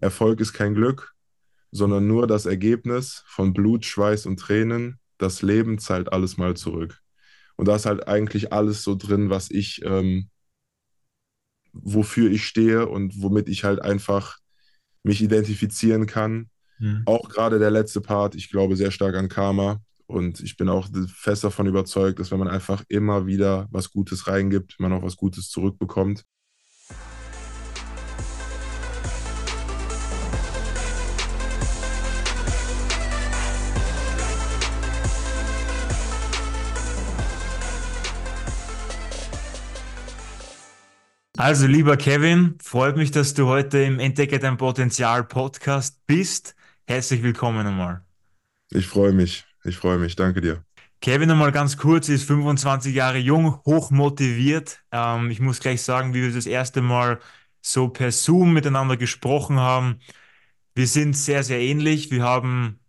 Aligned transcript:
Erfolg 0.00 0.40
ist 0.40 0.52
kein 0.52 0.74
Glück, 0.74 1.14
sondern 1.70 2.06
nur 2.06 2.26
das 2.26 2.46
Ergebnis 2.46 3.22
von 3.26 3.52
Blut, 3.52 3.84
Schweiß 3.84 4.26
und 4.26 4.38
Tränen. 4.38 4.98
Das 5.18 5.42
Leben 5.42 5.78
zahlt 5.78 6.12
alles 6.12 6.36
mal 6.36 6.56
zurück. 6.56 6.98
Und 7.56 7.68
da 7.68 7.76
ist 7.76 7.86
halt 7.86 8.08
eigentlich 8.08 8.52
alles 8.52 8.82
so 8.82 8.94
drin, 8.94 9.28
was 9.28 9.50
ich, 9.50 9.82
ähm, 9.84 10.30
wofür 11.72 12.30
ich 12.30 12.46
stehe 12.46 12.88
und 12.88 13.20
womit 13.20 13.48
ich 13.48 13.64
halt 13.64 13.82
einfach 13.82 14.38
mich 15.02 15.22
identifizieren 15.22 16.06
kann. 16.06 16.50
Mhm. 16.78 17.02
Auch 17.04 17.28
gerade 17.28 17.58
der 17.58 17.70
letzte 17.70 18.00
Part, 18.00 18.34
ich 18.34 18.50
glaube 18.50 18.76
sehr 18.76 18.90
stark 18.90 19.14
an 19.14 19.28
Karma. 19.28 19.80
Und 20.06 20.40
ich 20.40 20.56
bin 20.56 20.68
auch 20.68 20.88
fest 21.14 21.44
davon 21.44 21.66
überzeugt, 21.66 22.18
dass 22.18 22.32
wenn 22.32 22.40
man 22.40 22.48
einfach 22.48 22.82
immer 22.88 23.26
wieder 23.26 23.68
was 23.70 23.90
Gutes 23.90 24.26
reingibt, 24.26 24.80
man 24.80 24.92
auch 24.92 25.02
was 25.02 25.16
Gutes 25.16 25.50
zurückbekommt. 25.50 26.24
Also, 41.42 41.66
lieber 41.66 41.96
Kevin, 41.96 42.58
freut 42.62 42.98
mich, 42.98 43.12
dass 43.12 43.32
du 43.32 43.46
heute 43.46 43.78
im 43.78 43.98
Entdecke 43.98 44.38
dein 44.38 44.58
Potenzial 44.58 45.24
Podcast 45.24 45.98
bist. 46.06 46.54
Herzlich 46.86 47.22
willkommen 47.22 47.64
nochmal. 47.64 48.04
Ich 48.70 48.86
freue 48.86 49.14
mich. 49.14 49.46
Ich 49.64 49.78
freue 49.78 49.96
mich. 49.96 50.16
Danke 50.16 50.42
dir. 50.42 50.62
Kevin 51.00 51.30
nochmal 51.30 51.50
ganz 51.50 51.78
kurz, 51.78 52.10
ist 52.10 52.24
25 52.24 52.94
Jahre 52.94 53.16
jung, 53.16 53.58
hoch 53.64 53.90
motiviert. 53.90 54.80
Ähm, 54.92 55.30
ich 55.30 55.40
muss 55.40 55.60
gleich 55.60 55.80
sagen, 55.80 56.12
wie 56.12 56.20
wir 56.20 56.30
das 56.30 56.44
erste 56.44 56.82
Mal 56.82 57.20
so 57.62 57.88
per 57.88 58.12
Zoom 58.12 58.52
miteinander 58.52 58.98
gesprochen 58.98 59.58
haben. 59.58 60.00
Wir 60.74 60.86
sind 60.86 61.16
sehr, 61.16 61.42
sehr 61.42 61.58
ähnlich. 61.58 62.10
Wir 62.10 62.22
haben 62.22 62.80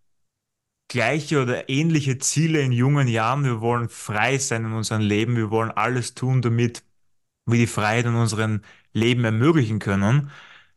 gleiche 0.90 1.42
oder 1.42 1.70
ähnliche 1.70 2.18
Ziele 2.18 2.60
in 2.60 2.74
jungen 2.74 3.08
Jahren. 3.08 3.46
Wir 3.46 3.62
wollen 3.62 3.88
frei 3.88 4.38
sein 4.40 4.66
in 4.66 4.74
unserem 4.74 5.04
Leben. 5.04 5.38
Wir 5.38 5.52
wollen 5.52 5.72
alles 5.72 6.16
tun, 6.16 6.42
damit 6.42 6.84
wir 7.46 7.60
die 7.60 7.68
Freiheit 7.68 8.06
in 8.06 8.16
unserem 8.16 8.62
Leben 8.94 9.24
ermöglichen 9.26 9.80
können. 9.80 10.32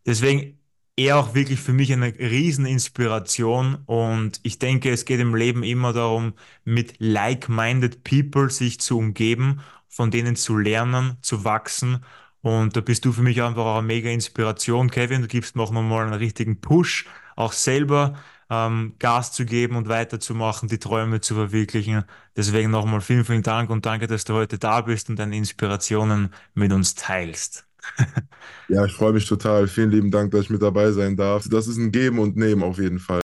Deswegen 0.06 0.58
er 0.96 1.18
auch 1.18 1.34
wirklich 1.34 1.60
für 1.60 1.72
mich 1.72 1.92
eine 1.92 2.14
Rieseninspiration 2.18 3.76
und 3.86 4.40
ich 4.44 4.58
denke, 4.60 4.90
es 4.92 5.04
geht 5.04 5.20
im 5.20 5.34
Leben 5.34 5.64
immer 5.64 5.92
darum, 5.92 6.34
mit 6.64 6.94
like-minded 7.00 8.04
people 8.04 8.48
sich 8.50 8.78
zu 8.80 8.98
umgeben, 8.98 9.60
von 9.88 10.10
denen 10.12 10.36
zu 10.36 10.56
lernen, 10.56 11.16
zu 11.20 11.44
wachsen 11.44 12.04
und 12.44 12.76
da 12.76 12.82
bist 12.82 13.06
du 13.06 13.12
für 13.12 13.22
mich 13.22 13.40
einfach 13.42 13.64
auch 13.64 13.78
eine 13.78 13.86
mega 13.86 14.10
Inspiration, 14.10 14.90
Kevin. 14.90 15.22
Du 15.22 15.28
gibst 15.28 15.56
mir 15.56 15.62
auch 15.62 15.70
nochmal 15.70 16.04
einen 16.04 16.12
richtigen 16.12 16.60
Push, 16.60 17.06
auch 17.36 17.52
selber 17.52 18.18
ähm, 18.50 18.94
Gas 18.98 19.32
zu 19.32 19.44
geben 19.44 19.76
und 19.76 19.88
weiterzumachen, 19.88 20.68
die 20.68 20.78
Träume 20.78 21.20
zu 21.20 21.34
verwirklichen. 21.34 22.04
Deswegen 22.36 22.70
nochmal 22.70 23.00
vielen, 23.00 23.24
vielen 23.24 23.42
Dank 23.42 23.70
und 23.70 23.86
danke, 23.86 24.06
dass 24.06 24.24
du 24.24 24.34
heute 24.34 24.58
da 24.58 24.80
bist 24.80 25.08
und 25.10 25.18
deine 25.18 25.36
Inspirationen 25.36 26.30
mit 26.54 26.72
uns 26.72 26.94
teilst. 26.94 27.66
ja, 28.68 28.84
ich 28.84 28.92
freue 28.92 29.12
mich 29.12 29.26
total. 29.26 29.68
Vielen 29.68 29.90
lieben 29.90 30.10
Dank, 30.10 30.30
dass 30.30 30.42
ich 30.42 30.50
mit 30.50 30.62
dabei 30.62 30.90
sein 30.92 31.16
darf. 31.16 31.46
Das 31.48 31.66
ist 31.66 31.76
ein 31.76 31.92
Geben 31.92 32.18
und 32.18 32.36
Nehmen 32.36 32.62
auf 32.62 32.78
jeden 32.78 32.98
Fall. 32.98 33.20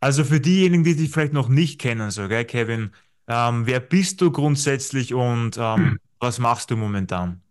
Also 0.00 0.24
für 0.24 0.40
diejenigen, 0.40 0.84
die 0.84 0.94
dich 0.94 1.10
vielleicht 1.10 1.32
noch 1.32 1.48
nicht 1.48 1.80
kennen, 1.80 2.10
so, 2.10 2.28
gell, 2.28 2.44
Kevin, 2.44 2.92
ähm, 3.26 3.66
wer 3.66 3.80
bist 3.80 4.20
du 4.20 4.30
grundsätzlich 4.30 5.12
und 5.12 5.58
ähm, 5.58 5.98
was 6.20 6.38
machst 6.38 6.70
du 6.70 6.76
momentan? 6.76 7.42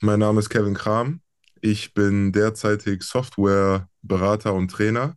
Mein 0.00 0.20
Name 0.20 0.40
ist 0.40 0.48
Kevin 0.48 0.74
Kram. 0.74 1.20
Ich 1.60 1.92
bin 1.92 2.32
derzeitig 2.32 3.02
Softwareberater 3.02 4.54
und 4.54 4.70
Trainer 4.70 5.16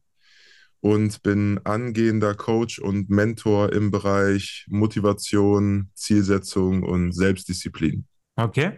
und 0.83 1.23
bin 1.23 1.61
angehender 1.63 2.35
Coach 2.35 2.77
und 2.77 3.09
Mentor 3.09 3.71
im 3.71 3.89
Bereich 3.89 4.65
Motivation, 4.67 5.89
Zielsetzung 5.93 6.83
und 6.83 7.13
Selbstdisziplin. 7.13 8.05
Okay. 8.35 8.73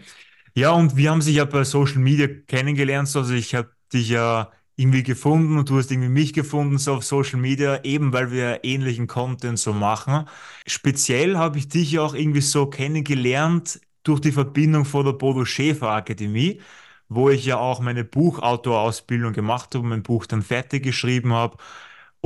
Ja, 0.53 0.69
und 0.69 0.97
wir 0.97 1.09
haben 1.09 1.23
sich 1.23 1.38
ja 1.38 1.45
bei 1.45 1.63
Social 1.63 1.97
Media 1.97 2.27
kennengelernt. 2.45 3.13
Also 3.16 3.33
ich 3.33 3.55
habe 3.55 3.71
dich 3.91 4.09
ja 4.09 4.51
irgendwie 4.75 5.01
gefunden 5.01 5.57
und 5.57 5.67
du 5.67 5.79
hast 5.79 5.89
irgendwie 5.89 6.09
mich 6.09 6.31
gefunden 6.33 6.77
so 6.77 6.93
auf 6.93 7.03
Social 7.03 7.39
Media, 7.39 7.83
eben 7.83 8.13
weil 8.13 8.29
wir 8.29 8.63
ähnlichen 8.63 9.07
Content 9.07 9.57
so 9.57 9.73
machen. 9.73 10.27
Speziell 10.67 11.37
habe 11.37 11.57
ich 11.57 11.69
dich 11.69 11.93
ja 11.93 12.03
auch 12.03 12.13
irgendwie 12.13 12.41
so 12.41 12.67
kennengelernt 12.67 13.79
durch 14.03 14.19
die 14.22 14.31
Verbindung 14.31 14.85
vor 14.85 15.03
der 15.03 15.13
Bodo 15.13 15.43
Schäfer 15.43 15.89
Akademie, 15.89 16.61
wo 17.09 17.31
ich 17.31 17.45
ja 17.45 17.57
auch 17.57 17.79
meine 17.79 18.03
Buchautorausbildung 18.03 19.33
gemacht 19.33 19.73
habe, 19.73 19.87
mein 19.87 20.03
Buch 20.03 20.27
dann 20.27 20.43
fertig 20.43 20.83
geschrieben 20.83 21.33
habe 21.33 21.57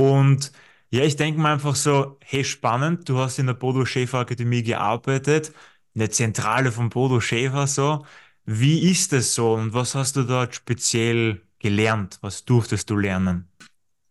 und 0.00 0.52
ja, 0.90 1.04
ich 1.04 1.16
denke 1.16 1.40
mir 1.40 1.50
einfach 1.50 1.76
so, 1.76 2.16
hey, 2.20 2.42
spannend, 2.42 3.08
du 3.08 3.18
hast 3.18 3.38
in 3.38 3.46
der 3.46 3.54
Bodo 3.54 3.84
Schäfer 3.84 4.20
Akademie 4.20 4.62
gearbeitet, 4.62 5.52
eine 5.94 6.08
Zentrale 6.08 6.72
von 6.72 6.88
Bodo 6.88 7.20
Schäfer 7.20 7.66
so. 7.66 8.04
Wie 8.46 8.90
ist 8.90 9.12
es 9.12 9.34
so 9.34 9.54
und 9.54 9.74
was 9.74 9.94
hast 9.94 10.16
du 10.16 10.22
dort 10.22 10.54
speziell 10.54 11.42
gelernt? 11.58 12.18
Was 12.22 12.44
durftest 12.46 12.88
du 12.88 12.96
lernen? 12.96 13.46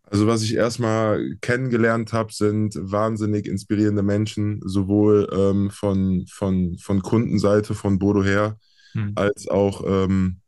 Also 0.03 0.27
was 0.27 0.43
ich 0.43 0.55
erstmal 0.55 1.37
kennengelernt 1.41 2.13
habe, 2.13 2.31
sind 2.31 2.75
wahnsinnig 2.79 3.47
inspirierende 3.47 4.03
Menschen, 4.03 4.61
sowohl 4.63 5.27
ähm, 5.31 5.71
von, 5.71 6.25
von, 6.29 6.77
von 6.77 7.01
Kundenseite, 7.01 7.73
von 7.73 7.97
Bodo 7.97 8.23
her, 8.23 8.57
hm. 8.93 9.13
als, 9.15 9.47
auch, 9.47 9.83
ähm, 9.85 10.41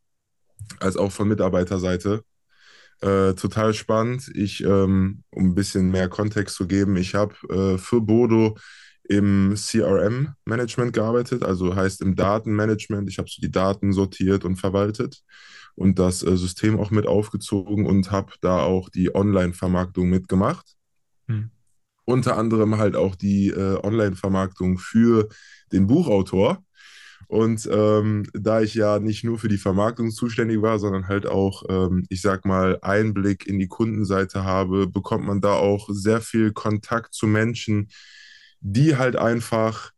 als 0.80 0.98
auch 0.98 1.12
von 1.12 1.28
Mitarbeiterseite. 1.28 2.24
Äh, 3.02 3.34
total 3.34 3.74
spannend. 3.74 4.30
Ich, 4.36 4.64
ähm, 4.64 5.24
um 5.32 5.46
ein 5.46 5.56
bisschen 5.56 5.90
mehr 5.90 6.08
Kontext 6.08 6.56
zu 6.56 6.68
geben, 6.68 6.96
ich 6.98 7.16
habe 7.16 7.34
äh, 7.50 7.78
für 7.78 8.00
Bodo 8.00 8.58
im 9.04 9.56
CRM-Management 9.56 10.94
gearbeitet, 10.94 11.44
also 11.44 11.76
heißt 11.76 12.02
im 12.02 12.16
Datenmanagement. 12.16 13.10
Ich 13.10 13.18
habe 13.18 13.28
so 13.28 13.42
die 13.42 13.52
Daten 13.52 13.92
sortiert 13.92 14.46
und 14.46 14.58
verwaltet 14.58 15.22
und 15.76 16.00
das 16.00 16.24
äh, 16.24 16.38
System 16.38 16.80
auch 16.80 16.92
mit 16.92 17.08
aufgezogen 17.08 17.88
und 17.88 18.12
habe 18.12 18.34
da 18.42 18.60
auch 18.60 18.90
die 18.90 19.14
Online-Vermarktung 19.14 20.10
mitgemacht. 20.10 20.76
Hm. 21.28 21.50
Unter 22.06 22.38
anderem 22.38 22.78
halt 22.78 22.96
auch 22.96 23.16
die 23.16 23.50
äh, 23.50 23.84
Online-Vermarktung 23.84 24.78
für 24.78 25.28
den 25.72 25.88
Buchautor. 25.88 26.64
Und 27.32 27.66
ähm, 27.72 28.26
da 28.34 28.60
ich 28.60 28.76
ja 28.76 29.00
nicht 29.00 29.24
nur 29.24 29.40
für 29.40 29.48
die 29.48 29.58
Vermarktung 29.58 30.12
zuständig 30.12 30.62
war, 30.62 30.80
sondern 30.80 31.08
halt 31.08 31.26
auch, 31.26 31.64
ähm, 31.70 32.06
ich 32.10 32.22
sag 32.22 32.44
mal, 32.44 32.78
Einblick 32.82 33.48
in 33.48 33.58
die 33.58 33.70
Kundenseite 33.70 34.44
habe, 34.44 34.88
bekommt 34.88 35.26
man 35.26 35.40
da 35.40 35.54
auch 35.54 35.88
sehr 35.94 36.20
viel 36.20 36.52
Kontakt 36.52 37.14
zu 37.14 37.28
Menschen, 37.28 37.88
die 38.60 38.98
halt 38.98 39.16
einfach 39.16 39.92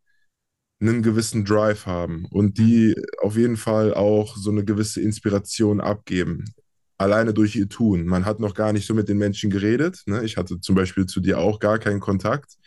einen 0.80 1.02
gewissen 1.02 1.44
Drive 1.44 1.88
haben 1.88 2.26
und 2.30 2.60
die 2.60 2.96
auf 3.24 3.36
jeden 3.36 3.58
Fall 3.58 3.96
auch 3.96 4.38
so 4.38 4.52
eine 4.52 4.64
gewisse 4.64 5.02
Inspiration 5.02 5.82
abgeben. 5.82 6.46
Alleine 7.00 7.34
durch 7.34 7.56
ihr 7.56 7.68
Tun. 7.68 8.06
Man 8.06 8.26
hat 8.26 8.40
noch 8.40 8.54
gar 8.54 8.74
nicht 8.74 8.86
so 8.86 8.94
mit 8.94 9.10
den 9.10 9.18
Menschen 9.18 9.50
geredet. 9.50 10.04
Ne? 10.06 10.24
Ich 10.24 10.38
hatte 10.38 10.60
zum 10.60 10.76
Beispiel 10.76 11.08
zu 11.08 11.20
dir 11.20 11.40
auch 11.40 11.60
gar 11.60 11.80
keinen 11.80 12.00
Kontakt. 12.00 12.58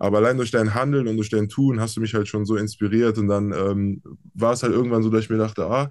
Aber 0.00 0.18
allein 0.18 0.38
durch 0.38 0.50
dein 0.50 0.74
Handeln 0.74 1.06
und 1.06 1.16
durch 1.16 1.28
dein 1.28 1.48
Tun 1.48 1.78
hast 1.78 1.96
du 1.96 2.00
mich 2.00 2.14
halt 2.14 2.26
schon 2.26 2.46
so 2.46 2.56
inspiriert. 2.56 3.18
Und 3.18 3.28
dann 3.28 3.52
ähm, 3.52 4.02
war 4.34 4.54
es 4.54 4.62
halt 4.62 4.72
irgendwann 4.72 5.02
so, 5.02 5.10
dass 5.10 5.24
ich 5.24 5.30
mir 5.30 5.36
dachte, 5.36 5.66
ah, 5.66 5.90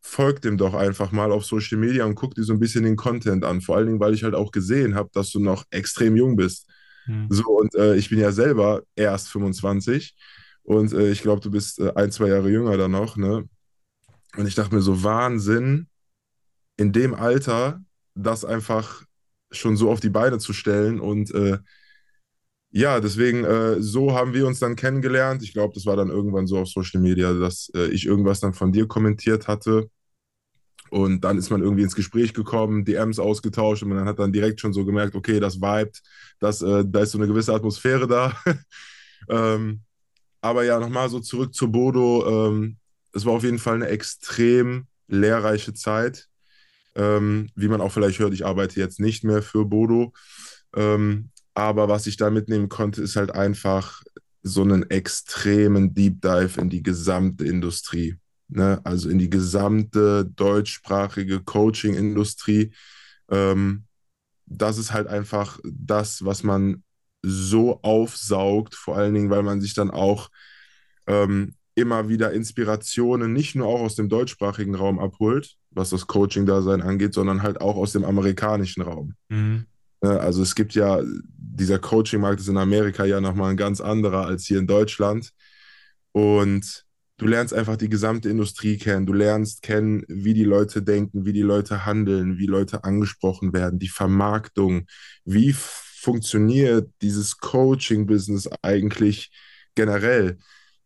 folg 0.00 0.42
dem 0.42 0.56
doch 0.56 0.74
einfach 0.74 1.12
mal 1.12 1.30
auf 1.30 1.44
Social 1.44 1.78
Media 1.78 2.04
und 2.04 2.16
guck 2.16 2.34
dir 2.34 2.42
so 2.42 2.52
ein 2.52 2.58
bisschen 2.58 2.84
den 2.84 2.96
Content 2.96 3.44
an. 3.44 3.60
Vor 3.60 3.76
allen 3.76 3.86
Dingen, 3.86 4.00
weil 4.00 4.14
ich 4.14 4.24
halt 4.24 4.34
auch 4.34 4.50
gesehen 4.50 4.96
habe, 4.96 5.10
dass 5.12 5.30
du 5.30 5.38
noch 5.38 5.64
extrem 5.70 6.16
jung 6.16 6.36
bist. 6.36 6.68
Mhm. 7.06 7.28
So, 7.30 7.44
und 7.44 7.74
äh, 7.76 7.94
ich 7.94 8.10
bin 8.10 8.18
ja 8.18 8.32
selber 8.32 8.82
erst 8.96 9.28
25 9.28 10.16
und 10.64 10.92
äh, 10.92 11.10
ich 11.10 11.22
glaube, 11.22 11.40
du 11.40 11.50
bist 11.50 11.78
äh, 11.78 11.92
ein, 11.94 12.10
zwei 12.10 12.28
Jahre 12.28 12.50
jünger 12.50 12.76
dann 12.76 12.90
noch, 12.90 13.16
ne? 13.16 13.48
Und 14.36 14.46
ich 14.46 14.56
dachte 14.56 14.74
mir 14.74 14.82
so, 14.82 15.02
Wahnsinn, 15.02 15.88
in 16.76 16.92
dem 16.92 17.14
Alter 17.14 17.80
das 18.14 18.44
einfach 18.44 19.02
schon 19.50 19.76
so 19.76 19.90
auf 19.90 20.00
die 20.00 20.10
Beine 20.10 20.38
zu 20.38 20.52
stellen 20.52 21.00
und 21.00 21.32
äh, 21.32 21.58
ja, 22.76 23.00
deswegen, 23.00 23.42
äh, 23.44 23.80
so 23.80 24.14
haben 24.14 24.34
wir 24.34 24.46
uns 24.46 24.58
dann 24.58 24.76
kennengelernt. 24.76 25.42
Ich 25.42 25.54
glaube, 25.54 25.72
das 25.72 25.86
war 25.86 25.96
dann 25.96 26.10
irgendwann 26.10 26.46
so 26.46 26.58
auf 26.58 26.68
Social 26.68 27.00
Media, 27.00 27.32
dass 27.32 27.70
äh, 27.74 27.86
ich 27.86 28.04
irgendwas 28.04 28.40
dann 28.40 28.52
von 28.52 28.70
dir 28.70 28.86
kommentiert 28.86 29.48
hatte. 29.48 29.88
Und 30.90 31.22
dann 31.22 31.38
ist 31.38 31.48
man 31.48 31.62
irgendwie 31.62 31.84
ins 31.84 31.96
Gespräch 31.96 32.34
gekommen, 32.34 32.84
DMs 32.84 33.18
ausgetauscht 33.18 33.82
und 33.82 33.88
man 33.88 34.04
hat 34.04 34.18
dann 34.18 34.30
direkt 34.30 34.60
schon 34.60 34.74
so 34.74 34.84
gemerkt, 34.84 35.14
okay, 35.14 35.40
das 35.40 35.56
vibet, 35.56 36.02
das, 36.38 36.60
äh, 36.60 36.84
da 36.86 37.00
ist 37.00 37.12
so 37.12 37.18
eine 37.18 37.26
gewisse 37.26 37.54
Atmosphäre 37.54 38.06
da. 38.06 38.36
ähm, 39.30 39.80
aber 40.42 40.64
ja, 40.64 40.78
nochmal 40.78 41.08
so 41.08 41.20
zurück 41.20 41.54
zu 41.54 41.72
Bodo. 41.72 42.48
Ähm, 42.50 42.76
es 43.14 43.24
war 43.24 43.32
auf 43.32 43.42
jeden 43.42 43.58
Fall 43.58 43.76
eine 43.76 43.88
extrem 43.88 44.86
lehrreiche 45.08 45.72
Zeit. 45.72 46.28
Ähm, 46.94 47.48
wie 47.54 47.68
man 47.68 47.80
auch 47.80 47.92
vielleicht 47.92 48.18
hört, 48.18 48.34
ich 48.34 48.44
arbeite 48.44 48.78
jetzt 48.78 49.00
nicht 49.00 49.24
mehr 49.24 49.40
für 49.40 49.64
Bodo. 49.64 50.12
Ähm, 50.76 51.30
aber 51.56 51.88
was 51.88 52.06
ich 52.06 52.18
da 52.18 52.28
mitnehmen 52.28 52.68
konnte, 52.68 53.02
ist 53.02 53.16
halt 53.16 53.34
einfach 53.34 54.02
so 54.42 54.62
einen 54.62 54.90
extremen 54.90 55.94
Deep 55.94 56.20
Dive 56.20 56.60
in 56.60 56.68
die 56.68 56.82
gesamte 56.82 57.46
Industrie. 57.46 58.16
Ne? 58.48 58.78
Also 58.84 59.08
in 59.08 59.18
die 59.18 59.30
gesamte 59.30 60.26
deutschsprachige 60.26 61.40
Coaching-Industrie. 61.40 62.72
Ähm, 63.30 63.84
das 64.44 64.76
ist 64.76 64.92
halt 64.92 65.08
einfach 65.08 65.58
das, 65.64 66.24
was 66.24 66.42
man 66.42 66.84
so 67.22 67.80
aufsaugt, 67.82 68.74
vor 68.74 68.98
allen 68.98 69.14
Dingen, 69.14 69.30
weil 69.30 69.42
man 69.42 69.62
sich 69.62 69.72
dann 69.72 69.90
auch 69.90 70.28
ähm, 71.06 71.54
immer 71.74 72.10
wieder 72.10 72.32
Inspirationen 72.32 73.32
nicht 73.32 73.54
nur 73.54 73.66
auch 73.66 73.80
aus 73.80 73.94
dem 73.94 74.10
deutschsprachigen 74.10 74.74
Raum 74.74 74.98
abholt, 74.98 75.56
was 75.70 75.88
das 75.88 76.06
Coaching-Dasein 76.06 76.82
angeht, 76.82 77.14
sondern 77.14 77.42
halt 77.42 77.62
auch 77.62 77.76
aus 77.76 77.92
dem 77.92 78.04
amerikanischen 78.04 78.82
Raum. 78.82 79.14
Mhm. 79.30 79.64
Ne, 80.02 80.20
also 80.20 80.42
es 80.42 80.54
gibt 80.54 80.74
ja, 80.74 81.00
dieser 81.36 81.78
Coaching-Markt 81.78 82.40
ist 82.40 82.48
in 82.48 82.56
Amerika 82.56 83.04
ja 83.04 83.20
nochmal 83.20 83.50
ein 83.50 83.56
ganz 83.56 83.80
anderer 83.80 84.26
als 84.26 84.44
hier 84.44 84.58
in 84.58 84.66
Deutschland. 84.66 85.32
Und 86.12 86.84
du 87.18 87.26
lernst 87.26 87.54
einfach 87.54 87.76
die 87.76 87.88
gesamte 87.88 88.28
Industrie 88.28 88.78
kennen. 88.78 89.06
Du 89.06 89.12
lernst 89.12 89.62
kennen, 89.62 90.04
wie 90.08 90.34
die 90.34 90.44
Leute 90.44 90.82
denken, 90.82 91.24
wie 91.24 91.32
die 91.32 91.42
Leute 91.42 91.86
handeln, 91.86 92.38
wie 92.38 92.46
Leute 92.46 92.84
angesprochen 92.84 93.52
werden, 93.52 93.78
die 93.78 93.88
Vermarktung, 93.88 94.86
wie 95.24 95.54
funktioniert 95.54 96.90
dieses 97.02 97.38
Coaching-Business 97.38 98.48
eigentlich 98.62 99.30
generell. 99.74 100.38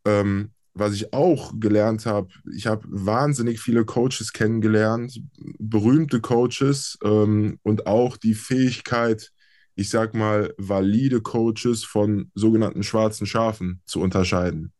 Ähm, 0.05 0.51
was 0.81 0.93
ich 0.93 1.13
auch 1.13 1.53
gelernt 1.57 2.05
habe, 2.05 2.27
ich 2.53 2.67
habe 2.67 2.83
wahnsinnig 2.89 3.61
viele 3.61 3.85
Coaches 3.85 4.33
kennengelernt, 4.33 5.21
berühmte 5.59 6.19
Coaches 6.19 6.97
ähm, 7.03 7.59
und 7.63 7.87
auch 7.87 8.17
die 8.17 8.33
Fähigkeit, 8.33 9.31
ich 9.75 9.89
sag 9.89 10.13
mal, 10.13 10.53
valide 10.57 11.21
Coaches 11.21 11.85
von 11.85 12.31
sogenannten 12.35 12.83
schwarzen 12.83 13.25
Schafen 13.25 13.81
zu 13.85 14.01
unterscheiden. 14.01 14.73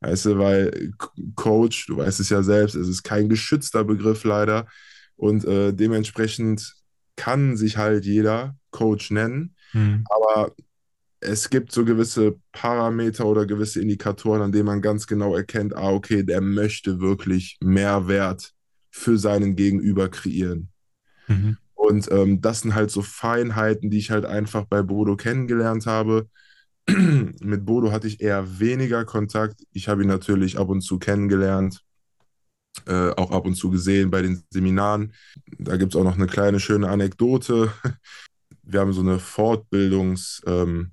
Weißt 0.00 0.24
du, 0.24 0.38
weil 0.38 0.92
Coach, 1.34 1.86
du 1.86 1.98
weißt 1.98 2.20
es 2.20 2.30
ja 2.30 2.42
selbst, 2.42 2.74
es 2.74 2.88
ist 2.88 3.02
kein 3.02 3.28
geschützter 3.28 3.84
Begriff 3.84 4.24
leider 4.24 4.66
und 5.16 5.44
äh, 5.44 5.74
dementsprechend 5.74 6.74
kann 7.16 7.58
sich 7.58 7.76
halt 7.76 8.06
jeder 8.06 8.56
Coach 8.70 9.10
nennen, 9.10 9.54
mhm. 9.74 10.04
aber 10.08 10.54
es 11.20 11.50
gibt 11.50 11.70
so 11.70 11.84
gewisse 11.84 12.38
Parameter 12.52 13.26
oder 13.26 13.44
gewisse 13.44 13.80
Indikatoren, 13.80 14.42
an 14.42 14.52
denen 14.52 14.66
man 14.66 14.80
ganz 14.80 15.06
genau 15.06 15.36
erkennt, 15.36 15.76
ah, 15.76 15.90
okay, 15.90 16.22
der 16.22 16.40
möchte 16.40 17.00
wirklich 17.00 17.58
Mehrwert 17.60 18.52
für 18.90 19.18
seinen 19.18 19.54
Gegenüber 19.54 20.08
kreieren. 20.08 20.70
Mhm. 21.28 21.58
Und 21.74 22.10
ähm, 22.10 22.40
das 22.40 22.60
sind 22.60 22.74
halt 22.74 22.90
so 22.90 23.02
Feinheiten, 23.02 23.90
die 23.90 23.98
ich 23.98 24.10
halt 24.10 24.24
einfach 24.24 24.64
bei 24.64 24.82
Bodo 24.82 25.16
kennengelernt 25.16 25.86
habe. 25.86 26.28
Mit 26.88 27.66
Bodo 27.66 27.92
hatte 27.92 28.06
ich 28.06 28.20
eher 28.20 28.58
weniger 28.58 29.04
Kontakt. 29.04 29.62
Ich 29.72 29.88
habe 29.88 30.02
ihn 30.02 30.08
natürlich 30.08 30.58
ab 30.58 30.70
und 30.70 30.80
zu 30.80 30.98
kennengelernt, 30.98 31.82
äh, 32.86 33.10
auch 33.10 33.30
ab 33.30 33.44
und 33.44 33.54
zu 33.54 33.70
gesehen 33.70 34.10
bei 34.10 34.22
den 34.22 34.42
Seminaren. 34.50 35.12
Da 35.58 35.76
gibt 35.76 35.94
es 35.94 36.00
auch 36.00 36.04
noch 36.04 36.16
eine 36.16 36.26
kleine 36.26 36.60
schöne 36.60 36.88
Anekdote. 36.88 37.72
Wir 38.62 38.80
haben 38.80 38.92
so 38.92 39.02
eine 39.02 39.18
Fortbildungs- 39.18 40.42
ähm, 40.46 40.92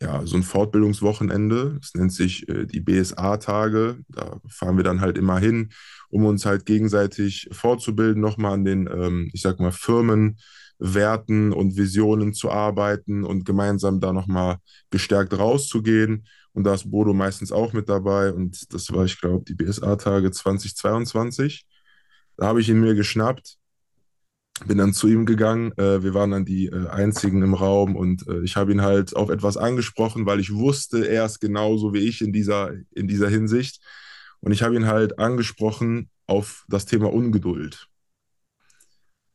ja, 0.00 0.24
so 0.26 0.36
ein 0.36 0.42
Fortbildungswochenende. 0.42 1.78
Das 1.80 1.94
nennt 1.94 2.12
sich 2.12 2.48
äh, 2.48 2.66
die 2.66 2.80
BSA-Tage. 2.80 3.98
Da 4.08 4.40
fahren 4.48 4.76
wir 4.76 4.84
dann 4.84 5.00
halt 5.00 5.18
immer 5.18 5.38
hin, 5.38 5.70
um 6.08 6.24
uns 6.24 6.46
halt 6.46 6.64
gegenseitig 6.64 7.48
fortzubilden, 7.52 8.20
nochmal 8.20 8.54
an 8.54 8.64
den, 8.64 8.86
ähm, 8.86 9.30
ich 9.34 9.42
sag 9.42 9.60
mal, 9.60 9.72
Firmenwerten 9.72 11.52
und 11.52 11.76
Visionen 11.76 12.32
zu 12.32 12.50
arbeiten 12.50 13.24
und 13.24 13.44
gemeinsam 13.44 14.00
da 14.00 14.12
nochmal 14.12 14.58
gestärkt 14.90 15.38
rauszugehen. 15.38 16.26
Und 16.52 16.64
da 16.64 16.74
ist 16.74 16.90
Bodo 16.90 17.12
meistens 17.12 17.52
auch 17.52 17.74
mit 17.74 17.88
dabei. 17.88 18.32
Und 18.32 18.72
das 18.72 18.90
war, 18.92 19.04
ich 19.04 19.20
glaube, 19.20 19.44
die 19.46 19.54
BSA-Tage 19.54 20.30
2022. 20.30 21.66
Da 22.38 22.46
habe 22.46 22.60
ich 22.62 22.70
ihn 22.70 22.80
mir 22.80 22.94
geschnappt 22.94 23.59
bin 24.66 24.78
dann 24.78 24.92
zu 24.92 25.08
ihm 25.08 25.26
gegangen. 25.26 25.72
Äh, 25.76 26.02
wir 26.02 26.14
waren 26.14 26.30
dann 26.30 26.44
die 26.44 26.66
äh, 26.66 26.88
einzigen 26.88 27.42
im 27.42 27.54
Raum 27.54 27.96
und 27.96 28.26
äh, 28.28 28.40
ich 28.42 28.56
habe 28.56 28.72
ihn 28.72 28.82
halt 28.82 29.16
auf 29.16 29.30
etwas 29.30 29.56
angesprochen, 29.56 30.26
weil 30.26 30.40
ich 30.40 30.54
wusste, 30.54 31.08
er 31.08 31.24
ist 31.26 31.40
genauso 31.40 31.92
wie 31.92 32.00
ich 32.00 32.20
in 32.20 32.32
dieser, 32.32 32.72
in 32.92 33.08
dieser 33.08 33.28
Hinsicht. 33.28 33.80
Und 34.40 34.52
ich 34.52 34.62
habe 34.62 34.76
ihn 34.76 34.86
halt 34.86 35.18
angesprochen 35.18 36.10
auf 36.26 36.64
das 36.68 36.86
Thema 36.86 37.12
Ungeduld. 37.12 37.88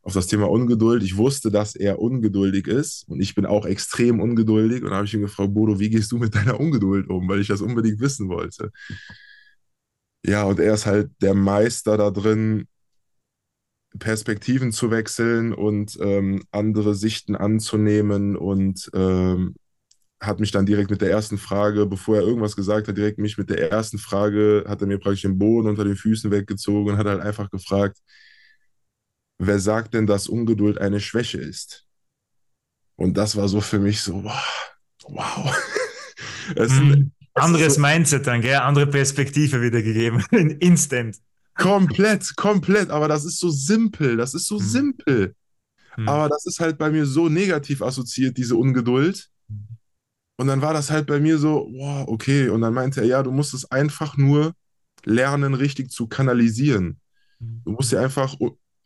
Auf 0.01 0.13
das 0.13 0.27
Thema 0.27 0.49
Ungeduld. 0.49 1.03
Ich 1.03 1.17
wusste, 1.17 1.51
dass 1.51 1.75
er 1.75 1.99
ungeduldig 1.99 2.67
ist 2.67 3.07
und 3.07 3.19
ich 3.19 3.33
bin 3.35 3.45
auch 3.45 3.65
extrem 3.65 4.19
ungeduldig. 4.19 4.83
Und 4.83 4.91
habe 4.91 5.05
ich 5.05 5.13
ihn 5.13 5.21
gefragt, 5.21 5.53
Bodo, 5.53 5.79
wie 5.79 5.89
gehst 5.89 6.11
du 6.11 6.17
mit 6.17 6.35
deiner 6.35 6.59
Ungeduld 6.59 7.09
um? 7.09 7.27
Weil 7.27 7.41
ich 7.41 7.47
das 7.47 7.61
unbedingt 7.61 7.99
wissen 7.99 8.29
wollte. 8.29 8.71
Ja, 10.25 10.43
und 10.43 10.59
er 10.59 10.73
ist 10.73 10.85
halt 10.85 11.11
der 11.21 11.35
Meister 11.35 11.97
da 11.97 12.09
drin, 12.09 12.67
Perspektiven 13.99 14.71
zu 14.71 14.91
wechseln 14.91 15.53
und 15.53 15.97
ähm, 16.01 16.43
andere 16.51 16.95
Sichten 16.95 17.35
anzunehmen 17.35 18.35
und 18.35 18.89
ähm, 18.93 19.55
hat 20.19 20.39
mich 20.39 20.51
dann 20.51 20.65
direkt 20.65 20.89
mit 20.89 21.01
der 21.01 21.11
ersten 21.11 21.37
Frage, 21.37 21.85
bevor 21.85 22.17
er 22.17 22.23
irgendwas 22.23 22.55
gesagt 22.55 22.87
hat, 22.87 22.97
direkt 22.97 23.19
mich 23.19 23.37
mit 23.37 23.49
der 23.49 23.71
ersten 23.71 23.97
Frage, 23.97 24.65
hat 24.67 24.81
er 24.81 24.87
mir 24.87 24.97
praktisch 24.97 25.21
den 25.21 25.37
Boden 25.37 25.67
unter 25.67 25.83
den 25.83 25.95
Füßen 25.95 26.31
weggezogen 26.31 26.93
und 26.93 26.97
hat 26.97 27.07
halt 27.07 27.21
einfach 27.21 27.49
gefragt, 27.49 27.97
wer 29.37 29.59
sagt 29.59 29.93
denn, 29.93 30.07
dass 30.07 30.27
Ungeduld 30.27 30.79
eine 30.79 30.99
Schwäche 30.99 31.37
ist? 31.37 31.85
Und 32.95 33.17
das 33.17 33.35
war 33.35 33.47
so 33.47 33.61
für 33.61 33.79
mich 33.79 34.01
so, 34.01 34.23
wow. 34.23 35.57
mhm. 36.55 37.11
Anderes 37.33 37.75
so, 37.75 37.81
Mindset 37.81 38.25
dann, 38.27 38.41
gell? 38.41 38.55
Andere 38.55 38.87
Perspektive 38.87 39.61
wiedergegeben. 39.61 40.23
Instant. 40.59 41.17
Komplett, 41.55 42.35
komplett. 42.35 42.89
Aber 42.89 43.07
das 43.07 43.25
ist 43.25 43.39
so 43.39 43.49
simpel. 43.49 44.17
Das 44.17 44.33
ist 44.33 44.47
so 44.47 44.59
mhm. 44.59 44.63
simpel. 44.63 45.35
Mhm. 45.97 46.09
Aber 46.09 46.29
das 46.29 46.45
ist 46.45 46.59
halt 46.59 46.77
bei 46.77 46.91
mir 46.91 47.05
so 47.05 47.29
negativ 47.29 47.81
assoziiert, 47.81 48.37
diese 48.37 48.55
Ungeduld. 48.55 49.29
Und 50.37 50.47
dann 50.47 50.61
war 50.61 50.73
das 50.73 50.91
halt 50.91 51.07
bei 51.07 51.19
mir 51.19 51.37
so, 51.37 51.69
wow, 51.71 52.07
okay. 52.07 52.49
Und 52.49 52.61
dann 52.61 52.73
meinte 52.73 53.01
er, 53.01 53.07
ja, 53.07 53.23
du 53.23 53.31
musst 53.31 53.53
es 53.53 53.71
einfach 53.71 54.17
nur 54.17 54.53
lernen, 55.05 55.53
richtig 55.53 55.91
zu 55.91 56.07
kanalisieren. 56.07 56.99
Du 57.39 57.71
musst 57.71 57.91
dir 57.91 58.01
einfach, 58.01 58.35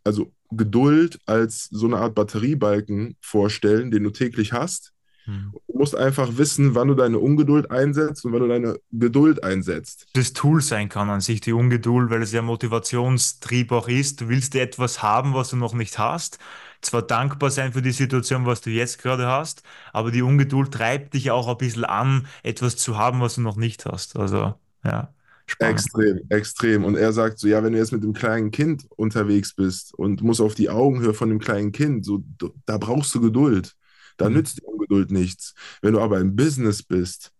also 0.04 0.32
Geduld 0.52 1.20
als 1.26 1.66
so 1.72 1.86
eine 1.86 1.98
Art 1.98 2.16
Batteriebalken 2.16 3.16
vorstellen, 3.22 3.92
den 3.92 4.04
du 4.04 4.10
täglich 4.10 4.54
hast. 4.54 4.94
Hm. 5.30 5.54
Du 5.68 5.78
musst 5.78 5.96
einfach 5.96 6.38
wissen, 6.38 6.74
wann 6.76 6.88
du 6.88 6.96
deine 6.96 7.20
Ungeduld 7.20 7.70
einsetzt 7.70 8.26
und 8.26 8.34
wann 8.34 8.42
du 8.42 8.48
deine 8.48 8.80
Geduld 8.92 9.44
einsetzt. 9.44 10.08
Das 10.14 10.34
Tool 10.34 10.62
sein 10.62 10.90
kann 10.90 11.10
an 11.10 11.22
sich 11.22 11.40
die 11.40 11.54
Ungeduld, 11.54 12.10
weil 12.10 12.24
es 12.24 12.32
ja 12.32 12.42
Motivationstrieb 12.42 13.72
auch 13.72 13.88
ist. 13.88 14.22
Du 14.22 14.30
willst 14.30 14.56
etwas 14.56 15.04
haben, 15.04 15.34
was 15.34 15.52
du 15.52 15.58
noch 15.58 15.74
nicht 15.74 16.00
hast. 16.00 16.40
Zwar 16.82 17.04
dankbar 17.04 17.52
sein 17.52 17.74
für 17.74 17.82
die 17.82 17.92
Situation, 17.92 18.46
was 18.46 18.62
du 18.62 18.70
jetzt 18.70 19.02
gerade 19.02 19.28
hast, 19.28 19.64
aber 19.92 20.12
die 20.12 20.22
Ungeduld 20.22 20.74
treibt 20.74 21.14
dich 21.14 21.30
auch 21.30 21.50
ein 21.50 21.58
bisschen 21.58 21.84
an, 21.84 22.26
etwas 22.42 22.78
zu 22.78 22.98
haben, 22.98 23.20
was 23.20 23.36
du 23.36 23.42
noch 23.42 23.58
nicht 23.58 23.86
hast. 23.86 24.16
Also, 24.16 24.56
ja. 24.84 25.14
Spannend. 25.46 25.80
Extrem, 25.80 26.20
extrem. 26.30 26.84
Und 26.86 26.96
er 26.96 27.12
sagt 27.12 27.40
so, 27.40 27.48
ja, 27.48 27.64
wenn 27.64 27.74
du 27.74 27.80
jetzt 27.80 27.92
mit 27.92 28.04
dem 28.04 28.14
kleinen 28.14 28.52
Kind 28.52 28.86
unterwegs 28.96 29.56
bist 29.56 29.94
und 29.94 30.22
musst 30.22 30.42
auf 30.42 30.54
die 30.54 30.70
Augenhöhe 30.70 31.14
von 31.14 31.30
dem 31.30 31.40
kleinen 31.40 31.72
Kind, 31.72 32.06
so, 32.06 32.24
da 32.66 32.78
brauchst 32.78 33.14
du 33.16 33.20
Geduld. 33.20 33.76
Da 34.20 34.30
mhm. 34.30 34.36
nützt 34.36 34.58
die 34.58 34.66
Ungeduld 34.90 35.12
nichts. 35.12 35.54
Wenn 35.82 35.94
du 35.94 36.02
aber 36.02 36.20
im 36.20 36.36
Business 36.36 36.84
bist, 36.84 37.32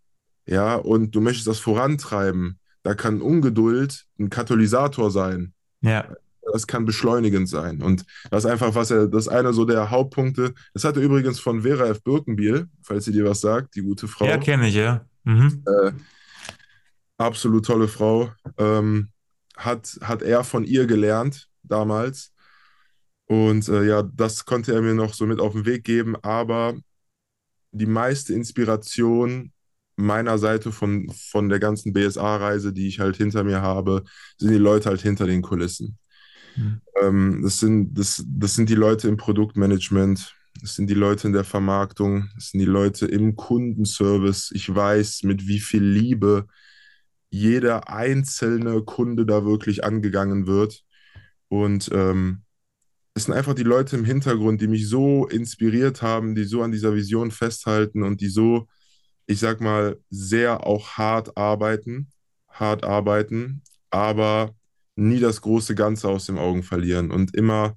ja, 0.46 0.76
und 0.76 1.16
du 1.16 1.22
möchtest 1.22 1.48
das 1.48 1.60
vorantreiben, 1.60 2.60
da 2.84 2.94
kann 2.94 3.22
Ungeduld 3.22 4.06
ein 4.20 4.30
Katalysator 4.30 5.12
sein. 5.12 5.54
Ja. 5.82 6.08
Das 6.52 6.66
kann 6.66 6.86
beschleunigend 6.86 7.48
sein. 7.48 7.84
Und 7.84 8.06
das 8.32 8.46
ist 8.46 8.50
einfach, 8.50 8.74
was 8.74 8.90
er, 8.90 9.08
das 9.08 9.28
ist 9.28 9.28
einer 9.28 9.54
so 9.54 9.66
der 9.66 9.92
Hauptpunkte. 9.92 10.54
Das 10.74 10.84
hat 10.84 10.96
er 10.96 11.04
übrigens 11.04 11.40
von 11.40 11.62
Vera 11.62 11.86
F. 11.86 12.02
Birkenbiel, 12.04 12.68
falls 12.82 13.06
sie 13.06 13.12
dir 13.12 13.26
was 13.26 13.42
sagt, 13.42 13.76
die 13.76 13.82
gute 13.82 14.08
Frau. 14.08 14.26
Ja, 14.26 14.38
kenne 14.38 14.68
ich, 14.68 14.76
ja. 14.76 15.06
Mhm. 15.26 15.64
Äh, 15.68 15.92
absolut 17.18 17.66
tolle 17.66 17.88
Frau. 17.88 18.32
Ähm, 18.58 19.10
hat, 19.56 20.00
hat 20.02 20.24
er 20.24 20.44
von 20.44 20.64
ihr 20.64 20.88
gelernt 20.88 21.50
damals. 21.62 22.32
Und 23.28 23.70
äh, 23.70 23.84
ja, 23.84 24.02
das 24.02 24.46
konnte 24.46 24.74
er 24.74 24.82
mir 24.82 24.96
noch 24.96 25.14
so 25.14 25.28
mit 25.28 25.40
auf 25.40 25.54
den 25.54 25.68
Weg 25.68 25.84
geben. 25.84 26.16
Aber 26.24 26.74
die 27.72 27.86
meiste 27.86 28.34
Inspiration 28.34 29.52
meiner 29.96 30.38
Seite 30.38 30.72
von, 30.72 31.12
von 31.12 31.50
der 31.50 31.60
ganzen 31.60 31.94
BSA-Reise, 31.94 32.74
die 32.74 32.88
ich 32.88 33.00
halt 33.00 33.18
hinter 33.18 33.44
mir 33.44 33.62
habe, 33.62 34.04
sind 34.38 34.52
die 34.52 34.58
Leute 34.58 34.90
halt 34.90 35.02
hinter 35.02 35.28
den 35.28 35.42
Kulissen. 35.42 35.98
Mhm. 36.56 36.82
Ähm, 37.02 37.42
das, 37.44 37.60
sind, 37.60 37.98
das, 37.98 38.24
das 38.26 38.56
sind 38.56 38.70
die 38.70 38.76
Leute 38.76 39.08
im 39.08 39.18
Produktmanagement, 39.18 40.36
das 40.62 40.76
sind 40.76 40.90
die 40.90 40.96
Leute 40.96 41.28
in 41.28 41.34
der 41.34 41.44
Vermarktung, 41.44 42.30
das 42.36 42.50
sind 42.50 42.60
die 42.60 42.66
Leute 42.66 43.06
im 43.06 43.36
Kundenservice. 43.36 44.52
Ich 44.54 44.74
weiß, 44.74 45.24
mit 45.24 45.48
wie 45.48 45.60
viel 45.60 45.84
Liebe 45.84 46.48
jeder 47.30 47.90
einzelne 47.90 48.82
Kunde 48.84 49.26
da 49.26 49.46
wirklich 49.46 49.84
angegangen 49.84 50.48
wird. 50.48 50.84
Und 51.48 51.90
ähm, 51.94 52.44
es 53.14 53.26
sind 53.26 53.34
einfach 53.34 53.54
die 53.54 53.64
Leute 53.64 53.98
im 53.98 54.06
Hintergrund, 54.06 54.62
die 54.62 54.68
mich 54.68 54.88
so 54.88 55.28
inspiriert 55.28 56.02
haben, 56.02 56.36
die 56.36 56.46
so 56.46 56.62
an 56.62 56.72
dieser 56.72 56.94
Vision 56.96 57.32
festhalten 57.32 58.04
und 58.04 58.22
die 58.22 58.30
so, 58.30 58.68
ich 59.26 59.40
sag 59.40 59.62
mal, 59.62 59.98
sehr 60.10 60.66
auch 60.66 60.92
hart 60.92 61.36
arbeiten, 61.36 62.10
hart 62.50 62.84
arbeiten, 62.84 63.62
aber 63.90 64.54
nie 64.96 65.20
das 65.20 65.42
große 65.42 65.76
Ganze 65.76 66.10
aus 66.10 66.26
den 66.26 66.38
Augen 66.38 66.64
verlieren 66.64 67.12
und 67.12 67.36
immer 67.36 67.76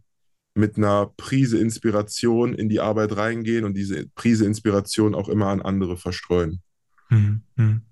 mit 0.54 0.76
einer 0.76 1.06
Prise 1.16 1.58
Inspiration 1.58 2.54
in 2.54 2.68
die 2.68 2.80
Arbeit 2.80 3.16
reingehen 3.16 3.64
und 3.64 3.74
diese 3.74 4.06
Prise 4.14 4.44
Inspiration 4.44 5.14
auch 5.14 5.28
immer 5.28 5.46
an 5.46 5.62
andere 5.62 5.96
verstreuen. 5.96 6.60
Mhm. 7.08 7.42
mhm. 7.56 7.82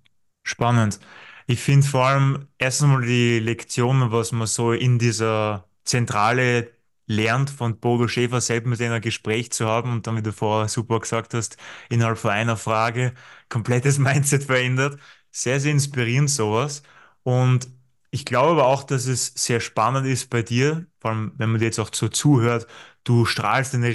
Spannend. 0.42 1.00
Ich 1.46 1.60
finde 1.60 1.86
vor 1.86 2.06
allem 2.06 2.46
erstmal 2.58 3.02
die 3.02 3.40
Lektionen, 3.40 4.10
was 4.10 4.32
man 4.32 4.46
so 4.46 4.72
in 4.72 4.98
dieser 4.98 5.68
Zentrale 5.84 6.70
lernt, 7.10 7.50
von 7.50 7.80
Bodo 7.80 8.06
Schäfer 8.06 8.40
selbst 8.40 8.68
mit 8.68 8.78
denen 8.78 8.92
ein 8.92 9.00
Gespräch 9.00 9.50
zu 9.50 9.66
haben 9.66 9.92
und 9.92 10.06
dann, 10.06 10.16
wie 10.16 10.22
du 10.22 10.32
vorher 10.32 10.68
super 10.68 11.00
gesagt 11.00 11.34
hast, 11.34 11.56
innerhalb 11.88 12.18
von 12.18 12.30
einer 12.30 12.56
Frage 12.56 13.14
komplettes 13.48 13.98
Mindset 14.06 14.44
verändert. 14.44 14.98
Sehr, 15.32 15.60
sehr 15.60 15.72
inspirierend 15.72 16.30
sowas. 16.30 16.82
Und 17.24 17.68
ich 18.12 18.24
glaube 18.24 18.52
aber 18.52 18.66
auch, 18.66 18.84
dass 18.84 19.06
es 19.06 19.32
sehr 19.34 19.60
spannend 19.60 20.06
ist 20.06 20.30
bei 20.30 20.42
dir, 20.42 20.86
vor 21.00 21.10
allem 21.10 21.32
wenn 21.36 21.50
man 21.50 21.58
dir 21.60 21.66
jetzt 21.66 21.80
auch 21.80 21.90
so 21.92 22.08
zuhört, 22.08 22.66
du 23.04 23.24
strahlst 23.24 23.74
eine, 23.74 23.88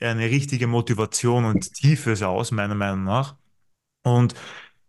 eine 0.00 0.30
richtige 0.30 0.66
Motivation 0.66 1.44
und 1.44 1.72
Tiefe 1.74 2.14
aus, 2.26 2.52
meiner 2.52 2.74
Meinung 2.76 3.04
nach. 3.04 3.36
Und 4.02 4.34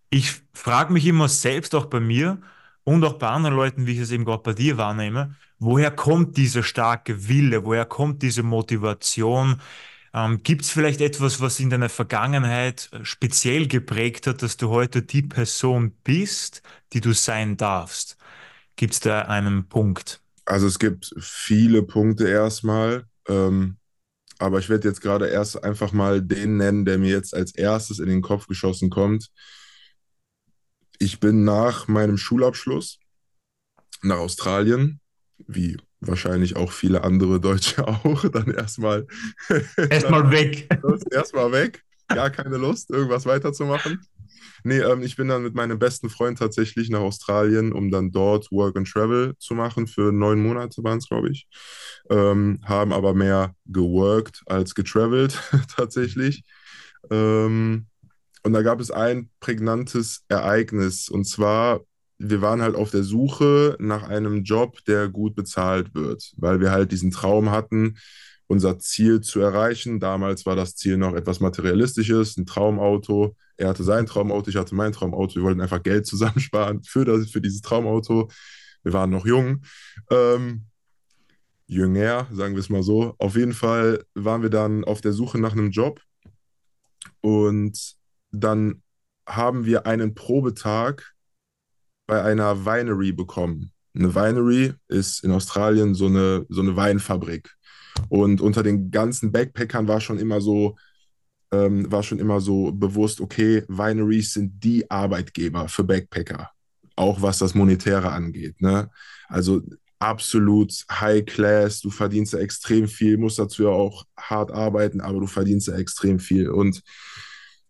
ich 0.09 0.41
frage 0.53 0.93
mich 0.93 1.05
immer 1.07 1.27
selbst 1.29 1.75
auch 1.75 1.85
bei 1.85 1.99
mir 1.99 2.41
und 2.83 3.03
auch 3.03 3.13
bei 3.13 3.27
anderen 3.29 3.55
Leuten, 3.55 3.87
wie 3.87 3.93
ich 3.93 3.99
es 3.99 4.11
eben 4.11 4.25
gerade 4.25 4.43
bei 4.43 4.53
dir 4.53 4.77
wahrnehme, 4.77 5.35
woher 5.61 5.91
kommt 5.91 6.37
dieser 6.37 6.63
starke 6.63 7.27
Wille, 7.29 7.63
woher 7.63 7.85
kommt 7.85 8.23
diese 8.23 8.43
Motivation? 8.43 9.61
Ähm, 10.13 10.41
Gibt 10.43 10.63
es 10.63 10.71
vielleicht 10.71 10.99
etwas, 10.99 11.39
was 11.39 11.59
in 11.59 11.69
deiner 11.69 11.87
Vergangenheit 11.87 12.89
speziell 13.03 13.67
geprägt 13.67 14.27
hat, 14.27 14.41
dass 14.41 14.57
du 14.57 14.69
heute 14.69 15.03
die 15.03 15.21
Person 15.21 15.91
bist, 16.03 16.63
die 16.93 16.99
du 16.99 17.13
sein 17.13 17.57
darfst? 17.57 18.17
Gibt 18.75 18.93
es 18.93 18.99
da 18.99 19.21
einen 19.21 19.69
Punkt? 19.69 20.19
Also 20.45 20.65
es 20.65 20.79
gibt 20.79 21.13
viele 21.19 21.83
Punkte 21.83 22.27
erstmal, 22.27 23.05
ähm, 23.29 23.77
aber 24.39 24.57
ich 24.57 24.67
werde 24.67 24.87
jetzt 24.87 25.01
gerade 25.01 25.27
erst 25.27 25.63
einfach 25.63 25.91
mal 25.93 26.23
den 26.23 26.57
nennen, 26.57 26.85
der 26.85 26.97
mir 26.97 27.11
jetzt 27.11 27.35
als 27.35 27.53
erstes 27.53 27.99
in 27.99 28.09
den 28.09 28.23
Kopf 28.23 28.47
geschossen 28.47 28.89
kommt. 28.89 29.29
Ich 30.97 31.19
bin 31.19 31.43
nach 31.43 31.87
meinem 31.87 32.17
Schulabschluss 32.17 32.99
nach 34.01 34.17
Australien, 34.17 34.99
wie 35.47 35.77
wahrscheinlich 35.99 36.55
auch 36.55 36.71
viele 36.71 37.03
andere 37.03 37.39
Deutsche 37.39 37.87
auch, 37.87 38.27
dann 38.29 38.51
erstmal 38.51 39.05
erstmal 39.89 40.31
weg. 40.31 40.67
Erstmal 41.11 41.51
weg. 41.51 41.83
Gar 42.07 42.29
keine 42.29 42.57
Lust, 42.57 42.89
irgendwas 42.89 43.25
weiterzumachen. 43.25 43.99
Nee, 44.63 44.79
ähm, 44.79 45.01
ich 45.01 45.15
bin 45.15 45.27
dann 45.27 45.43
mit 45.43 45.55
meinem 45.55 45.79
besten 45.79 46.09
Freund 46.09 46.37
tatsächlich 46.37 46.89
nach 46.89 46.99
Australien, 46.99 47.71
um 47.71 47.89
dann 47.89 48.11
dort 48.11 48.51
Work 48.51 48.77
and 48.77 48.87
Travel 48.87 49.33
zu 49.39 49.55
machen. 49.55 49.87
Für 49.87 50.11
neun 50.11 50.41
Monate 50.41 50.83
waren 50.83 50.99
es, 50.99 51.07
glaube 51.07 51.29
ich. 51.31 51.47
Ähm, 52.09 52.59
haben 52.63 52.93
aber 52.93 53.13
mehr 53.13 53.55
geworkt 53.65 54.43
als 54.45 54.75
getravelt 54.75 55.39
tatsächlich. 55.75 56.43
Ähm, 57.09 57.87
und 58.43 58.53
da 58.53 58.61
gab 58.61 58.79
es 58.79 58.91
ein 58.91 59.29
prägnantes 59.39 60.23
Ereignis. 60.27 61.09
Und 61.09 61.25
zwar, 61.25 61.81
wir 62.23 62.41
waren 62.41 62.61
halt 62.61 62.75
auf 62.75 62.91
der 62.91 63.03
Suche 63.03 63.75
nach 63.79 64.03
einem 64.03 64.43
Job, 64.43 64.83
der 64.85 65.09
gut 65.09 65.35
bezahlt 65.35 65.95
wird, 65.95 66.33
weil 66.37 66.59
wir 66.59 66.71
halt 66.71 66.91
diesen 66.91 67.11
Traum 67.11 67.49
hatten, 67.49 67.97
unser 68.47 68.77
Ziel 68.79 69.21
zu 69.21 69.39
erreichen. 69.39 69.99
Damals 69.99 70.45
war 70.45 70.55
das 70.55 70.75
Ziel 70.75 70.97
noch 70.97 71.15
etwas 71.15 71.39
Materialistisches, 71.39 72.37
ein 72.37 72.45
Traumauto. 72.45 73.35
Er 73.57 73.69
hatte 73.69 73.83
sein 73.83 74.05
Traumauto, 74.05 74.49
ich 74.49 74.55
hatte 74.55 74.75
mein 74.75 74.91
Traumauto. 74.91 75.35
Wir 75.35 75.43
wollten 75.43 75.61
einfach 75.61 75.81
Geld 75.81 76.05
zusammensparen 76.05 76.83
für, 76.83 77.05
das, 77.05 77.31
für 77.31 77.41
dieses 77.41 77.61
Traumauto. 77.61 78.29
Wir 78.83 78.93
waren 78.93 79.09
noch 79.09 79.25
jung. 79.25 79.63
Ähm, 80.09 80.65
jünger, 81.65 82.27
sagen 82.31 82.53
wir 82.55 82.59
es 82.59 82.69
mal 82.69 82.83
so. 82.83 83.15
Auf 83.17 83.35
jeden 83.35 83.53
Fall 83.53 84.03
waren 84.13 84.41
wir 84.41 84.49
dann 84.49 84.83
auf 84.83 85.01
der 85.01 85.13
Suche 85.13 85.39
nach 85.39 85.53
einem 85.53 85.71
Job. 85.71 86.01
Und 87.21 87.95
dann 88.31 88.83
haben 89.25 89.65
wir 89.65 89.85
einen 89.85 90.13
Probetag 90.13 91.13
bei 92.11 92.21
einer 92.21 92.65
Winery 92.65 93.13
bekommen. 93.13 93.71
Eine 93.95 94.13
Winery 94.13 94.73
ist 94.89 95.23
in 95.23 95.31
Australien 95.31 95.95
so 95.95 96.07
eine, 96.07 96.45
so 96.49 96.59
eine 96.59 96.75
Weinfabrik. 96.75 97.49
Und 98.09 98.41
unter 98.41 98.63
den 98.63 98.91
ganzen 98.91 99.31
Backpackern 99.31 99.87
war 99.87 100.01
schon 100.01 100.19
immer 100.19 100.41
so, 100.41 100.75
ähm, 101.53 101.89
war 101.89 102.03
schon 102.03 102.19
immer 102.19 102.41
so 102.41 102.73
bewusst, 102.73 103.21
okay, 103.21 103.63
Wineries 103.69 104.33
sind 104.33 104.61
die 104.61 104.91
Arbeitgeber 104.91 105.69
für 105.69 105.85
Backpacker, 105.85 106.49
auch 106.97 107.21
was 107.21 107.37
das 107.39 107.55
Monetäre 107.55 108.11
angeht. 108.11 108.61
Ne? 108.61 108.89
Also 109.29 109.61
absolut 109.99 110.73
High 110.91 111.25
Class, 111.25 111.79
du 111.79 111.91
verdienst 111.91 112.33
ja 112.33 112.39
extrem 112.39 112.89
viel, 112.89 113.17
musst 113.17 113.39
dazu 113.39 113.63
ja 113.63 113.69
auch 113.69 114.03
hart 114.19 114.51
arbeiten, 114.51 114.99
aber 114.99 115.21
du 115.21 115.27
verdienst 115.27 115.69
ja 115.69 115.75
extrem 115.75 116.19
viel. 116.19 116.49
Und 116.49 116.81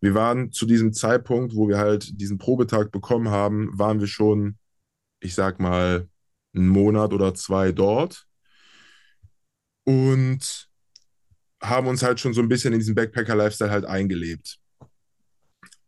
wir 0.01 0.15
waren 0.15 0.51
zu 0.51 0.65
diesem 0.65 0.93
Zeitpunkt, 0.93 1.55
wo 1.55 1.67
wir 1.67 1.77
halt 1.77 2.19
diesen 2.19 2.37
Probetag 2.39 2.91
bekommen 2.91 3.29
haben, 3.29 3.77
waren 3.77 3.99
wir 3.99 4.07
schon, 4.07 4.57
ich 5.19 5.35
sag 5.35 5.59
mal, 5.59 6.09
einen 6.53 6.67
Monat 6.67 7.13
oder 7.13 7.33
zwei 7.33 7.71
dort 7.71 8.25
und 9.85 10.69
haben 11.61 11.87
uns 11.87 12.01
halt 12.03 12.19
schon 12.19 12.33
so 12.33 12.41
ein 12.41 12.49
bisschen 12.49 12.73
in 12.73 12.79
diesen 12.79 12.95
Backpacker-Lifestyle 12.95 13.69
halt 13.69 13.85
eingelebt. 13.85 14.59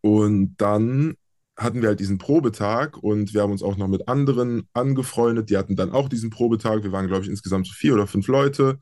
Und 0.02 0.56
dann 0.58 1.16
hatten 1.58 1.82
wir 1.82 1.90
halt 1.90 2.00
diesen 2.00 2.18
Probetag 2.18 2.98
und 2.98 3.34
wir 3.34 3.42
haben 3.42 3.52
uns 3.52 3.64
auch 3.64 3.78
noch 3.78 3.88
mit 3.88 4.08
anderen 4.08 4.68
angefreundet. 4.74 5.50
Die 5.50 5.58
hatten 5.58 5.76
dann 5.76 5.92
auch 5.92 6.10
diesen 6.10 6.30
Probetag. 6.30 6.84
Wir 6.84 6.92
waren, 6.92 7.08
glaube 7.08 7.24
ich, 7.24 7.30
insgesamt 7.30 7.68
so 7.68 7.74
vier 7.74 7.94
oder 7.94 8.08
fünf 8.08 8.28
Leute. 8.28 8.80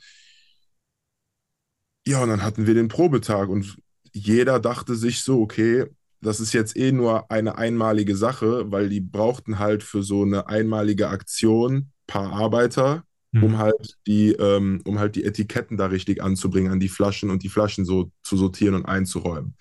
Ja, 2.06 2.24
und 2.24 2.30
dann 2.30 2.44
hatten 2.44 2.66
wir 2.66 2.74
den 2.74 2.88
Probetag 2.88 3.50
und 3.50 3.78
jeder 4.14 4.60
dachte 4.60 4.96
sich 4.96 5.24
so, 5.24 5.42
okay, 5.42 5.86
das 6.22 6.40
ist 6.40 6.54
jetzt 6.54 6.78
eh 6.78 6.92
nur 6.92 7.32
eine 7.32 7.58
einmalige 7.58 8.16
Sache, 8.16 8.72
weil 8.72 8.90
die 8.90 9.02
brauchten 9.02 9.60
halt 9.60 9.84
für 9.84 10.04
so 10.04 10.22
eine 10.24 10.48
einmalige 10.48 11.10
Aktion 11.10 11.76
ein 11.76 11.94
paar 12.06 12.32
Arbeiter, 12.32 13.04
mhm. 13.32 13.44
um 13.44 13.58
halt 13.58 13.98
die, 14.06 14.34
ähm, 14.34 14.82
um 14.86 15.00
halt 15.00 15.16
die 15.16 15.24
Etiketten 15.24 15.78
da 15.78 15.88
richtig 15.88 16.22
anzubringen 16.22 16.72
an 16.72 16.80
die 16.80 16.90
Flaschen 16.90 17.32
und 17.32 17.42
die 17.44 17.50
Flaschen 17.50 17.86
so 17.86 18.12
zu 18.24 18.38
sortieren 18.38 18.76
und 18.76 18.86
einzuräumen. 18.86 19.56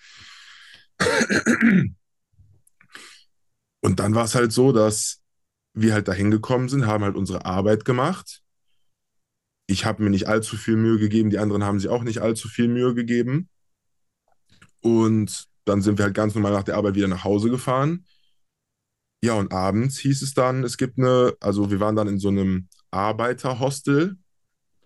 Und 3.80 3.98
dann 3.98 4.14
war 4.14 4.24
es 4.24 4.34
halt 4.34 4.52
so, 4.52 4.72
dass 4.72 5.22
wir 5.72 5.94
halt 5.94 6.08
dahin 6.08 6.30
gekommen 6.30 6.68
sind, 6.68 6.86
haben 6.86 7.04
halt 7.04 7.16
unsere 7.16 7.46
Arbeit 7.46 7.84
gemacht. 7.84 8.42
Ich 9.66 9.84
habe 9.84 10.02
mir 10.02 10.10
nicht 10.10 10.28
allzu 10.28 10.56
viel 10.56 10.76
Mühe 10.76 10.98
gegeben, 10.98 11.30
die 11.30 11.38
anderen 11.38 11.64
haben 11.64 11.78
sich 11.78 11.88
auch 11.88 12.02
nicht 12.02 12.18
allzu 12.18 12.48
viel 12.48 12.68
Mühe 12.68 12.94
gegeben. 12.94 13.48
Und 14.82 15.48
dann 15.64 15.82
sind 15.82 15.98
wir 15.98 16.04
halt 16.06 16.14
ganz 16.14 16.34
normal 16.34 16.52
nach 16.52 16.62
der 16.62 16.76
Arbeit 16.76 16.94
wieder 16.94 17.08
nach 17.08 17.24
Hause 17.24 17.50
gefahren. 17.50 18.04
Ja, 19.22 19.34
und 19.34 19.52
abends 19.52 19.98
hieß 19.98 20.22
es 20.22 20.32
dann, 20.34 20.64
es 20.64 20.76
gibt 20.78 20.98
eine, 20.98 21.34
also 21.40 21.70
wir 21.70 21.80
waren 21.80 21.96
dann 21.96 22.08
in 22.08 22.18
so 22.18 22.28
einem 22.28 22.68
Arbeiterhostel, 22.90 24.16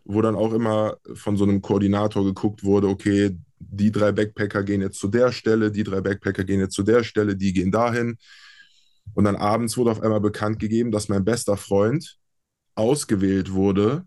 wo 0.04 0.20
dann 0.22 0.34
auch 0.34 0.52
immer 0.52 0.96
von 1.14 1.36
so 1.36 1.44
einem 1.44 1.62
Koordinator 1.62 2.24
geguckt 2.24 2.64
wurde, 2.64 2.88
okay, 2.88 3.38
die 3.58 3.92
drei 3.92 4.12
Backpacker 4.12 4.62
gehen 4.64 4.82
jetzt 4.82 4.98
zu 4.98 5.08
der 5.08 5.32
Stelle, 5.32 5.70
die 5.70 5.84
drei 5.84 6.00
Backpacker 6.00 6.44
gehen 6.44 6.60
jetzt 6.60 6.74
zu 6.74 6.82
der 6.82 7.04
Stelle, 7.04 7.36
die 7.36 7.52
gehen 7.52 7.70
dahin. 7.70 8.18
Und 9.14 9.24
dann 9.24 9.36
abends 9.36 9.76
wurde 9.76 9.92
auf 9.92 10.02
einmal 10.02 10.20
bekannt 10.20 10.58
gegeben, 10.58 10.90
dass 10.90 11.08
mein 11.08 11.24
bester 11.24 11.56
Freund 11.56 12.18
ausgewählt 12.74 13.52
wurde, 13.52 14.06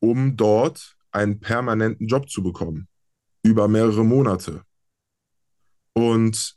um 0.00 0.36
dort 0.36 0.96
einen 1.12 1.40
permanenten 1.40 2.08
Job 2.08 2.28
zu 2.28 2.42
bekommen 2.42 2.89
über 3.42 3.68
mehrere 3.68 4.04
Monate. 4.04 4.62
Und 5.92 6.56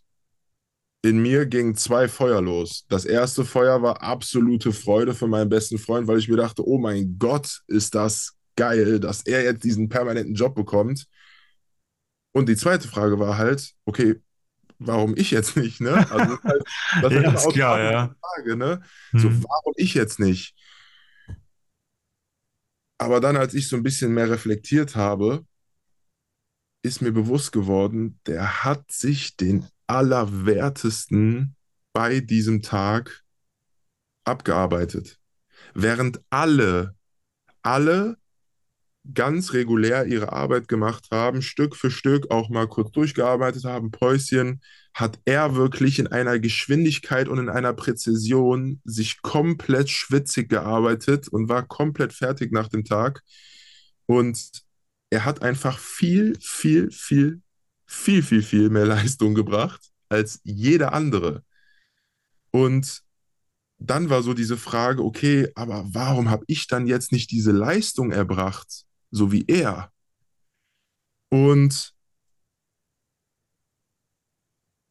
in 1.02 1.22
mir 1.22 1.46
gingen 1.46 1.76
zwei 1.76 2.08
Feuer 2.08 2.42
los. 2.42 2.86
Das 2.88 3.06
erste 3.06 3.44
Feuer 3.44 3.82
war 3.82 4.02
absolute 4.02 4.72
Freude 4.72 5.14
für 5.14 5.28
meinen 5.28 5.50
besten 5.50 5.78
Freund, 5.78 6.08
weil 6.08 6.20
ich 6.20 6.30
mir 6.30 6.38
dachte, 6.38 6.66
oh 6.66 6.78
mein 6.78 7.18
Gott, 7.20 7.62
ist 7.68 7.94
das 7.94 8.38
geil, 8.56 9.00
dass 9.00 9.26
er 9.26 9.44
jetzt 9.44 9.64
diesen 9.64 9.90
permanenten 9.90 10.34
Job 10.34 10.56
bekommt. 10.56 11.06
Und 12.32 12.48
die 12.48 12.56
zweite 12.56 12.88
Frage 12.88 13.20
war 13.20 13.38
halt, 13.38 13.74
okay, 13.86 14.16
warum 14.80 15.16
ich 15.18 15.32
jetzt 15.32 15.58
nicht, 15.58 15.82
ne? 15.82 16.10
Also 16.10 16.36
das, 16.36 16.44
halt, 16.44 16.64
das 17.02 17.14
ja, 17.14 17.34
ist 17.34 17.50
klar, 17.50 17.80
ja. 17.82 18.16
Frage, 18.22 18.56
ne? 18.56 18.82
Hm. 19.12 19.20
So, 19.20 19.28
warum 19.44 19.74
ich 19.76 19.94
jetzt 19.94 20.20
nicht? 20.20 20.56
Aber 22.98 23.20
dann, 23.20 23.36
als 23.36 23.54
ich 23.54 23.68
so 23.68 23.76
ein 23.76 23.84
bisschen 23.84 24.14
mehr 24.14 24.30
reflektiert 24.30 24.96
habe, 24.96 25.46
ist 26.84 27.02
mir 27.02 27.12
bewusst 27.12 27.52
geworden, 27.52 28.20
der 28.28 28.64
hat 28.64 28.92
sich 28.92 29.36
den 29.38 29.66
Allerwertesten 29.88 31.56
bei 31.94 32.20
diesem 32.20 32.62
Tag 32.62 33.24
abgearbeitet. 34.26 35.20
Während 35.74 36.22
alle, 36.30 36.96
alle 37.62 38.18
ganz 39.14 39.54
regulär 39.54 40.06
ihre 40.06 40.32
Arbeit 40.32 40.68
gemacht 40.68 41.08
haben, 41.12 41.42
Stück 41.42 41.76
für 41.76 41.92
Stück 41.92 42.32
auch 42.32 42.50
mal 42.50 42.68
kurz 42.68 42.92
durchgearbeitet 42.92 43.66
haben, 43.66 43.92
Päuschen, 43.92 44.62
hat 44.94 45.20
er 45.26 45.56
wirklich 45.56 46.00
in 46.00 46.08
einer 46.08 46.40
Geschwindigkeit 46.40 47.28
und 47.28 47.40
in 47.40 47.50
einer 47.50 47.74
Präzision 47.74 48.82
sich 48.86 49.22
komplett 49.22 49.90
schwitzig 49.90 50.50
gearbeitet 50.50 51.28
und 51.28 51.50
war 51.50 51.66
komplett 51.66 52.14
fertig 52.14 52.52
nach 52.52 52.68
dem 52.68 52.86
Tag 52.86 53.24
Und 54.06 54.64
er 55.14 55.26
hat 55.26 55.44
einfach 55.44 55.78
viel, 55.78 56.36
viel, 56.42 56.90
viel, 56.90 57.42
viel, 57.86 58.24
viel, 58.24 58.42
viel 58.42 58.70
mehr 58.70 58.86
Leistung 58.96 59.36
gebracht 59.36 59.92
als 60.10 60.42
jeder 60.44 60.94
andere. 60.94 61.44
Und 62.52 63.04
dann 63.78 64.10
war 64.10 64.24
so 64.24 64.34
diese 64.34 64.58
Frage, 64.58 65.04
okay, 65.04 65.50
aber 65.56 65.86
warum 65.92 66.30
habe 66.30 66.46
ich 66.48 66.68
dann 66.68 66.88
jetzt 66.88 67.12
nicht 67.12 67.30
diese 67.30 67.52
Leistung 67.52 68.12
erbracht, 68.12 68.86
so 69.12 69.32
wie 69.32 69.46
er? 69.48 69.92
Und 71.30 71.94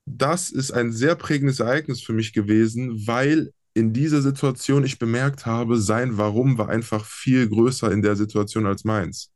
das 0.07 0.51
ist 0.51 0.71
ein 0.71 0.93
sehr 0.93 1.17
prägendes 1.17 1.59
Ereignis 1.61 2.01
für 2.03 2.13
mich 2.13 2.33
gewesen, 2.33 3.07
weil 3.07 3.53
in 3.75 3.93
dieser 3.93 4.23
Situation 4.23 4.85
ich 4.85 4.99
bemerkt 4.99 5.47
habe, 5.47 5.79
sein 5.79 6.19
Warum 6.19 6.59
war 6.59 6.69
einfach 6.69 7.07
viel 7.07 7.49
größer 7.49 7.91
in 7.91 8.03
der 8.03 8.15
Situation 8.17 8.67
als 8.67 8.85
meins. 8.85 9.33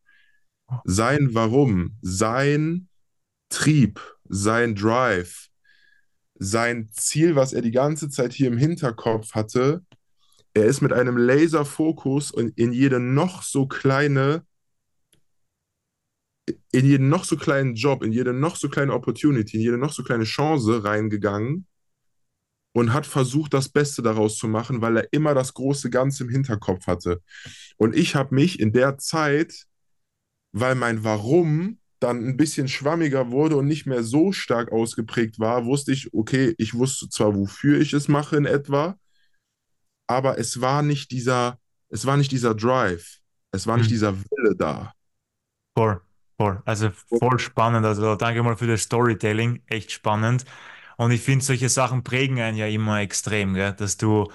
Sein 0.84 1.34
Warum, 1.34 1.96
sein 2.02 2.88
Trieb, 3.48 4.00
sein 4.28 4.74
Drive, 4.74 5.48
sein 6.34 6.88
Ziel, 6.92 7.36
was 7.36 7.52
er 7.52 7.62
die 7.62 7.70
ganze 7.70 8.08
Zeit 8.08 8.32
hier 8.32 8.48
im 8.48 8.58
Hinterkopf 8.58 9.34
hatte, 9.34 9.84
er 10.54 10.64
ist 10.64 10.80
mit 10.80 10.92
einem 10.92 11.16
Laserfokus 11.16 12.32
in 12.32 12.72
jede 12.72 12.98
noch 12.98 13.42
so 13.42 13.66
kleine, 13.66 14.44
in 16.72 16.86
jeden 16.86 17.08
noch 17.08 17.24
so 17.24 17.36
kleinen 17.36 17.74
Job, 17.74 18.02
in 18.02 18.12
jede 18.12 18.32
noch 18.32 18.56
so 18.56 18.68
kleine 18.68 18.94
Opportunity, 18.94 19.58
in 19.58 19.62
jede 19.62 19.78
noch 19.78 19.92
so 19.92 20.02
kleine 20.02 20.24
Chance 20.24 20.82
reingegangen 20.82 21.66
und 22.72 22.92
hat 22.92 23.06
versucht, 23.06 23.54
das 23.54 23.68
Beste 23.68 24.02
daraus 24.02 24.36
zu 24.38 24.48
machen, 24.48 24.80
weil 24.80 24.96
er 24.98 25.12
immer 25.12 25.34
das 25.34 25.54
große 25.54 25.90
Ganze 25.90 26.24
im 26.24 26.30
Hinterkopf 26.30 26.86
hatte. 26.86 27.22
Und 27.76 27.94
ich 27.94 28.14
habe 28.14 28.34
mich 28.34 28.58
in 28.58 28.72
der 28.72 28.98
Zeit, 28.98 29.66
weil 30.60 30.74
mein 30.74 31.04
Warum 31.04 31.78
dann 32.00 32.26
ein 32.26 32.36
bisschen 32.36 32.68
schwammiger 32.68 33.30
wurde 33.30 33.56
und 33.56 33.66
nicht 33.66 33.86
mehr 33.86 34.02
so 34.02 34.32
stark 34.32 34.72
ausgeprägt 34.72 35.38
war, 35.38 35.66
wusste 35.66 35.92
ich, 35.92 36.12
okay, 36.14 36.54
ich 36.56 36.74
wusste 36.74 37.08
zwar, 37.10 37.34
wofür 37.34 37.80
ich 37.80 37.92
es 37.92 38.08
mache 38.08 38.36
in 38.36 38.46
etwa, 38.46 38.98
aber 40.06 40.38
es 40.38 40.60
war 40.60 40.82
nicht 40.82 41.10
dieser, 41.10 41.58
es 41.90 42.06
war 42.06 42.16
nicht 42.16 42.32
dieser 42.32 42.54
Drive, 42.54 43.18
es 43.52 43.66
war 43.66 43.76
nicht 43.76 43.86
mhm. 43.86 43.94
dieser 43.94 44.18
Wille 44.18 44.56
da. 44.56 44.92
Voll, 45.76 46.00
voll. 46.38 46.62
Also 46.64 46.90
voll 46.90 47.38
spannend. 47.38 47.84
Also 47.84 48.14
danke 48.14 48.42
mal 48.42 48.56
für 48.56 48.66
das 48.66 48.82
Storytelling, 48.82 49.62
echt 49.66 49.92
spannend. 49.92 50.46
Und 50.96 51.10
ich 51.10 51.20
finde, 51.20 51.44
solche 51.44 51.68
Sachen 51.68 52.02
prägen 52.02 52.40
einen 52.40 52.56
ja 52.56 52.66
immer 52.66 53.00
extrem, 53.00 53.52
gell? 53.52 53.74
dass 53.74 53.98
du 53.98 54.30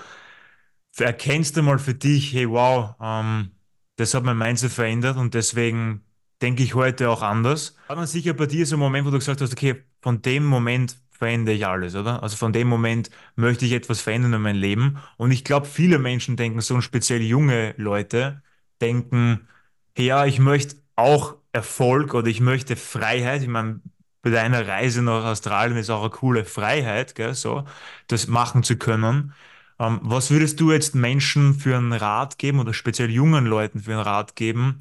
erkennst 0.97 1.57
du 1.57 1.63
mal 1.63 1.79
für 1.79 1.95
dich, 1.95 2.33
hey, 2.33 2.47
wow, 2.47 2.95
ähm, 3.01 3.51
das 3.95 4.13
hat 4.13 4.23
mein 4.23 4.37
Mindset 4.37 4.71
verändert 4.71 5.17
und 5.17 5.33
deswegen 5.33 6.03
denke 6.41 6.63
ich 6.63 6.75
heute 6.75 7.09
auch 7.09 7.21
anders. 7.21 7.75
War 7.87 7.95
dann 7.95 8.07
sicher 8.07 8.33
bei 8.33 8.45
dir 8.45 8.65
so 8.65 8.75
ein 8.75 8.79
Moment, 8.79 9.05
wo 9.05 9.11
du 9.11 9.17
gesagt 9.19 9.41
hast, 9.41 9.53
okay, 9.53 9.83
von 10.01 10.21
dem 10.21 10.45
Moment 10.45 10.97
verändere 11.11 11.55
ich 11.55 11.67
alles, 11.67 11.95
oder? 11.95 12.23
Also 12.23 12.35
von 12.35 12.51
dem 12.51 12.67
Moment 12.67 13.11
möchte 13.35 13.65
ich 13.65 13.73
etwas 13.73 14.01
verändern 14.01 14.33
in 14.33 14.41
meinem 14.41 14.59
Leben. 14.59 14.97
Und 15.17 15.31
ich 15.31 15.43
glaube, 15.43 15.67
viele 15.67 15.99
Menschen 15.99 16.35
denken 16.35 16.61
so, 16.61 16.73
und 16.73 16.81
speziell 16.81 17.21
junge 17.21 17.75
Leute 17.77 18.41
denken, 18.81 19.47
hey, 19.95 20.07
ja, 20.07 20.25
ich 20.25 20.39
möchte 20.39 20.77
auch 20.95 21.35
Erfolg 21.53 22.13
oder 22.15 22.27
ich 22.27 22.41
möchte 22.41 22.75
Freiheit. 22.75 23.43
Ich 23.43 23.47
meine, 23.47 23.81
bei 24.23 24.29
deiner 24.31 24.67
Reise 24.67 25.01
nach 25.01 25.23
Australien 25.25 25.77
ist 25.77 25.89
auch 25.89 26.01
eine 26.01 26.09
coole 26.09 26.45
Freiheit, 26.45 27.15
gell, 27.15 27.33
so, 27.33 27.65
das 28.07 28.27
machen 28.27 28.63
zu 28.63 28.77
können. 28.77 29.33
Ähm, 29.79 29.99
was 30.03 30.31
würdest 30.31 30.59
du 30.59 30.71
jetzt 30.71 30.95
Menschen 30.95 31.53
für 31.53 31.77
einen 31.77 31.93
Rat 31.93 32.37
geben 32.37 32.59
oder 32.59 32.73
speziell 32.73 33.09
jungen 33.09 33.45
Leuten 33.45 33.79
für 33.79 33.93
einen 33.93 34.01
Rat 34.01 34.35
geben, 34.35 34.79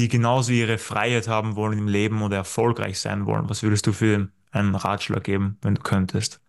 die 0.00 0.08
genauso 0.08 0.52
ihre 0.52 0.78
Freiheit 0.78 1.28
haben 1.28 1.56
wollen 1.56 1.78
im 1.78 1.86
Leben 1.86 2.22
oder 2.22 2.38
erfolgreich 2.38 2.98
sein 2.98 3.26
wollen? 3.26 3.50
Was 3.50 3.62
würdest 3.62 3.86
du 3.86 3.92
für 3.92 4.30
einen 4.50 4.74
Ratschlag 4.74 5.24
geben, 5.24 5.58
wenn 5.60 5.74
du 5.74 5.82
könntest? 5.82 6.40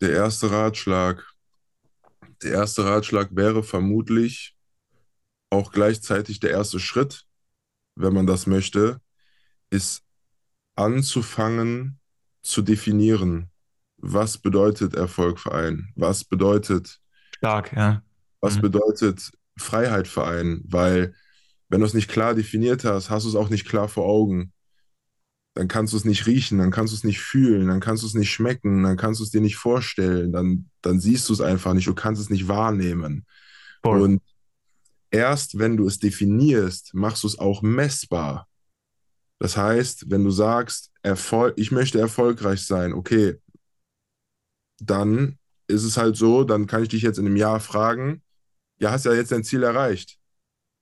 Der 0.00 0.12
erste 0.12 0.50
Ratschlag, 0.50 1.22
der 2.42 2.52
erste 2.52 2.86
Ratschlag 2.86 3.28
wäre 3.32 3.62
vermutlich 3.62 4.56
auch 5.50 5.72
gleichzeitig 5.72 6.40
der 6.40 6.52
erste 6.52 6.80
Schritt, 6.80 7.26
wenn 7.96 8.14
man 8.14 8.26
das 8.26 8.46
möchte, 8.46 8.98
ist 9.68 10.02
anzufangen 10.74 11.98
zu 12.40 12.62
definieren, 12.62 13.50
was 13.98 14.38
bedeutet 14.38 14.94
Erfolg 14.94 15.38
für 15.38 15.52
einen, 15.52 15.92
was 15.96 16.24
bedeutet 16.24 16.98
stark, 17.36 17.74
ja. 17.76 18.02
Was 18.40 18.56
mhm. 18.56 18.62
bedeutet 18.62 19.32
Freiheit 19.58 20.08
für 20.08 20.26
einen, 20.26 20.62
weil 20.64 21.14
wenn 21.70 21.80
du 21.80 21.86
es 21.86 21.94
nicht 21.94 22.08
klar 22.08 22.34
definiert 22.34 22.84
hast, 22.84 23.10
hast 23.10 23.24
du 23.24 23.28
es 23.28 23.36
auch 23.36 23.48
nicht 23.48 23.66
klar 23.66 23.88
vor 23.88 24.04
Augen. 24.04 24.52
Dann 25.54 25.68
kannst 25.68 25.92
du 25.92 25.96
es 25.96 26.04
nicht 26.04 26.26
riechen, 26.26 26.58
dann 26.58 26.70
kannst 26.70 26.92
du 26.92 26.96
es 26.96 27.04
nicht 27.04 27.20
fühlen, 27.20 27.68
dann 27.68 27.80
kannst 27.80 28.02
du 28.02 28.06
es 28.06 28.14
nicht 28.14 28.30
schmecken, 28.30 28.82
dann 28.82 28.96
kannst 28.96 29.20
du 29.20 29.24
es 29.24 29.30
dir 29.30 29.40
nicht 29.40 29.56
vorstellen, 29.56 30.32
dann, 30.32 30.68
dann 30.82 31.00
siehst 31.00 31.28
du 31.28 31.32
es 31.32 31.40
einfach 31.40 31.72
nicht, 31.72 31.86
du 31.86 31.94
kannst 31.94 32.20
es 32.20 32.28
nicht 32.30 32.48
wahrnehmen. 32.48 33.24
Voll. 33.82 34.02
Und 34.02 34.22
erst 35.10 35.58
wenn 35.58 35.76
du 35.76 35.86
es 35.86 35.98
definierst, 35.98 36.94
machst 36.94 37.22
du 37.22 37.28
es 37.28 37.38
auch 37.38 37.62
messbar. 37.62 38.48
Das 39.38 39.56
heißt, 39.56 40.10
wenn 40.10 40.24
du 40.24 40.30
sagst, 40.30 40.92
Erfolg, 41.02 41.54
ich 41.56 41.70
möchte 41.70 41.98
erfolgreich 41.98 42.66
sein, 42.66 42.92
okay, 42.92 43.40
dann 44.80 45.38
ist 45.66 45.84
es 45.84 45.96
halt 45.96 46.16
so, 46.16 46.44
dann 46.44 46.66
kann 46.66 46.82
ich 46.82 46.88
dich 46.88 47.02
jetzt 47.02 47.18
in 47.18 47.26
einem 47.26 47.36
Jahr 47.36 47.60
fragen, 47.60 48.22
ja, 48.78 48.90
hast 48.90 49.04
ja 49.04 49.14
jetzt 49.14 49.32
dein 49.32 49.44
Ziel 49.44 49.62
erreicht. 49.62 50.19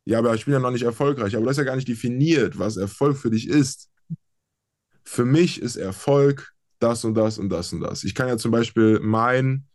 Ja, 0.09 0.21
aber 0.21 0.35
ich 0.35 0.47
bin 0.47 0.55
ja 0.55 0.59
noch 0.59 0.71
nicht 0.71 0.85
erfolgreich. 0.85 1.37
Aber 1.37 1.45
du 1.45 1.51
hast 1.51 1.59
ja 1.59 1.65
gar 1.65 1.77
nicht 1.77 1.87
definiert, 1.87 2.59
was 2.59 2.79
Erfolg 2.79 3.19
für 3.19 3.29
dich 3.29 3.47
ist. 3.47 3.91
Für 5.05 5.27
mich 5.27 5.61
ist 5.61 5.77
Erfolg 5.77 6.55
das 6.79 7.05
und 7.05 7.13
das 7.13 7.39
und 7.39 7.51
das 7.51 7.75
und 7.75 7.81
das. 7.81 8.05
Ich 8.05 8.15
kann 8.15 8.27
ja 8.27 8.39
zum 8.39 8.51
Beispiel 8.51 9.01
mein 9.01 9.67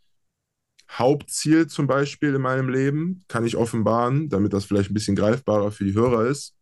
Hauptziel 0.90 1.68
zum 1.68 1.86
Beispiel 1.86 2.34
in 2.34 2.42
meinem 2.42 2.68
Leben, 2.68 3.24
kann 3.28 3.46
ich 3.46 3.56
offenbaren, 3.56 4.28
damit 4.28 4.52
das 4.52 4.64
vielleicht 4.64 4.90
ein 4.90 4.94
bisschen 4.94 5.14
greifbarer 5.14 5.70
für 5.70 5.84
die 5.84 5.94
Hörer 5.94 6.26
ist. 6.26 6.56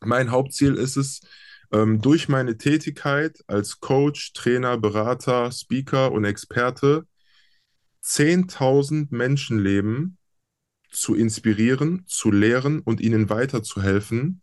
Mein 0.00 0.30
Hauptziel 0.30 0.72
ist 0.74 0.96
es, 0.96 1.20
ähm, 1.70 2.00
durch 2.00 2.30
meine 2.30 2.56
Tätigkeit 2.56 3.44
als 3.48 3.80
Coach, 3.80 4.32
Trainer, 4.32 4.78
Berater, 4.78 5.52
Speaker 5.52 6.10
und 6.10 6.24
Experte 6.24 7.06
10.000 8.02 9.08
Menschenleben 9.10 10.16
zu 10.90 11.14
inspirieren, 11.14 12.04
zu 12.06 12.30
lehren 12.30 12.80
und 12.80 13.00
ihnen 13.00 13.30
weiterzuhelfen 13.30 14.40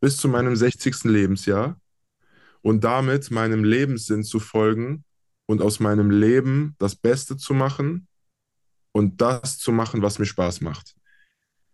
bis 0.00 0.16
zu 0.16 0.28
meinem 0.28 0.56
60. 0.56 1.04
Lebensjahr 1.04 1.80
und 2.60 2.82
damit 2.82 3.30
meinem 3.30 3.62
Lebenssinn 3.64 4.24
zu 4.24 4.40
folgen 4.40 5.04
und 5.46 5.62
aus 5.62 5.80
meinem 5.80 6.10
Leben 6.10 6.74
das 6.78 6.96
Beste 6.96 7.36
zu 7.36 7.54
machen 7.54 8.08
und 8.92 9.20
das 9.20 9.58
zu 9.58 9.70
machen, 9.72 10.02
was 10.02 10.18
mir 10.18 10.26
Spaß 10.26 10.60
macht. 10.60 10.94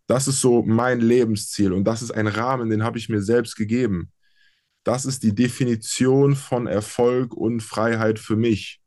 Das 0.07 0.29
ist 0.29 0.41
so 0.41 0.63
mein 0.63 1.01
Lebensziel 1.01 1.73
und 1.73 1.85
das 1.85 2.03
ist 2.03 2.11
ein 2.11 2.27
Rahmen, 2.27 2.71
den 2.71 2.83
habe 2.83 2.99
ich 2.99 3.09
mir 3.09 3.23
selbst 3.23 3.57
gegeben. 3.57 4.13
Das 4.85 5.05
ist 5.05 5.23
die 5.23 5.35
Definition 5.35 6.35
von 6.35 6.67
Erfolg 6.67 7.35
und 7.35 7.63
Freiheit 7.63 8.19
für 8.19 8.37
mich. 8.37 8.81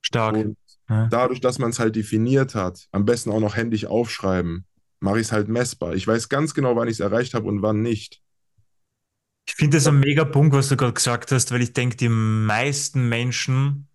Stark. 0.00 0.36
Und 0.36 0.56
dadurch, 0.88 1.40
dass 1.40 1.58
man 1.58 1.70
es 1.70 1.78
halt 1.78 1.96
definiert 1.96 2.54
hat, 2.54 2.88
am 2.92 3.04
besten 3.04 3.30
auch 3.30 3.40
noch 3.40 3.56
händisch 3.56 3.86
aufschreiben, 3.86 4.66
mache 5.00 5.20
ich 5.20 5.26
es 5.26 5.32
halt 5.32 5.48
messbar. 5.48 5.94
Ich 5.94 6.06
weiß 6.06 6.28
ganz 6.28 6.54
genau, 6.54 6.76
wann 6.76 6.88
ich 6.88 6.94
es 6.94 7.00
erreicht 7.00 7.34
habe 7.34 7.46
und 7.46 7.62
wann 7.62 7.82
nicht. 7.82 8.22
Ich 9.46 9.54
finde 9.54 9.76
das 9.76 9.86
ein 9.86 10.00
mega 10.00 10.24
Punkt, 10.24 10.54
was 10.54 10.68
du 10.68 10.76
gerade 10.76 10.94
gesagt 10.94 11.30
hast, 11.30 11.52
weil 11.52 11.62
ich 11.62 11.74
denke, 11.74 11.96
die 11.96 12.08
meisten 12.08 13.08
Menschen 13.08 13.88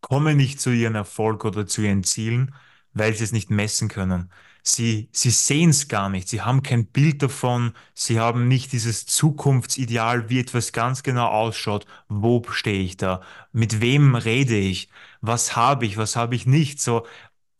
kommen 0.00 0.36
nicht 0.36 0.60
zu 0.60 0.70
ihrem 0.70 0.94
Erfolg 0.94 1.44
oder 1.44 1.66
zu 1.66 1.82
ihren 1.82 2.04
Zielen, 2.04 2.54
weil 2.92 3.14
sie 3.14 3.24
es 3.24 3.32
nicht 3.32 3.50
messen 3.50 3.88
können. 3.88 4.30
Sie, 4.70 5.08
sie 5.12 5.30
sehen 5.30 5.70
es 5.70 5.88
gar 5.88 6.10
nicht, 6.10 6.28
sie 6.28 6.42
haben 6.42 6.62
kein 6.62 6.86
Bild 6.86 7.22
davon, 7.22 7.72
sie 7.94 8.20
haben 8.20 8.48
nicht 8.48 8.72
dieses 8.72 9.06
Zukunftsideal, 9.06 10.28
wie 10.28 10.40
etwas 10.40 10.72
ganz 10.72 11.02
genau 11.02 11.28
ausschaut. 11.28 11.86
Wo 12.08 12.42
stehe 12.50 12.82
ich 12.82 12.98
da? 12.98 13.22
Mit 13.52 13.80
wem 13.80 14.14
rede 14.14 14.56
ich? 14.58 14.90
Was 15.22 15.56
habe 15.56 15.86
ich? 15.86 15.96
Was 15.96 16.16
habe 16.16 16.34
ich 16.34 16.44
nicht? 16.46 16.80
So 16.82 17.06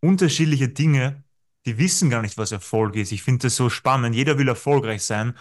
unterschiedliche 0.01 0.68
Dinge, 0.68 1.25
die 1.64 1.79
wissen 1.79 2.11
gar 2.11 2.21
nicht, 2.21 2.37
was 2.37 2.53
Erfolg 2.53 2.94
ist. 2.94 3.11
Ich 3.12 3.23
finde 3.23 3.44
das 3.44 3.57
so 3.57 3.71
spannend. 3.71 4.14
Jeder 4.14 4.37
will 4.38 4.49
erfolgreich 4.49 5.03
sein, 5.03 5.35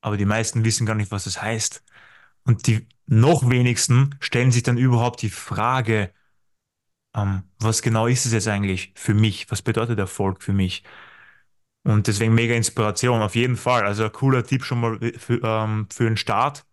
aber 0.00 0.16
die 0.16 0.26
meisten 0.26 0.64
wissen 0.64 0.86
gar 0.86 0.94
nicht, 0.94 1.10
was 1.10 1.24
das 1.24 1.42
heißt. 1.42 1.82
Und 2.44 2.66
die 2.68 2.86
noch 3.06 3.50
wenigsten 3.50 4.16
stellen 4.20 4.52
sich 4.52 4.62
dann 4.62 4.78
überhaupt 4.78 5.22
die 5.22 5.30
Frage, 5.30 6.12
ähm, 7.18 7.42
was 7.60 7.82
genau 7.82 8.06
ist 8.06 8.26
es 8.26 8.32
jetzt 8.32 8.48
eigentlich 8.48 8.92
für 8.94 9.14
mich? 9.14 9.50
Was 9.50 9.62
bedeutet 9.62 9.98
Erfolg 9.98 10.42
für 10.42 10.52
mich? 10.52 10.84
Und 11.84 12.06
deswegen 12.06 12.34
mega 12.34 12.54
Inspiration, 12.54 13.22
auf 13.22 13.34
jeden 13.34 13.56
Fall. 13.56 13.84
Also 13.86 14.04
ein 14.04 14.12
cooler 14.12 14.44
Tipp 14.44 14.64
schon 14.64 14.80
mal 14.80 14.98
für, 15.18 15.40
ähm, 15.42 15.86
für 15.90 16.04
den 16.04 16.16
Start, 16.16 16.66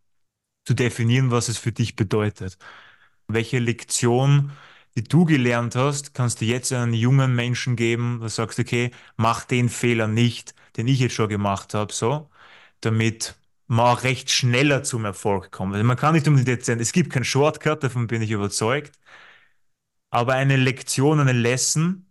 zu 0.66 0.74
definieren, 0.74 1.32
was 1.32 1.50
es 1.50 1.58
für 1.58 1.72
dich 1.72 1.96
bedeutet. 1.96 2.58
Welche 3.28 3.60
Lektion, 3.60 4.52
die 4.96 5.04
du 5.04 5.26
gelernt 5.26 5.76
hast, 5.76 6.14
kannst 6.14 6.42
du 6.42 6.46
jetzt 6.46 6.74
einen 6.74 6.94
jungen 6.94 7.36
Menschen 7.36 7.76
geben, 7.76 8.20
du 8.22 8.28
sagst, 8.30 8.60
okay, 8.60 8.92
mach 9.18 9.46
den 9.46 9.70
Fehler 9.70 10.08
nicht, 10.08 10.56
den 10.78 10.88
ich 10.88 11.00
jetzt 11.00 11.16
schon 11.16 11.30
gemacht 11.30 11.74
habe, 11.74 11.94
so, 11.94 12.30
damit 12.82 13.36
man 13.68 13.88
auch 13.88 14.04
recht 14.04 14.32
schneller 14.32 14.84
zum 14.84 15.06
Erfolg 15.06 15.52
kommt. 15.52 15.74
Also 15.76 15.86
man 15.86 15.98
kann 15.98 16.16
nicht 16.16 16.28
um 16.28 16.38
die 16.38 16.44
Dezent, 16.46 16.82
es 16.82 16.94
gibt 16.94 17.12
keinen 17.14 17.26
Shortcut, 17.26 17.84
davon 17.84 18.08
bin 18.08 18.22
ich 18.22 18.32
überzeugt, 18.32 18.98
aber 20.10 20.34
eine 20.34 20.58
Lektion, 20.58 21.20
eine 21.20 21.34
Lesson, 21.34 22.06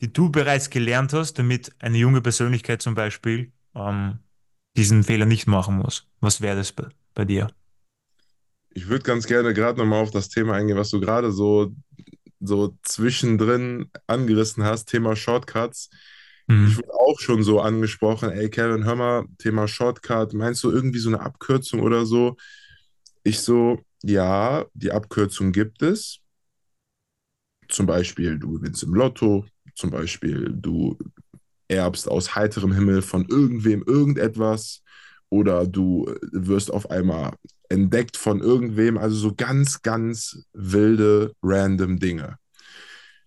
die 0.00 0.12
du 0.12 0.30
bereits 0.30 0.70
gelernt 0.70 1.12
hast, 1.12 1.38
damit 1.38 1.72
eine 1.78 1.98
junge 1.98 2.20
Persönlichkeit 2.20 2.82
zum 2.82 2.94
Beispiel 2.94 3.52
ähm, 3.74 4.18
diesen 4.76 5.04
Fehler 5.04 5.26
nicht 5.26 5.46
machen 5.46 5.76
muss. 5.76 6.06
Was 6.20 6.40
wäre 6.40 6.56
das 6.56 6.72
bei, 6.72 6.88
bei 7.14 7.24
dir? 7.24 7.48
Ich 8.70 8.88
würde 8.88 9.04
ganz 9.04 9.26
gerne 9.26 9.52
gerade 9.52 9.78
nochmal 9.78 10.02
auf 10.02 10.10
das 10.10 10.28
Thema 10.28 10.54
eingehen, 10.54 10.78
was 10.78 10.90
du 10.90 11.00
gerade 11.00 11.30
so, 11.30 11.74
so 12.40 12.76
zwischendrin 12.82 13.90
angerissen 14.06 14.64
hast, 14.64 14.86
Thema 14.86 15.14
Shortcuts. 15.14 15.90
Mhm. 16.46 16.68
Ich 16.68 16.76
wurde 16.78 16.94
auch 16.94 17.20
schon 17.20 17.42
so 17.42 17.60
angesprochen, 17.60 18.30
ey 18.30 18.48
Kevin, 18.50 18.84
hör 18.84 18.96
mal, 18.96 19.24
Thema 19.38 19.68
Shortcut, 19.68 20.32
meinst 20.32 20.64
du 20.64 20.70
irgendwie 20.70 20.98
so 20.98 21.10
eine 21.10 21.20
Abkürzung 21.20 21.80
oder 21.80 22.06
so? 22.06 22.36
Ich 23.22 23.40
so, 23.40 23.78
ja, 24.02 24.64
die 24.74 24.90
Abkürzung 24.90 25.52
gibt 25.52 25.82
es. 25.82 26.21
Zum 27.72 27.86
Beispiel, 27.86 28.38
du 28.38 28.58
gewinnst 28.58 28.82
im 28.82 28.92
Lotto, 28.92 29.46
zum 29.74 29.90
Beispiel, 29.90 30.52
du 30.54 30.98
erbst 31.68 32.06
aus 32.06 32.34
heiterem 32.34 32.72
Himmel 32.74 33.00
von 33.00 33.24
irgendwem 33.26 33.82
irgendetwas 33.86 34.82
oder 35.30 35.66
du 35.66 36.14
wirst 36.32 36.70
auf 36.70 36.90
einmal 36.90 37.32
entdeckt 37.70 38.18
von 38.18 38.40
irgendwem, 38.40 38.98
also 38.98 39.16
so 39.16 39.34
ganz, 39.34 39.80
ganz 39.80 40.44
wilde, 40.52 41.34
random 41.42 41.98
Dinge. 41.98 42.36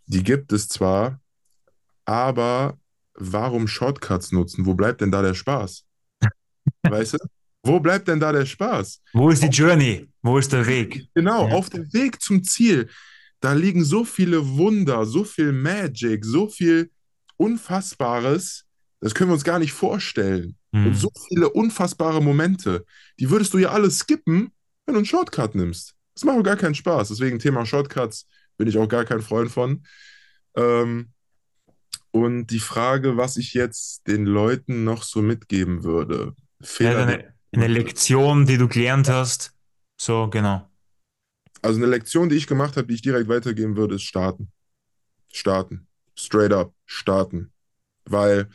Die 0.05 0.21
gibt 0.21 0.53
es 0.53 0.67
zwar, 0.67 1.19
aber 2.05 2.77
warum 3.15 3.67
Shortcuts 3.67 4.31
nutzen? 4.31 4.67
Wo 4.67 4.75
bleibt 4.75 5.01
denn 5.01 5.11
da 5.11 5.23
der 5.23 5.33
Spaß? 5.33 5.85
weißt 6.83 7.13
du? 7.13 7.17
Wo 7.63 7.79
bleibt 7.79 8.07
denn 8.07 8.19
da 8.19 8.31
der 8.31 8.45
Spaß? 8.45 9.01
Wo 9.13 9.31
ist 9.31 9.41
die 9.41 9.47
Journey? 9.47 10.07
Wo 10.21 10.37
ist 10.37 10.53
der 10.53 10.67
Weg? 10.67 11.07
Genau, 11.15 11.47
ja. 11.47 11.55
auf 11.55 11.71
dem 11.71 11.91
Weg 11.91 12.21
zum 12.21 12.43
Ziel. 12.43 12.87
Da 13.39 13.53
liegen 13.53 13.83
so 13.83 14.05
viele 14.05 14.47
Wunder, 14.57 15.05
so 15.05 15.23
viel 15.23 15.51
Magic, 15.51 16.25
so 16.25 16.49
viel 16.49 16.89
Unfassbares. 17.37 18.65
Das 19.01 19.13
können 19.13 19.29
wir 19.29 19.35
uns 19.35 19.43
gar 19.43 19.59
nicht 19.59 19.73
vorstellen. 19.73 20.57
Mhm. 20.71 20.87
Und 20.87 20.95
so 20.95 21.11
viele 21.27 21.49
unfassbare 21.49 22.21
Momente, 22.21 22.85
die 23.19 23.29
würdest 23.29 23.53
du 23.53 23.57
ja 23.57 23.69
alle 23.69 23.91
skippen, 23.91 24.51
wenn 24.85 24.93
du 24.93 24.99
einen 24.99 25.05
Shortcut 25.05 25.55
nimmst. 25.55 25.95
Das 26.13 26.23
macht 26.23 26.43
gar 26.43 26.55
keinen 26.55 26.75
Spaß. 26.75 27.09
Deswegen 27.09 27.39
Thema 27.39 27.65
Shortcuts 27.65 28.27
bin 28.57 28.67
ich 28.67 28.77
auch 28.77 28.87
gar 28.87 29.05
kein 29.05 29.21
Freund 29.21 29.51
von. 29.51 29.83
Ähm, 30.55 31.11
und 32.11 32.47
die 32.47 32.59
Frage, 32.59 33.17
was 33.17 33.35
ich 33.35 33.53
jetzt 33.53 34.07
den 34.07 34.25
Leuten 34.25 34.85
noch 34.85 35.03
so 35.03 35.21
mitgeben 35.21 35.83
würde. 35.83 36.33
Fehler, 36.61 36.91
ja, 36.91 37.05
eine, 37.05 37.33
eine 37.51 37.67
Lektion, 37.67 38.45
die 38.45 38.57
du 38.57 38.69
gelernt 38.69 39.09
hast. 39.09 39.51
So, 39.99 40.29
genau. 40.29 40.65
Also 41.65 41.79
eine 41.79 41.89
Lektion, 41.89 42.29
die 42.29 42.35
ich 42.35 42.45
gemacht 42.45 42.77
habe, 42.77 42.85
die 42.85 42.93
ich 42.93 43.01
direkt 43.01 43.27
weitergeben 43.27 43.75
würde, 43.75 43.95
ist 43.95 44.03
starten. 44.03 44.51
Starten. 45.33 45.87
Straight 46.15 46.53
up. 46.53 46.71
Starten. 46.85 47.51
Weil 48.05 48.49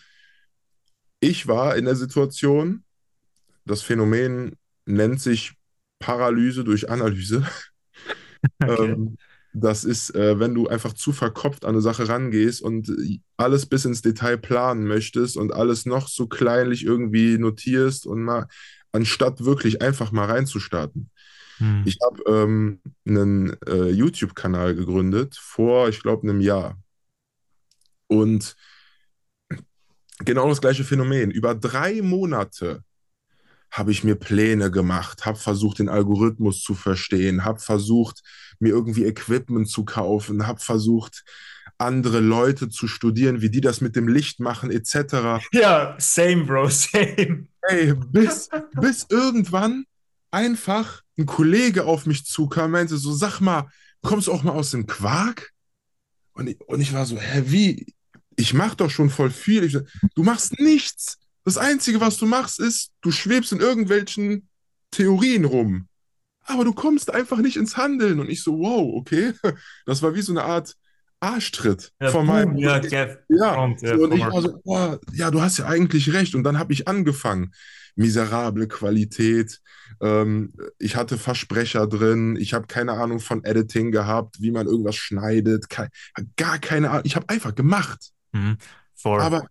ich 1.18 1.48
war 1.48 1.74
in 1.76 1.86
der 1.86 1.96
Situation, 1.96 2.84
das 3.64 3.82
Phänomen 3.82 4.56
nennt 4.86 5.20
sich 5.20 5.54
Paralyse 5.98 6.62
durch 6.62 6.88
Analyse. 6.88 7.44
Okay. 8.62 8.92
ähm, 8.92 9.18
das 9.52 9.84
ist, 9.84 10.14
äh, 10.14 10.40
wenn 10.40 10.54
du 10.54 10.66
einfach 10.66 10.94
zu 10.94 11.12
verkopft 11.12 11.66
an 11.66 11.72
eine 11.74 11.82
Sache 11.82 12.08
rangehst 12.08 12.62
und 12.62 12.90
alles 13.36 13.66
bis 13.66 13.84
ins 13.84 14.00
Detail 14.00 14.38
planen 14.38 14.86
möchtest 14.86 15.36
und 15.36 15.52
alles 15.52 15.84
noch 15.84 16.08
so 16.08 16.26
kleinlich 16.26 16.82
irgendwie 16.82 17.36
notierst 17.36 18.06
und 18.06 18.22
mal, 18.22 18.46
anstatt 18.92 19.44
wirklich 19.44 19.82
einfach 19.82 20.10
mal 20.10 20.24
reinzustarten. 20.24 21.10
Hm. 21.60 21.82
Ich 21.84 21.98
habe 22.04 22.22
ähm, 22.26 22.80
einen 23.06 23.56
äh, 23.66 23.90
YouTube-Kanal 23.90 24.74
gegründet 24.74 25.36
vor, 25.36 25.88
ich 25.88 26.02
glaube, 26.02 26.28
einem 26.28 26.40
Jahr. 26.40 26.78
Und 28.08 28.56
genau 30.24 30.48
das 30.48 30.60
gleiche 30.60 30.84
Phänomen. 30.84 31.30
Über 31.30 31.54
drei 31.54 32.02
Monate 32.02 32.82
habe 33.70 33.92
ich 33.92 34.02
mir 34.02 34.16
Pläne 34.16 34.70
gemacht, 34.70 35.26
habe 35.26 35.38
versucht, 35.38 35.78
den 35.78 35.88
Algorithmus 35.88 36.60
zu 36.60 36.74
verstehen, 36.74 37.44
habe 37.44 37.60
versucht, 37.60 38.22
mir 38.58 38.70
irgendwie 38.70 39.04
Equipment 39.04 39.68
zu 39.68 39.84
kaufen, 39.84 40.46
habe 40.46 40.58
versucht, 40.58 41.24
andere 41.78 42.20
Leute 42.20 42.68
zu 42.68 42.88
studieren, 42.88 43.42
wie 43.42 43.50
die 43.50 43.60
das 43.60 43.80
mit 43.80 43.96
dem 43.96 44.08
Licht 44.08 44.40
machen, 44.40 44.70
etc. 44.70 45.42
Ja, 45.52 45.96
same, 45.98 46.44
Bro, 46.44 46.68
same. 46.70 47.46
Ey, 47.62 47.94
bis, 47.94 48.48
bis 48.72 49.06
irgendwann 49.08 49.84
einfach 50.30 51.02
ein 51.18 51.26
Kollege 51.26 51.84
auf 51.84 52.06
mich 52.06 52.24
zukam, 52.24 52.72
meinte 52.72 52.96
so, 52.96 53.12
sag 53.12 53.40
mal, 53.40 53.68
kommst 54.02 54.28
du 54.28 54.32
auch 54.32 54.42
mal 54.42 54.52
aus 54.52 54.70
dem 54.70 54.86
Quark? 54.86 55.52
Und 56.32 56.48
ich, 56.48 56.60
und 56.66 56.80
ich 56.80 56.92
war 56.92 57.06
so, 57.06 57.18
hä, 57.18 57.42
wie? 57.46 57.94
Ich 58.36 58.54
mach 58.54 58.74
doch 58.74 58.90
schon 58.90 59.10
voll 59.10 59.30
viel. 59.30 59.64
Ich, 59.64 59.76
du 60.14 60.22
machst 60.22 60.58
nichts. 60.58 61.18
Das 61.44 61.58
Einzige, 61.58 62.00
was 62.00 62.16
du 62.16 62.26
machst, 62.26 62.60
ist, 62.60 62.92
du 63.02 63.10
schwebst 63.10 63.52
in 63.52 63.60
irgendwelchen 63.60 64.48
Theorien 64.90 65.44
rum. 65.44 65.88
Aber 66.44 66.64
du 66.64 66.72
kommst 66.72 67.12
einfach 67.12 67.38
nicht 67.38 67.56
ins 67.56 67.76
Handeln. 67.76 68.20
Und 68.20 68.30
ich 68.30 68.42
so, 68.42 68.58
wow, 68.58 68.94
okay. 68.94 69.32
Das 69.86 70.02
war 70.02 70.14
wie 70.14 70.22
so 70.22 70.32
eine 70.32 70.44
Art 70.44 70.74
Arschtritt 71.20 71.92
ja, 72.00 72.11
von 72.11 72.26
meinem. 72.26 72.56
Ja, 72.56 72.80
ja. 72.83 73.54
Front, 73.54 73.83
ja, 73.83 73.94
und 73.94 74.14
ich 74.14 74.24
war 74.24 74.42
so, 74.42 74.61
boah, 74.64 74.98
ja, 75.12 75.30
du 75.30 75.42
hast 75.42 75.59
ja 75.59 75.66
eigentlich 75.66 76.12
recht. 76.12 76.35
Und 76.35 76.44
dann 76.44 76.59
habe 76.59 76.72
ich 76.72 76.88
angefangen. 76.88 77.52
Miserable 77.96 78.66
Qualität. 78.68 79.61
Ähm, 80.00 80.52
ich 80.78 80.96
hatte 80.96 81.18
Versprecher 81.18 81.87
drin. 81.87 82.37
Ich 82.37 82.54
habe 82.54 82.66
keine 82.66 82.92
Ahnung 82.92 83.20
von 83.20 83.44
Editing 83.44 83.90
gehabt, 83.90 84.40
wie 84.40 84.50
man 84.50 84.66
irgendwas 84.66 84.96
schneidet. 84.96 85.68
Ke 85.68 85.88
gar 86.37 86.59
keine 86.59 86.90
Ahnung. 86.90 87.02
Ich 87.04 87.16
habe 87.16 87.28
einfach 87.28 87.54
gemacht. 87.54 88.11
Mhm. 88.33 88.56
Aber 89.04 89.46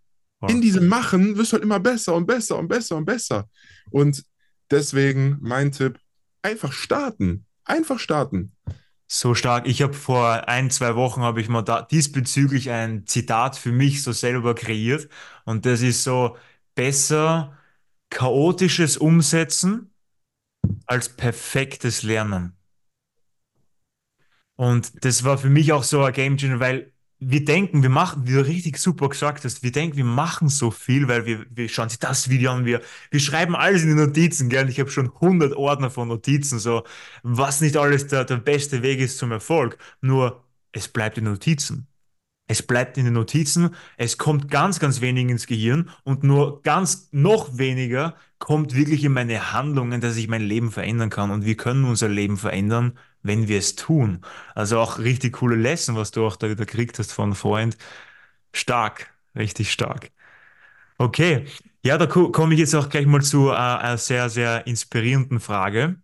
in 0.48 0.62
diesem 0.62 0.88
Machen 0.88 1.38
wirst 1.38 1.52
du 1.52 1.56
halt 1.56 1.64
immer 1.64 1.80
besser 1.80 2.16
und 2.16 2.26
besser 2.26 2.58
und 2.58 2.68
besser 2.68 2.96
und 2.96 3.06
besser. 3.06 3.50
Und 3.92 4.24
deswegen 4.72 5.38
mein 5.42 5.72
Tipp, 5.72 6.00
einfach 6.42 6.72
starten. 6.72 7.46
Einfach 7.66 8.00
starten. 8.00 8.54
So 9.12 9.34
stark. 9.34 9.68
Ich 9.68 9.82
habe 9.82 9.94
vor 9.94 10.48
ein, 10.48 10.70
zwei 10.70 10.96
Wochen 10.96 11.22
habe 11.22 11.42
ich 11.42 11.50
mal 11.50 11.64
da 11.64 11.82
diesbezüglich 11.82 12.70
ein 12.70 13.08
Zitat 13.08 13.58
für 13.58 13.72
mich 13.72 14.04
so 14.04 14.12
selber 14.12 14.54
kreiert. 14.54 15.10
Und 15.46 15.66
das 15.66 15.82
ist 15.82 16.04
so, 16.04 16.38
besser 16.76 17.58
chaotisches 18.12 18.98
Umsetzen 18.98 19.92
als 20.86 21.10
perfektes 21.10 22.04
Lernen. 22.04 22.58
Und 24.56 25.04
das 25.04 25.24
war 25.24 25.38
für 25.38 25.50
mich 25.50 25.72
auch 25.74 25.84
so 25.84 26.04
ein 26.04 26.14
Game 26.14 26.38
Changer, 26.38 26.60
weil 26.60 26.94
wir 27.20 27.44
denken, 27.44 27.84
wir 27.84 27.90
machen, 27.90 28.26
wie 28.26 28.34
du 28.34 28.46
richtig 28.46 28.78
super 28.78 29.10
gesagt 29.10 29.44
hast, 29.44 29.62
wir 29.62 29.72
denken, 29.72 29.98
wir 29.98 30.06
machen 30.06 30.48
so 30.48 30.72
viel, 30.72 31.08
weil 31.10 31.26
wir, 31.26 31.46
wir 31.50 31.68
schauen 31.68 31.90
sich 31.90 32.00
das 32.00 32.30
Video 32.30 32.52
an, 32.52 32.66
wir, 32.66 32.82
wir 33.12 33.20
schreiben 33.20 33.56
alles 33.56 33.84
in 33.84 33.90
die 33.90 33.96
Notizen, 33.96 34.50
gell? 34.50 34.70
Ich 34.70 34.80
habe 34.80 34.90
schon 34.90 35.12
100 35.16 35.54
Ordner 35.54 35.90
von 35.90 36.08
Notizen, 36.08 36.60
so, 36.60 36.84
was 37.24 37.60
nicht 37.62 37.76
alles 37.76 38.08
der, 38.08 38.24
der 38.26 38.38
beste 38.38 38.82
Weg 38.84 39.00
ist 39.00 39.18
zum 39.18 39.32
Erfolg. 39.32 39.78
Nur, 40.02 40.44
es 40.72 40.88
bleibt 40.88 41.18
in 41.18 41.26
Notizen. 41.26 41.88
Es 42.48 42.64
bleibt 42.64 42.98
in 42.98 43.06
den 43.06 43.14
Notizen, 43.14 43.76
es 43.96 44.18
kommt 44.18 44.50
ganz, 44.50 44.80
ganz 44.80 45.02
wenig 45.02 45.30
ins 45.30 45.46
Gehirn 45.46 45.92
und 46.04 46.24
nur 46.24 46.64
ganz 46.64 47.10
noch 47.12 47.60
weniger 47.60 48.16
kommt 48.40 48.74
wirklich 48.74 49.04
in 49.04 49.14
meine 49.14 49.54
Handlungen, 49.54 50.02
dass 50.02 50.18
ich 50.18 50.28
mein 50.28 50.42
Leben 50.42 50.72
verändern 50.72 51.12
kann. 51.12 51.30
Und 51.30 51.46
wir 51.46 51.56
können 51.58 51.86
unser 51.86 52.10
Leben 52.10 52.38
verändern, 52.38 52.98
wenn 53.24 53.48
wir 53.48 53.60
es 53.60 53.76
tun. 53.76 54.22
Also 54.56 54.80
auch 54.80 55.00
richtig 55.00 55.34
coole 55.34 55.56
Lesson, 55.56 55.96
was 55.96 56.12
du 56.12 56.26
auch 56.26 56.36
da, 56.36 56.48
da 56.48 56.54
gekriegt 56.56 57.00
hast 57.00 57.14
von 57.14 57.36
Freund. 57.36 57.78
Stark, 58.54 59.14
richtig 59.36 59.72
stark. 59.72 60.12
Okay, 60.98 61.46
ja, 61.84 61.98
da 61.98 62.08
komme 62.08 62.54
ich 62.54 62.60
jetzt 62.60 62.76
auch 62.76 62.90
gleich 62.90 63.06
mal 63.06 63.22
zu 63.22 63.50
äh, 63.50 63.54
einer 63.56 63.98
sehr, 63.98 64.30
sehr 64.30 64.68
inspirierenden 64.68 65.40
Frage. 65.40 65.98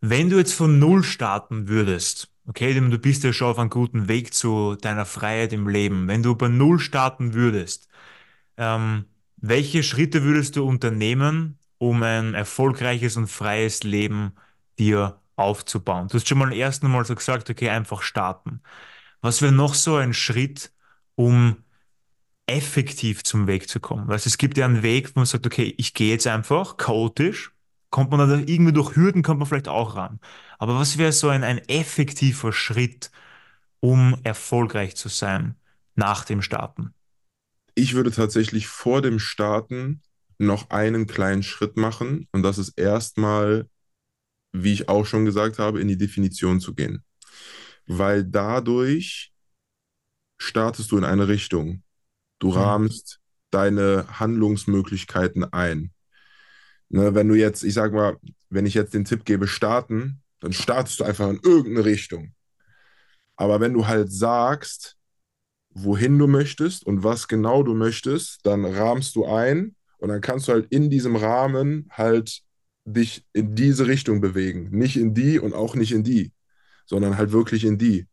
Wenn 0.00 0.30
du 0.30 0.38
jetzt 0.38 0.54
von 0.54 0.78
Null 0.78 1.04
starten 1.04 1.68
würdest, 1.68 2.28
Okay, 2.48 2.74
du 2.74 2.98
bist 2.98 3.24
ja 3.24 3.32
schon 3.32 3.48
auf 3.48 3.58
einem 3.58 3.70
guten 3.70 4.06
Weg 4.08 4.32
zu 4.32 4.76
deiner 4.76 5.04
Freiheit 5.04 5.52
im 5.52 5.68
Leben. 5.68 6.06
Wenn 6.06 6.22
du 6.22 6.36
bei 6.36 6.46
Null 6.48 6.78
starten 6.78 7.34
würdest, 7.34 7.88
ähm, 8.56 9.06
welche 9.36 9.82
Schritte 9.82 10.22
würdest 10.22 10.56
du 10.56 10.66
unternehmen, 10.66 11.58
um 11.78 12.02
ein 12.02 12.34
erfolgreiches 12.34 13.16
und 13.16 13.28
freies 13.28 13.82
Leben 13.82 14.34
dir 14.78 15.20
aufzubauen? 15.36 16.08
Du 16.08 16.14
hast 16.14 16.28
schon 16.28 16.38
mal 16.38 16.52
im 16.52 16.58
ersten 16.58 16.90
Mal 16.90 17.04
so 17.04 17.14
gesagt, 17.14 17.50
okay, 17.50 17.70
einfach 17.70 18.02
starten. 18.02 18.62
Was 19.20 19.42
wäre 19.42 19.52
noch 19.52 19.74
so 19.74 19.96
ein 19.96 20.14
Schritt, 20.14 20.72
um 21.16 21.56
effektiv 22.46 23.24
zum 23.24 23.46
Weg 23.46 23.68
zu 23.68 23.80
kommen? 23.80 24.08
Weil 24.08 24.16
es 24.16 24.38
gibt 24.38 24.58
ja 24.58 24.64
einen 24.66 24.82
Weg, 24.82 25.14
wo 25.14 25.20
man 25.20 25.26
sagt, 25.26 25.46
okay, 25.46 25.74
ich 25.78 25.94
gehe 25.94 26.10
jetzt 26.12 26.26
einfach 26.26 26.76
chaotisch, 26.76 27.52
kommt 27.90 28.10
man 28.10 28.28
dann 28.28 28.46
irgendwie 28.48 28.72
durch 28.72 28.96
Hürden, 28.96 29.22
kommt 29.22 29.40
man 29.40 29.48
vielleicht 29.48 29.68
auch 29.68 29.96
ran. 29.96 30.20
Aber 30.58 30.76
was 30.78 30.98
wäre 30.98 31.12
so 31.12 31.28
ein, 31.28 31.44
ein 31.44 31.58
effektiver 31.68 32.52
Schritt, 32.52 33.10
um 33.80 34.18
erfolgreich 34.24 34.96
zu 34.96 35.08
sein 35.08 35.56
nach 35.96 36.24
dem 36.24 36.42
Starten? 36.42 36.94
ich 37.76 37.94
würde 37.94 38.10
tatsächlich 38.10 38.66
vor 38.66 39.02
dem 39.02 39.18
Starten 39.20 40.02
noch 40.38 40.70
einen 40.70 41.06
kleinen 41.06 41.42
Schritt 41.42 41.76
machen 41.76 42.26
und 42.32 42.42
das 42.42 42.58
ist 42.58 42.78
erstmal, 42.78 43.68
wie 44.52 44.72
ich 44.72 44.88
auch 44.88 45.06
schon 45.06 45.24
gesagt 45.24 45.58
habe, 45.58 45.80
in 45.80 45.88
die 45.88 45.98
Definition 45.98 46.60
zu 46.60 46.74
gehen. 46.74 47.04
Weil 47.86 48.24
dadurch 48.24 49.32
startest 50.38 50.90
du 50.92 50.98
in 50.98 51.04
eine 51.04 51.28
Richtung. 51.28 51.82
Du 52.38 52.48
mhm. 52.48 52.54
rahmst 52.54 53.20
deine 53.50 54.06
Handlungsmöglichkeiten 54.18 55.44
ein. 55.52 55.92
Ne, 56.88 57.14
wenn 57.14 57.28
du 57.28 57.34
jetzt, 57.34 57.64
ich 57.64 57.74
sag 57.74 57.92
mal, 57.92 58.16
wenn 58.48 58.66
ich 58.66 58.74
jetzt 58.74 58.94
den 58.94 59.04
Tipp 59.04 59.24
gebe, 59.24 59.48
starten, 59.48 60.22
dann 60.40 60.52
startest 60.52 61.00
du 61.00 61.04
einfach 61.04 61.28
in 61.28 61.40
irgendeine 61.42 61.84
Richtung. 61.84 62.32
Aber 63.36 63.60
wenn 63.60 63.74
du 63.74 63.86
halt 63.86 64.12
sagst, 64.12 64.96
wohin 65.70 66.18
du 66.18 66.26
möchtest 66.26 66.86
und 66.86 67.02
was 67.02 67.28
genau 67.28 67.62
du 67.62 67.74
möchtest, 67.74 68.46
dann 68.46 68.64
rahmst 68.64 69.14
du 69.16 69.26
ein 69.26 69.74
und 69.98 70.08
dann 70.08 70.20
kannst 70.20 70.48
du 70.48 70.52
halt 70.52 70.66
in 70.70 70.88
diesem 70.90 71.16
Rahmen 71.16 71.88
halt 71.90 72.42
dich 72.86 73.24
in 73.34 73.54
diese 73.54 73.86
Richtung 73.86 74.20
bewegen. 74.20 74.70
Nicht 74.70 74.96
in 74.96 75.12
die 75.12 75.38
und 75.38 75.52
auch 75.52 75.74
nicht 75.74 75.92
in 75.92 76.04
die, 76.04 76.32
sondern 76.86 77.18
halt 77.18 77.32
wirklich 77.32 77.64
in 77.64 77.76
die. 77.76 78.06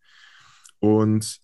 Und 0.80 1.40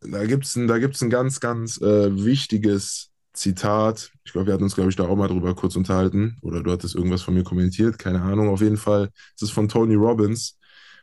da 0.00 0.24
gibt 0.24 0.44
es 0.44 0.56
ein, 0.56 0.70
ein 0.70 1.10
ganz, 1.10 1.40
ganz 1.40 1.80
äh, 1.80 2.24
wichtiges 2.24 3.10
Zitat. 3.34 4.10
Ich 4.24 4.32
glaube, 4.32 4.46
wir 4.46 4.54
hatten 4.54 4.64
uns, 4.64 4.74
glaube 4.74 4.90
ich, 4.90 4.96
da 4.96 5.04
auch 5.04 5.16
mal 5.16 5.28
drüber 5.28 5.54
kurz 5.54 5.76
unterhalten. 5.76 6.38
Oder 6.42 6.62
du 6.62 6.70
hattest 6.70 6.94
irgendwas 6.94 7.22
von 7.22 7.34
mir 7.34 7.44
kommentiert, 7.44 7.98
keine 7.98 8.22
Ahnung. 8.22 8.48
Auf 8.48 8.60
jeden 8.60 8.76
Fall, 8.78 9.10
es 9.36 9.42
ist 9.42 9.52
von 9.52 9.68
Tony 9.68 9.94
Robbins. 9.94 10.58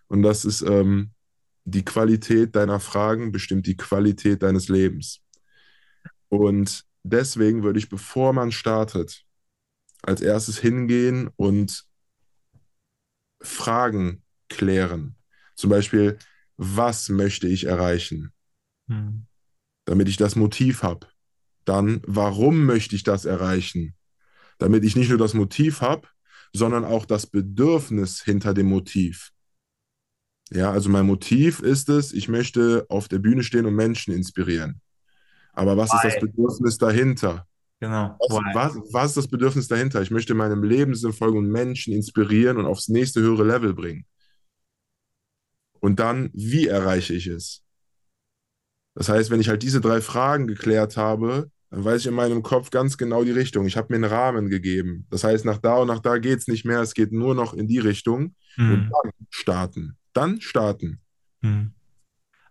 Und 0.07 0.23
das 0.23 0.45
ist, 0.45 0.61
ähm, 0.61 1.11
die 1.65 1.85
Qualität 1.85 2.55
deiner 2.55 2.79
Fragen 2.79 3.31
bestimmt 3.31 3.67
die 3.67 3.77
Qualität 3.77 4.43
deines 4.43 4.69
Lebens. 4.69 5.21
Und 6.29 6.83
deswegen 7.03 7.63
würde 7.63 7.79
ich, 7.79 7.89
bevor 7.89 8.33
man 8.33 8.51
startet, 8.51 9.23
als 10.01 10.21
erstes 10.21 10.57
hingehen 10.59 11.29
und 11.35 11.85
Fragen 13.41 14.23
klären. 14.49 15.15
Zum 15.55 15.69
Beispiel, 15.69 16.17
was 16.57 17.09
möchte 17.09 17.47
ich 17.47 17.65
erreichen? 17.65 18.31
Hm. 18.87 19.25
Damit 19.85 20.09
ich 20.09 20.17
das 20.17 20.35
Motiv 20.35 20.83
habe. 20.83 21.07
Dann, 21.65 22.01
warum 22.05 22.65
möchte 22.65 22.95
ich 22.95 23.03
das 23.03 23.25
erreichen? 23.25 23.95
Damit 24.57 24.83
ich 24.83 24.95
nicht 24.95 25.09
nur 25.09 25.17
das 25.17 25.33
Motiv 25.33 25.81
habe, 25.81 26.07
sondern 26.53 26.83
auch 26.83 27.05
das 27.05 27.27
Bedürfnis 27.27 28.21
hinter 28.21 28.53
dem 28.53 28.67
Motiv. 28.67 29.31
Ja, 30.51 30.71
also 30.71 30.89
mein 30.89 31.05
Motiv 31.05 31.59
ist 31.59 31.89
es, 31.89 32.11
ich 32.11 32.27
möchte 32.27 32.85
auf 32.89 33.07
der 33.07 33.19
Bühne 33.19 33.43
stehen 33.43 33.65
und 33.65 33.75
Menschen 33.75 34.13
inspirieren. 34.13 34.81
Aber 35.53 35.77
was 35.77 35.91
Why? 35.91 35.97
ist 35.97 36.03
das 36.05 36.19
Bedürfnis 36.19 36.77
dahinter? 36.77 37.47
Genau. 37.79 38.17
Was, 38.19 38.75
was, 38.75 38.93
was, 38.93 39.05
ist 39.11 39.17
das 39.17 39.27
Bedürfnis 39.27 39.67
dahinter? 39.67 40.01
Ich 40.01 40.11
möchte 40.11 40.33
meinem 40.33 40.63
Lebenssinn 40.63 41.13
folgen 41.13 41.37
und 41.37 41.49
Menschen 41.49 41.93
inspirieren 41.93 42.57
und 42.57 42.65
aufs 42.65 42.89
nächste 42.89 43.21
höhere 43.21 43.45
Level 43.45 43.73
bringen. 43.73 44.05
Und 45.79 45.99
dann, 45.99 46.29
wie 46.33 46.67
erreiche 46.67 47.13
ich 47.13 47.27
es? 47.27 47.63
Das 48.95 49.07
heißt, 49.07 49.31
wenn 49.31 49.39
ich 49.39 49.47
halt 49.47 49.63
diese 49.63 49.79
drei 49.79 50.01
Fragen 50.01 50.47
geklärt 50.47 50.97
habe, 50.97 51.49
dann 51.69 51.85
weiß 51.85 52.01
ich 52.01 52.07
in 52.07 52.15
meinem 52.15 52.43
Kopf 52.43 52.69
ganz 52.69 52.97
genau 52.97 53.23
die 53.23 53.31
Richtung. 53.31 53.65
Ich 53.65 53.77
habe 53.77 53.87
mir 53.89 53.95
einen 53.95 54.11
Rahmen 54.11 54.49
gegeben. 54.49 55.05
Das 55.09 55.23
heißt, 55.23 55.45
nach 55.45 55.59
da 55.59 55.77
und 55.77 55.87
nach 55.87 55.99
da 55.99 56.17
geht 56.17 56.39
es 56.39 56.47
nicht 56.47 56.65
mehr. 56.65 56.81
Es 56.81 56.93
geht 56.93 57.13
nur 57.13 57.35
noch 57.35 57.53
in 57.53 57.67
die 57.67 57.79
Richtung 57.79 58.35
mhm. 58.57 58.71
und 58.71 58.89
dann 58.91 59.11
starten. 59.29 59.97
Dann 60.11 60.41
starten. 60.41 60.99
Mhm. 61.41 61.73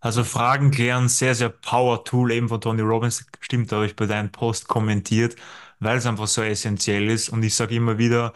Also 0.00 0.22
Fragen 0.24 0.70
klären, 0.70 1.08
sehr, 1.08 1.34
sehr 1.34 1.48
Power-Tool 1.48 2.30
eben 2.32 2.48
von 2.48 2.60
Tony 2.60 2.82
Robbins. 2.82 3.26
Stimmt, 3.40 3.72
habe 3.72 3.86
ich 3.86 3.96
bei 3.96 4.06
deinem 4.06 4.30
Post 4.30 4.68
kommentiert, 4.68 5.36
weil 5.80 5.98
es 5.98 6.06
einfach 6.06 6.28
so 6.28 6.42
essentiell 6.42 7.08
ist. 7.10 7.28
Und 7.30 7.42
ich 7.42 7.54
sage 7.54 7.74
immer 7.74 7.98
wieder, 7.98 8.32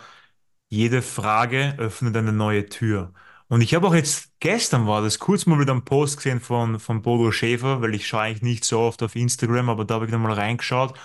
jede 0.69 1.03
Frage 1.03 1.75
öffnet 1.79 2.17
eine 2.17 2.33
neue 2.33 2.67
Tür. 2.69 3.13
Und 3.49 3.61
ich 3.61 3.75
habe 3.75 3.87
auch 3.87 3.95
jetzt, 3.95 4.33
gestern 4.41 4.87
war 4.87 5.03
das, 5.03 5.19
kurz 5.19 5.47
mal 5.47 5.61
wieder 5.61 5.73
einen 5.73 5.85
Post 5.85 6.17
gesehen 6.19 6.41
von, 6.41 6.81
von 6.81 7.03
Bodo 7.03 7.31
Schäfer, 7.33 7.83
weil 7.83 7.95
ich 7.95 8.07
schaue 8.09 8.23
eigentlich 8.23 8.43
nicht 8.43 8.65
so 8.65 8.81
oft 8.81 9.03
auf 9.03 9.15
Instagram, 9.17 9.69
aber 9.69 9.85
da 9.85 9.95
habe 9.97 10.07
ich 10.07 10.11
dann 10.11 10.23
mal 10.23 10.33
reingeschaut. 10.33 10.99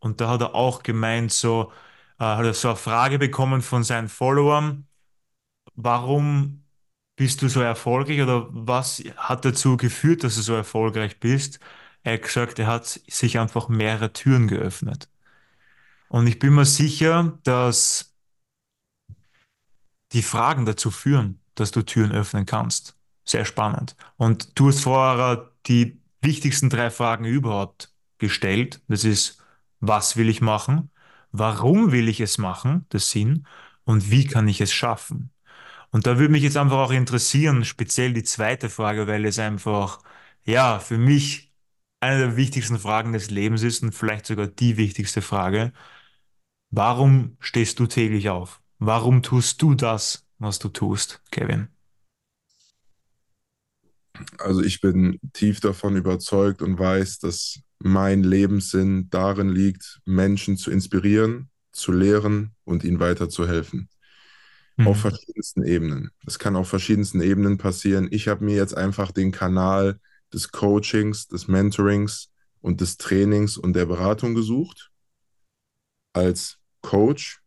Und 0.00 0.20
da 0.20 0.28
hat 0.30 0.40
er 0.42 0.54
auch 0.54 0.82
gemeint, 0.82 1.32
so, 1.32 1.72
äh, 2.18 2.24
hat 2.24 2.44
er 2.46 2.54
so 2.54 2.68
eine 2.68 2.76
Frage 2.76 3.18
bekommen 3.18 3.62
von 3.62 3.84
seinen 3.84 4.08
Followern, 4.08 4.86
warum 5.74 6.64
bist 7.20 7.42
du 7.42 7.48
so 7.50 7.60
erfolgreich 7.60 8.22
oder 8.22 8.46
was 8.48 9.02
hat 9.18 9.44
dazu 9.44 9.76
geführt, 9.76 10.24
dass 10.24 10.36
du 10.36 10.40
so 10.40 10.54
erfolgreich 10.54 11.20
bist? 11.20 11.60
Er 12.02 12.14
hat 12.14 12.22
gesagt, 12.22 12.58
er 12.58 12.66
hat 12.66 12.86
sich 12.86 13.38
einfach 13.38 13.68
mehrere 13.68 14.10
Türen 14.14 14.48
geöffnet. 14.48 15.10
Und 16.08 16.26
ich 16.28 16.38
bin 16.38 16.54
mir 16.54 16.64
sicher, 16.64 17.38
dass 17.42 18.16
die 20.12 20.22
Fragen 20.22 20.64
dazu 20.64 20.90
führen, 20.90 21.42
dass 21.56 21.72
du 21.72 21.82
Türen 21.82 22.12
öffnen 22.12 22.46
kannst. 22.46 22.96
Sehr 23.26 23.44
spannend. 23.44 23.96
Und 24.16 24.58
du 24.58 24.68
hast 24.68 24.80
vorher 24.80 25.52
die 25.66 26.00
wichtigsten 26.22 26.70
drei 26.70 26.88
Fragen 26.88 27.26
überhaupt 27.26 27.92
gestellt. 28.16 28.80
Das 28.88 29.04
ist, 29.04 29.42
was 29.80 30.16
will 30.16 30.30
ich 30.30 30.40
machen? 30.40 30.90
Warum 31.32 31.92
will 31.92 32.08
ich 32.08 32.20
es 32.22 32.38
machen? 32.38 32.86
Das 32.88 33.10
Sinn. 33.10 33.46
Und 33.84 34.10
wie 34.10 34.26
kann 34.26 34.48
ich 34.48 34.62
es 34.62 34.72
schaffen? 34.72 35.30
Und 35.90 36.06
da 36.06 36.18
würde 36.18 36.32
mich 36.32 36.42
jetzt 36.42 36.56
einfach 36.56 36.78
auch 36.78 36.90
interessieren, 36.92 37.64
speziell 37.64 38.12
die 38.12 38.22
zweite 38.22 38.70
Frage, 38.70 39.06
weil 39.06 39.24
es 39.26 39.38
einfach, 39.38 40.00
ja, 40.44 40.78
für 40.78 40.98
mich 40.98 41.52
eine 42.00 42.18
der 42.18 42.36
wichtigsten 42.36 42.78
Fragen 42.78 43.12
des 43.12 43.30
Lebens 43.30 43.62
ist 43.62 43.82
und 43.82 43.94
vielleicht 43.94 44.26
sogar 44.26 44.46
die 44.46 44.76
wichtigste 44.76 45.20
Frage. 45.22 45.72
Warum 46.70 47.36
stehst 47.40 47.78
du 47.78 47.86
täglich 47.86 48.28
auf? 48.28 48.60
Warum 48.80 49.22
tust 49.22 49.62
du 49.62 49.74
das, 49.74 50.26
was 50.38 50.58
du 50.58 50.68
tust, 50.68 51.22
Kevin? 51.30 51.68
Also 54.38 54.62
ich 54.62 54.80
bin 54.80 55.18
tief 55.32 55.60
davon 55.60 55.96
überzeugt 55.96 56.62
und 56.62 56.78
weiß, 56.78 57.20
dass 57.20 57.60
mein 57.78 58.22
Lebenssinn 58.22 59.08
darin 59.10 59.48
liegt, 59.48 60.00
Menschen 60.04 60.56
zu 60.56 60.70
inspirieren, 60.70 61.48
zu 61.72 61.92
lehren 61.92 62.54
und 62.64 62.84
ihnen 62.84 63.00
weiterzuhelfen 63.00 63.88
mhm. 64.80 64.88
auf 64.88 65.00
verschiedensten 65.00 65.64
Ebenen. 65.64 66.10
Das 66.24 66.38
kann 66.38 66.56
auf 66.56 66.68
verschiedensten 66.68 67.20
Ebenen 67.20 67.58
passieren. 67.58 68.08
Ich 68.10 68.28
habe 68.28 68.44
mir 68.44 68.56
jetzt 68.56 68.76
einfach 68.76 69.12
den 69.12 69.32
Kanal 69.32 69.98
des 70.32 70.52
Coachings, 70.52 71.28
des 71.28 71.48
Mentorings 71.48 72.30
und 72.60 72.80
des 72.80 72.96
Trainings 72.96 73.56
und 73.56 73.74
der 73.74 73.86
Beratung 73.86 74.34
gesucht. 74.34 74.90
Als 76.12 76.58
Coach. 76.80 77.40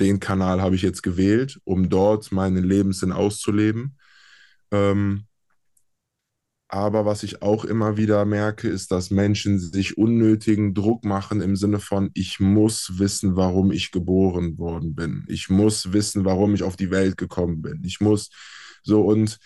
Den 0.00 0.18
Kanal 0.18 0.60
habe 0.60 0.74
ich 0.74 0.82
jetzt 0.82 1.02
gewählt, 1.02 1.60
um 1.62 1.88
dort 1.88 2.32
meinen 2.32 2.64
Lebenssinn 2.64 3.12
auszuleben. 3.12 3.96
Ähm, 4.72 5.26
aber 6.74 7.06
was 7.06 7.22
ich 7.22 7.40
auch 7.40 7.64
immer 7.64 7.96
wieder 7.96 8.24
merke, 8.24 8.66
ist, 8.68 8.90
dass 8.90 9.12
Menschen 9.12 9.60
sich 9.60 9.96
unnötigen 9.96 10.74
Druck 10.74 11.04
machen 11.04 11.40
im 11.40 11.54
Sinne 11.54 11.78
von, 11.78 12.10
ich 12.14 12.40
muss 12.40 12.98
wissen, 12.98 13.36
warum 13.36 13.70
ich 13.70 13.92
geboren 13.92 14.58
worden 14.58 14.96
bin. 14.96 15.24
Ich 15.28 15.48
muss 15.48 15.92
wissen, 15.92 16.24
warum 16.24 16.52
ich 16.52 16.64
auf 16.64 16.74
die 16.74 16.90
Welt 16.90 17.16
gekommen 17.16 17.62
bin. 17.62 17.80
Ich 17.84 18.00
muss 18.00 18.30
so 18.82 19.02
und 19.02 19.38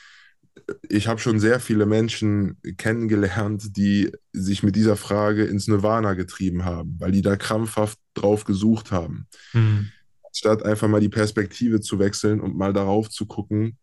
ich 0.89 1.07
habe 1.07 1.21
schon 1.21 1.39
sehr 1.39 1.61
viele 1.61 1.85
Menschen 1.85 2.57
kennengelernt, 2.79 3.77
die 3.77 4.11
sich 4.33 4.63
mit 4.63 4.75
dieser 4.75 4.97
Frage 4.97 5.45
ins 5.45 5.69
Nirvana 5.69 6.15
getrieben 6.15 6.65
haben, 6.65 6.97
weil 6.99 7.13
die 7.13 7.23
da 7.23 7.37
krampfhaft 7.37 7.99
drauf 8.15 8.45
gesucht 8.45 8.91
haben. 8.91 9.27
Mhm. 9.53 9.91
Statt 10.33 10.63
einfach 10.65 10.89
mal 10.89 11.03
die 11.03 11.11
Perspektive 11.11 11.83
zu 11.83 11.99
wechseln 11.99 12.41
und 12.41 12.57
mal 12.57 12.73
darauf 12.73 13.11
zu 13.11 13.27
gucken, 13.27 13.77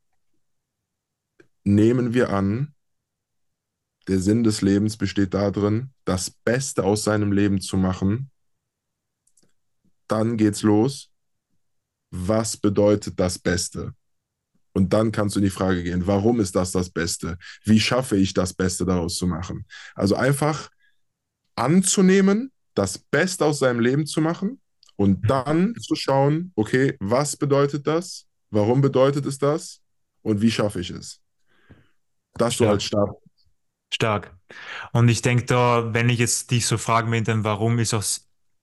nehmen 1.64 2.16
wir 2.16 2.32
an, 2.32 2.75
der 4.08 4.20
Sinn 4.20 4.44
des 4.44 4.62
Lebens 4.62 4.98
besteht 4.98 5.34
darin, 5.34 5.92
das 6.06 6.30
Beste 6.30 6.84
aus 6.84 7.04
seinem 7.04 7.32
Leben 7.32 7.60
zu 7.62 7.78
machen. 7.78 8.30
Dann 10.08 10.38
geht's 10.38 10.62
los. 10.62 11.12
Was 12.12 12.56
bedeutet 12.56 13.20
das 13.20 13.40
Beste? 13.40 13.94
Und 14.74 14.94
dann 14.94 15.12
kannst 15.12 15.36
du 15.36 15.40
in 15.40 15.46
die 15.46 15.50
Frage 15.50 15.84
gehen, 15.84 16.06
warum 16.06 16.40
ist 16.40 16.56
das 16.56 16.72
das 16.72 16.90
Beste? 16.90 17.38
Wie 17.64 17.80
schaffe 17.80 18.18
ich 18.18 18.34
das 18.34 18.54
Beste 18.54 18.86
daraus 18.86 19.16
zu 19.16 19.26
machen? 19.26 19.66
Also 19.96 20.16
einfach 20.16 20.70
anzunehmen, 21.56 22.52
das 22.74 22.98
Beste 22.98 23.46
aus 23.46 23.60
seinem 23.60 23.80
Leben 23.80 24.06
zu 24.06 24.22
machen 24.22 24.60
und 24.98 25.30
dann 25.30 25.76
zu 25.76 25.96
schauen, 25.96 26.52
okay, 26.56 26.96
was 27.00 27.38
bedeutet 27.38 27.88
das? 27.88 28.28
Warum 28.50 28.82
bedeutet 28.82 29.26
es 29.26 29.38
das? 29.38 29.82
Und 30.22 30.42
wie 30.42 30.52
schaffe 30.52 30.82
ich 30.82 30.90
es? 30.90 31.22
Das 32.34 32.58
so 32.58 32.66
ja. 32.66 32.72
als 32.72 32.84
Start 32.84 33.16
Stark. 33.96 34.36
Und 34.94 35.10
ich 35.10 35.22
denke 35.22 35.46
da, 35.46 35.94
wenn 35.94 36.10
ich 36.10 36.20
jetzt 36.20 36.52
dich 36.52 36.68
so 36.68 36.78
fragen 36.78 37.12
will, 37.12 37.24
dann 37.24 37.44
warum 37.44 37.80
ist 37.80 37.94
auch 37.94 38.04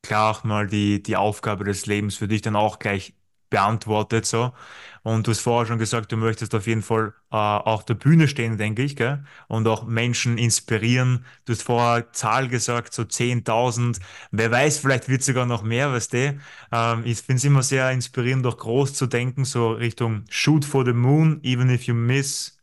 klar 0.02 0.30
auch 0.32 0.44
mal 0.44 0.66
die, 0.66 1.02
die 1.02 1.16
Aufgabe 1.16 1.64
des 1.64 1.86
Lebens 1.86 2.16
für 2.16 2.28
dich 2.28 2.42
dann 2.42 2.56
auch 2.56 2.78
gleich 2.78 3.14
beantwortet 3.50 4.26
so. 4.26 4.52
Und 5.02 5.26
du 5.26 5.30
hast 5.32 5.40
vorher 5.40 5.66
schon 5.66 5.78
gesagt, 5.78 6.12
du 6.12 6.16
möchtest 6.16 6.54
auf 6.54 6.66
jeden 6.66 6.82
Fall 6.82 7.14
äh, 7.32 7.36
auf 7.36 7.84
der 7.84 7.94
Bühne 7.94 8.28
stehen, 8.28 8.56
denke 8.56 8.82
ich, 8.82 8.96
gell? 8.96 9.24
und 9.48 9.66
auch 9.68 9.84
Menschen 9.84 10.38
inspirieren. 10.38 11.24
Du 11.44 11.52
hast 11.52 11.62
vorher 11.62 12.12
Zahl 12.12 12.48
gesagt, 12.48 12.94
so 12.94 13.04
10.000. 13.04 14.00
Wer 14.30 14.50
weiß, 14.50 14.78
vielleicht 14.78 15.08
wird 15.08 15.22
sogar 15.22 15.46
noch 15.46 15.62
mehr, 15.62 15.92
weißt 15.92 16.12
du? 16.12 16.38
Ähm, 16.72 17.02
ich 17.04 17.18
finde 17.18 17.38
es 17.38 17.44
immer 17.44 17.62
sehr 17.62 17.90
inspirierend, 17.90 18.46
auch 18.46 18.56
groß 18.58 18.94
zu 18.94 19.06
denken, 19.06 19.44
so 19.44 19.72
Richtung 19.72 20.24
Shoot 20.30 20.64
for 20.64 20.84
the 20.84 20.92
Moon, 20.92 21.40
even 21.42 21.68
if 21.70 21.84
you 21.84 21.94
miss, 21.94 22.58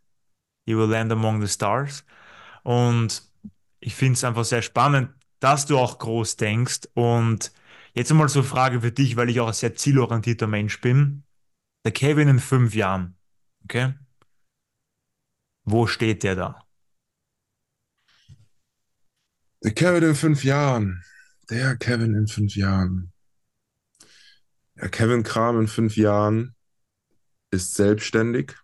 you 0.65 0.77
will 0.77 0.89
land 0.89 1.11
among 1.11 1.41
the 1.41 1.47
stars. 1.47 2.03
Und 2.63 3.23
ich 3.79 3.95
finde 3.95 4.13
es 4.13 4.23
einfach 4.23 4.45
sehr 4.45 4.61
spannend, 4.61 5.11
dass 5.39 5.65
du 5.65 5.77
auch 5.77 5.99
groß 5.99 6.35
denkst. 6.37 6.81
Und 6.93 7.51
jetzt 7.93 8.11
einmal 8.11 8.29
so 8.29 8.39
eine 8.39 8.47
Frage 8.47 8.81
für 8.81 8.91
dich, 8.91 9.15
weil 9.15 9.29
ich 9.29 9.39
auch 9.39 9.47
ein 9.47 9.53
sehr 9.53 9.75
zielorientierter 9.75 10.47
Mensch 10.47 10.81
bin. 10.81 11.23
Der 11.85 11.91
Kevin 11.91 12.27
in 12.27 12.39
fünf 12.39 12.75
Jahren, 12.75 13.17
okay? 13.63 13.93
Wo 15.63 15.87
steht 15.87 16.23
der 16.23 16.35
da? 16.35 16.65
Der 19.63 19.73
Kevin 19.73 20.03
in 20.03 20.15
fünf 20.15 20.43
Jahren. 20.43 21.03
Der 21.49 21.77
Kevin 21.77 22.15
in 22.15 22.27
fünf 22.27 22.55
Jahren. 22.55 23.11
Der 24.75 24.89
Kevin 24.89 25.23
Kram 25.23 25.59
in 25.59 25.67
fünf 25.67 25.97
Jahren 25.97 26.55
ist 27.51 27.73
selbstständig 27.73 28.55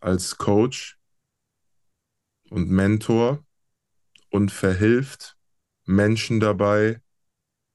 als 0.00 0.36
Coach 0.38 0.95
und 2.50 2.70
Mentor 2.70 3.44
und 4.30 4.50
verhilft 4.50 5.36
Menschen 5.84 6.40
dabei, 6.40 7.00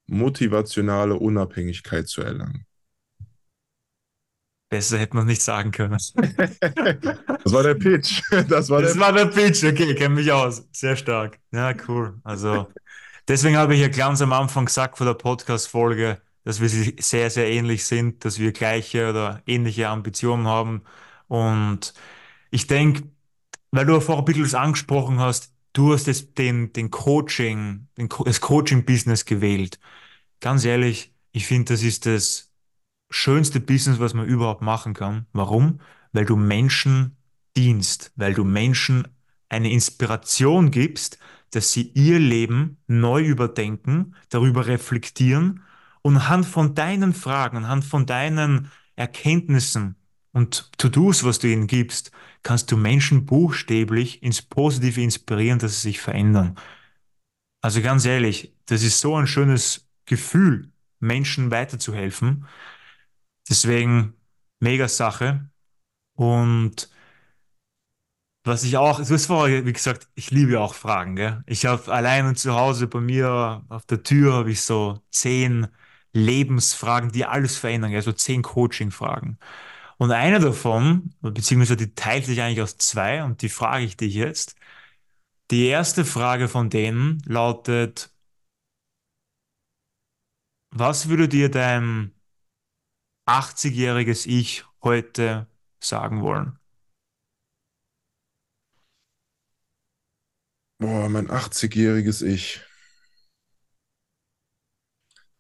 motivationale 0.08 1.16
Unabhängigkeit 1.16 2.08
zu 2.08 2.22
erlangen. 2.22 2.66
Besser 4.70 5.00
hätte 5.00 5.18
man 5.18 5.26
nicht 5.26 5.42
sagen 5.42 5.72
können. 5.72 5.92
das 6.16 7.54
war 7.54 7.64
der 7.64 7.76
Pitch. 7.76 8.22
Das 8.48 8.70
war, 8.70 8.82
das 8.82 8.94
der, 8.94 9.02
war 9.02 9.12
der 9.12 9.26
Pitch. 9.26 9.66
Okay, 9.66 9.94
kenne 9.96 10.16
mich 10.16 10.32
aus. 10.32 10.66
Sehr 10.72 10.96
stark. 10.96 11.40
Ja, 11.52 11.74
cool. 11.90 12.20
Also 12.24 12.68
deswegen 13.28 13.58
habe 13.58 13.76
ich 13.76 13.82
ja 13.82 13.90
ganz 13.90 14.22
am 14.22 14.32
Anfang 14.32 14.66
gesagt 14.66 14.98
vor 14.98 15.06
der 15.06 15.16
Podcast-Folge, 15.16 16.22
dass 16.46 16.62
wir 16.62 16.70
sehr, 16.70 17.30
sehr 17.30 17.50
ähnlich 17.50 17.86
sind, 17.86 18.24
dass 18.24 18.40
wir 18.40 18.54
gleiche 18.54 19.10
oder 19.10 19.42
ähnliche 19.46 19.90
Ambitionen 19.90 20.48
haben. 20.48 20.84
Und 21.28 21.94
ich 22.50 22.66
denke, 22.68 23.04
weil 23.72 23.86
du 23.86 24.00
vorher 24.00 24.22
ein 24.22 24.26
bisschen 24.26 24.60
angesprochen 24.60 25.20
hast, 25.20 25.54
du 25.74 25.94
hast 25.94 26.08
jetzt 26.08 26.38
den, 26.38 26.74
den 26.74 26.92
Coaching, 26.92 27.88
den, 27.98 28.10
das 28.26 28.42
Coaching-Business 28.42 29.26
gewählt. 29.26 29.80
Ganz 30.40 30.66
ehrlich, 30.66 31.14
ich 31.32 31.48
finde, 31.48 31.74
das 31.74 31.84
ist 31.84 32.06
das 32.06 32.52
schönste 33.10 33.60
Business, 33.60 34.00
was 34.00 34.14
man 34.14 34.28
überhaupt 34.28 34.62
machen 34.62 34.94
kann. 34.94 35.28
Warum? 35.34 35.80
Weil 36.12 36.26
du 36.26 36.36
Menschen 36.36 37.18
dienst, 37.56 38.12
weil 38.16 38.34
du 38.34 38.44
Menschen 38.44 39.08
eine 39.50 39.72
Inspiration 39.72 40.72
gibst, 40.72 41.18
dass 41.52 41.72
sie 41.74 41.92
ihr 41.94 42.20
Leben 42.20 42.78
neu 42.88 43.24
überdenken, 43.24 44.16
darüber 44.30 44.68
reflektieren 44.68 45.64
und 46.02 46.16
anhand 46.16 46.46
von 46.46 46.74
deinen 46.76 47.14
Fragen, 47.14 47.58
anhand 47.58 47.84
von 47.84 48.06
deinen 48.06 48.72
Erkenntnissen 48.96 49.96
und 50.34 50.72
To-Dos, 50.78 51.24
was 51.24 51.40
du 51.40 51.48
ihnen 51.48 51.68
gibst, 51.68 52.12
kannst 52.44 52.72
du 52.72 52.78
Menschen 52.78 53.26
buchstäblich 53.26 54.24
ins 54.24 54.42
Positive 54.42 55.02
inspirieren, 55.02 55.60
dass 55.60 55.76
sie 55.76 55.90
sich 55.90 56.00
verändern. 56.00 56.58
Also 57.62 57.82
ganz 57.82 58.06
ehrlich, 58.06 58.56
das 58.66 58.84
ist 58.84 59.00
so 59.00 59.16
ein 59.16 59.28
schönes 59.28 59.88
Gefühl, 60.06 60.72
Menschen 61.00 61.52
weiterzuhelfen. 61.52 62.48
Deswegen 63.50 64.16
mega 64.60 64.88
Sache. 64.88 65.50
Und 66.16 66.90
was 68.44 68.64
ich 68.64 68.78
auch, 68.78 69.00
du 69.00 69.14
hast 69.14 69.28
vorher, 69.28 69.66
wie 69.66 69.74
gesagt, 69.74 70.10
ich 70.16 70.32
liebe 70.32 70.60
auch 70.60 70.74
Fragen. 70.74 71.16
Gell? 71.16 71.44
Ich 71.46 71.66
habe 71.66 71.92
alleine 71.94 72.34
zu 72.34 72.56
Hause 72.56 72.88
bei 72.88 73.00
mir 73.00 73.64
auf 73.70 73.86
der 73.86 74.02
Tür 74.04 74.34
habe 74.34 74.52
ich 74.52 74.62
so 74.62 75.00
zehn 75.12 75.68
Lebensfragen, 76.14 77.12
die 77.12 77.26
alles 77.26 77.58
verändern, 77.58 77.94
also 77.94 78.12
zehn 78.12 78.42
Coaching-Fragen. 78.42 79.38
Und 80.02 80.10
eine 80.10 80.40
davon, 80.40 81.14
beziehungsweise 81.22 81.78
die 81.78 81.94
teilt 81.94 82.26
sich 82.26 82.42
eigentlich 82.42 82.64
aus 82.64 82.76
zwei 82.76 83.24
und 83.24 83.44
die 83.44 83.50
frage 83.50 83.86
ich 83.86 83.98
dich 83.98 84.16
jetzt. 84.16 84.56
Die 85.52 85.68
erste 85.68 86.06
Frage 86.06 86.48
von 86.48 86.72
denen 86.72 87.22
lautet, 87.28 88.12
was 90.72 91.08
würde 91.08 91.30
dir 91.30 91.52
dein 91.52 92.16
80-jähriges 93.28 94.26
Ich 94.26 94.66
heute 94.82 95.46
sagen 95.80 96.24
wollen? 96.24 96.58
Boah, 100.80 101.10
mein 101.10 101.30
80-jähriges 101.30 102.24
Ich. 102.24 102.66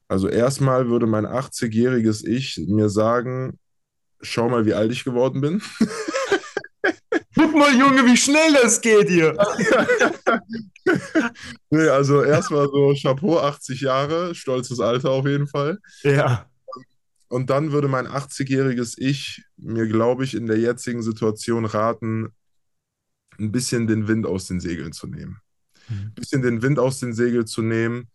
Also 0.07 0.27
erstmal 0.27 0.87
würde 0.87 1.07
mein 1.07 1.25
80-jähriges 1.25 2.23
Ich 2.23 2.59
mir 2.67 2.89
sagen, 2.89 3.57
schau 4.21 4.49
mal, 4.49 4.65
wie 4.65 4.73
alt 4.73 4.91
ich 4.91 5.03
geworden 5.03 5.41
bin. 5.41 5.61
Guck 7.35 7.55
mal, 7.55 7.73
Junge, 7.73 8.05
wie 8.05 8.17
schnell 8.17 8.53
das 8.53 8.81
geht 8.81 9.09
hier. 9.09 9.37
nee, 11.69 11.87
also 11.87 12.23
erstmal 12.23 12.67
so 12.67 12.93
Chapeau, 13.01 13.39
80 13.39 13.81
Jahre, 13.81 14.35
stolzes 14.35 14.79
Alter 14.79 15.11
auf 15.11 15.25
jeden 15.25 15.47
Fall. 15.47 15.79
Ja. 16.03 16.49
Und 17.29 17.49
dann 17.49 17.71
würde 17.71 17.87
mein 17.87 18.07
80-jähriges 18.07 18.95
Ich 18.97 19.43
mir, 19.57 19.87
glaube 19.87 20.23
ich, 20.23 20.35
in 20.35 20.47
der 20.47 20.59
jetzigen 20.59 21.01
Situation 21.01 21.65
raten, 21.65 22.29
ein 23.39 23.51
bisschen 23.51 23.87
den 23.87 24.07
Wind 24.07 24.25
aus 24.25 24.47
den 24.47 24.59
Segeln 24.59 24.91
zu 24.91 25.07
nehmen. 25.07 25.39
Mhm. 25.87 25.95
Ein 25.95 26.13
bisschen 26.13 26.41
den 26.41 26.61
Wind 26.61 26.79
aus 26.79 26.99
den 26.99 27.13
Segeln 27.13 27.47
zu 27.47 27.61
nehmen 27.61 28.09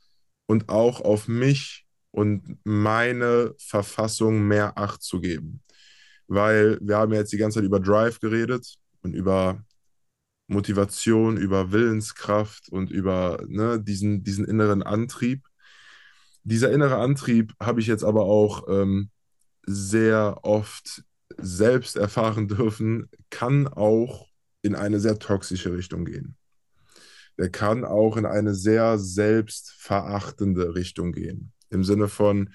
und 0.47 0.69
auch 0.69 1.01
auf 1.01 1.29
mich 1.29 1.87
und 2.11 2.59
meine 2.65 3.55
Verfassung 3.59 4.47
mehr 4.47 4.77
Acht 4.77 5.03
zu 5.03 5.21
geben 5.21 5.63
weil 6.29 6.79
wir 6.81 6.97
haben 6.97 7.13
jetzt 7.13 7.33
die 7.33 7.39
ganze 7.39 7.59
Zeit 7.59 7.65
über 7.65 7.81
Drive 7.81 8.21
geredet 8.21 8.75
und 9.03 9.15
über 9.15 9.65
Motivation, 10.49 11.37
über 11.37 11.73
Willenskraft 11.73 12.69
und 12.69 12.91
über 12.91 13.43
ne, 13.49 13.81
diesen, 13.81 14.23
diesen 14.23 14.45
inneren 14.45 14.83
Antrieb. 14.83 15.45
Dieser 16.45 16.71
innere 16.71 16.97
Antrieb 16.97 17.53
habe 17.61 17.81
ich 17.81 17.87
jetzt 17.87 18.05
aber 18.05 18.25
auch 18.25 18.69
ähm, 18.69 19.11
sehr 19.67 20.39
oft 20.43 21.03
selbst 21.37 21.97
erfahren 21.97 22.49
dürfen, 22.49 23.11
kann 23.31 23.67
auch 23.67 24.29
in 24.63 24.75
eine 24.75 25.01
sehr 25.01 25.19
toxische 25.19 25.73
Richtung 25.73 26.05
gehen. 26.05 26.37
Der 27.39 27.51
kann 27.51 27.85
auch 27.85 28.17
in 28.17 28.25
eine 28.25 28.55
sehr 28.55 28.99
selbstverachtende 28.99 30.75
Richtung 30.75 31.13
gehen. 31.13 31.53
Im 31.69 31.85
Sinne 31.85 32.09
von, 32.09 32.51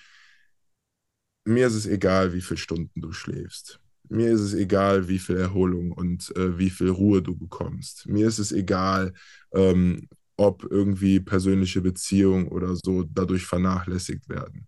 mir 1.46 1.68
ist 1.68 1.76
es 1.76 1.86
egal, 1.86 2.34
wie 2.34 2.42
viele 2.42 2.58
Stunden 2.58 3.02
du 3.02 3.12
schläfst. 3.12 3.80
Mir 4.10 4.32
ist 4.32 4.42
es 4.42 4.54
egal, 4.54 5.08
wie 5.08 5.20
viel 5.20 5.38
Erholung 5.38 5.92
und 5.92 6.36
äh, 6.36 6.58
wie 6.58 6.70
viel 6.70 6.90
Ruhe 6.90 7.22
du 7.22 7.36
bekommst. 7.36 8.08
Mir 8.08 8.28
ist 8.28 8.40
es 8.40 8.52
egal, 8.52 9.14
ähm, 9.54 10.10
ob 10.36 10.64
irgendwie 10.70 11.20
persönliche 11.20 11.82
Beziehungen 11.82 12.48
oder 12.48 12.76
so 12.76 13.04
dadurch 13.04 13.46
vernachlässigt 13.46 14.28
werden. 14.28 14.68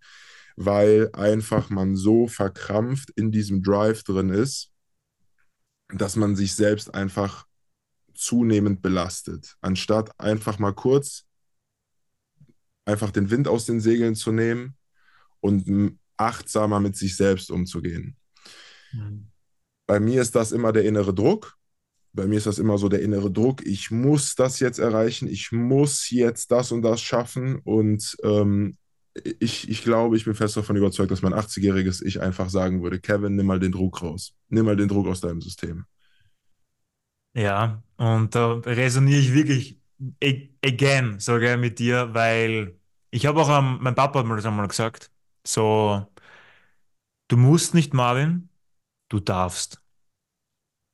Weil 0.56 1.10
einfach 1.14 1.70
man 1.70 1.96
so 1.96 2.28
verkrampft 2.28 3.10
in 3.16 3.32
diesem 3.32 3.64
Drive 3.64 4.04
drin 4.04 4.30
ist, 4.30 4.72
dass 5.90 6.16
man 6.16 6.36
sich 6.36 6.54
selbst 6.56 6.94
einfach 6.94 7.46
zunehmend 8.14 8.82
belastet. 8.82 9.56
Anstatt 9.62 10.18
einfach 10.20 10.60
mal 10.60 10.74
kurz 10.74 11.26
einfach 12.86 13.12
den 13.12 13.30
Wind 13.30 13.48
aus 13.48 13.66
den 13.66 13.80
Segeln 13.80 14.16
zu 14.16 14.32
nehmen 14.32 14.76
und 15.40 15.98
achtsamer 16.18 16.80
mit 16.80 16.96
sich 16.96 17.16
selbst 17.16 17.52
umzugehen. 17.52 18.16
Mhm. 18.92 19.28
Bei 19.88 20.00
mir 20.00 20.22
ist 20.22 20.36
das 20.36 20.52
immer 20.52 20.72
der 20.72 20.86
innere 20.86 21.14
Druck. 21.14 21.58
Bei 22.14 22.28
mir 22.28 22.38
ist 22.38 22.46
das 22.46 22.60
immer 22.60 22.78
so 22.78 22.90
der 22.90 23.02
innere 23.02 23.32
Druck. 23.32 23.66
Ich 23.66 23.92
muss 23.92 24.36
das 24.36 24.60
jetzt 24.60 24.80
erreichen. 24.80 25.28
Ich 25.28 25.52
muss 25.52 26.10
jetzt 26.10 26.52
das 26.52 26.72
und 26.72 26.84
das 26.84 27.02
schaffen. 27.02 27.58
Und 27.58 28.16
ähm, 28.24 28.78
ich, 29.40 29.70
ich 29.70 29.84
glaube, 29.84 30.16
ich 30.16 30.26
bin 30.26 30.36
fest 30.36 30.56
davon 30.56 30.76
überzeugt, 30.76 31.12
dass 31.12 31.22
mein 31.22 31.34
80-jähriges 31.34 32.04
Ich 32.04 32.22
einfach 32.22 32.50
sagen 32.50 32.84
würde: 32.84 33.00
Kevin, 33.00 33.36
nimm 33.36 33.48
mal 33.48 33.60
den 33.60 33.72
Druck 33.72 34.02
raus. 34.02 34.34
Nimm 34.50 34.66
mal 34.66 34.76
den 34.76 34.88
Druck 34.88 35.08
aus 35.08 35.22
deinem 35.22 35.42
System. 35.42 35.86
Ja, 37.36 37.82
und 37.98 38.36
da 38.36 38.54
resoniere 38.54 39.20
ich 39.20 39.34
wirklich 39.34 39.80
again 40.64 41.20
sogar 41.20 41.58
mit 41.58 41.80
dir, 41.80 42.14
weil 42.14 42.78
ich 43.10 43.26
habe 43.26 43.42
auch, 43.42 43.62
mein 43.62 43.96
Papa 43.96 44.20
hat 44.20 44.26
mir 44.26 44.36
das 44.36 44.46
einmal 44.46 44.68
gesagt, 44.68 45.12
so, 45.46 46.06
du 47.28 47.38
musst 47.38 47.74
nicht, 47.74 47.94
Marvin, 47.94 48.50
du 49.10 49.20
darfst. 49.20 49.82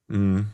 Mhm. 0.07 0.47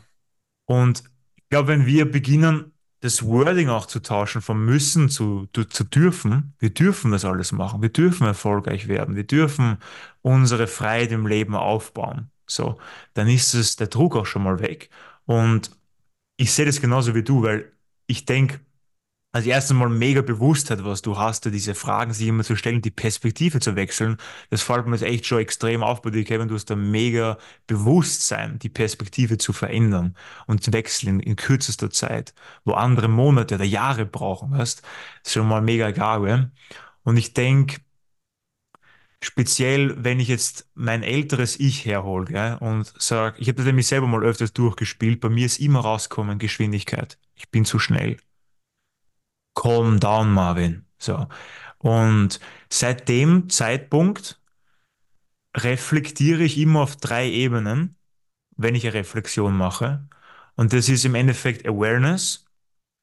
Und 0.66 1.04
ich 1.36 1.48
glaube, 1.48 1.68
wenn 1.68 1.86
wir 1.86 2.10
beginnen, 2.10 2.72
das 3.00 3.24
Wording 3.24 3.68
auch 3.68 3.86
zu 3.86 4.00
tauschen, 4.00 4.42
vom 4.42 4.64
müssen 4.64 5.08
zu, 5.08 5.48
zu, 5.52 5.64
zu 5.64 5.84
dürfen. 5.84 6.54
Wir 6.58 6.70
dürfen 6.70 7.12
das 7.12 7.24
alles 7.24 7.52
machen. 7.52 7.82
Wir 7.82 7.90
dürfen 7.90 8.26
erfolgreich 8.26 8.88
werden. 8.88 9.16
Wir 9.16 9.24
dürfen 9.24 9.78
unsere 10.22 10.66
Freiheit 10.66 11.12
im 11.12 11.26
Leben 11.26 11.54
aufbauen. 11.54 12.30
So, 12.46 12.78
dann 13.14 13.28
ist 13.28 13.54
es 13.54 13.76
der 13.76 13.88
Druck 13.88 14.16
auch 14.16 14.26
schon 14.26 14.42
mal 14.42 14.60
weg. 14.60 14.90
Und 15.24 15.70
ich 16.36 16.52
sehe 16.52 16.66
das 16.66 16.80
genauso 16.80 17.14
wie 17.14 17.22
du, 17.22 17.42
weil 17.42 17.72
ich 18.06 18.24
denke, 18.24 18.60
als 19.36 19.44
erstes 19.44 19.76
Mal 19.76 19.90
mega 19.90 20.22
Bewusstheit, 20.22 20.82
was 20.82 21.02
du 21.02 21.18
hast, 21.18 21.44
diese 21.44 21.74
Fragen 21.74 22.14
sich 22.14 22.26
immer 22.26 22.42
zu 22.42 22.56
stellen, 22.56 22.80
die 22.80 22.90
Perspektive 22.90 23.60
zu 23.60 23.76
wechseln. 23.76 24.16
Das 24.48 24.62
fällt 24.62 24.86
mir 24.86 24.92
jetzt 24.92 25.02
echt 25.02 25.26
schon 25.26 25.40
extrem 25.40 25.82
auf 25.82 26.00
bei 26.00 26.08
dir, 26.08 26.24
Kevin. 26.24 26.48
Du 26.48 26.54
hast 26.54 26.70
da 26.70 26.74
mega 26.74 27.36
Bewusstsein, 27.66 28.58
die 28.58 28.70
Perspektive 28.70 29.36
zu 29.36 29.52
verändern 29.52 30.16
und 30.46 30.64
zu 30.64 30.72
wechseln 30.72 31.20
in 31.20 31.36
kürzester 31.36 31.90
Zeit, 31.90 32.32
wo 32.64 32.72
andere 32.72 33.08
Monate 33.08 33.56
oder 33.56 33.64
Jahre 33.64 34.06
brauchen, 34.06 34.52
weißt? 34.52 34.80
Das 34.80 35.26
ist 35.26 35.32
schon 35.34 35.48
mal 35.48 35.60
mega 35.60 35.90
Gabe. 35.90 36.50
Und 37.02 37.18
ich 37.18 37.34
denke, 37.34 37.76
speziell, 39.22 40.02
wenn 40.02 40.18
ich 40.18 40.28
jetzt 40.28 40.66
mein 40.74 41.02
älteres 41.02 41.60
Ich 41.60 41.84
herhole 41.84 42.24
gell, 42.24 42.56
und 42.60 42.90
sage, 42.98 43.38
ich 43.38 43.48
habe 43.48 43.56
das 43.56 43.66
nämlich 43.66 43.86
selber 43.86 44.06
mal 44.06 44.24
öfters 44.24 44.54
durchgespielt, 44.54 45.20
bei 45.20 45.28
mir 45.28 45.44
ist 45.44 45.60
immer 45.60 45.80
rauskommen 45.80 46.38
Geschwindigkeit. 46.38 47.18
Ich 47.34 47.50
bin 47.50 47.66
zu 47.66 47.78
schnell 47.78 48.16
calm 49.56 49.98
down, 49.98 50.32
Marvin. 50.32 50.84
So. 50.98 51.26
Und 51.78 52.38
seit 52.70 53.08
dem 53.08 53.50
Zeitpunkt 53.50 54.40
reflektiere 55.56 56.44
ich 56.44 56.58
immer 56.58 56.82
auf 56.82 56.96
drei 56.96 57.28
Ebenen, 57.28 57.96
wenn 58.56 58.74
ich 58.76 58.84
eine 58.84 58.94
Reflexion 58.94 59.56
mache. 59.56 60.08
Und 60.54 60.72
das 60.72 60.88
ist 60.88 61.04
im 61.04 61.14
Endeffekt 61.14 61.66
Awareness. 61.66 62.44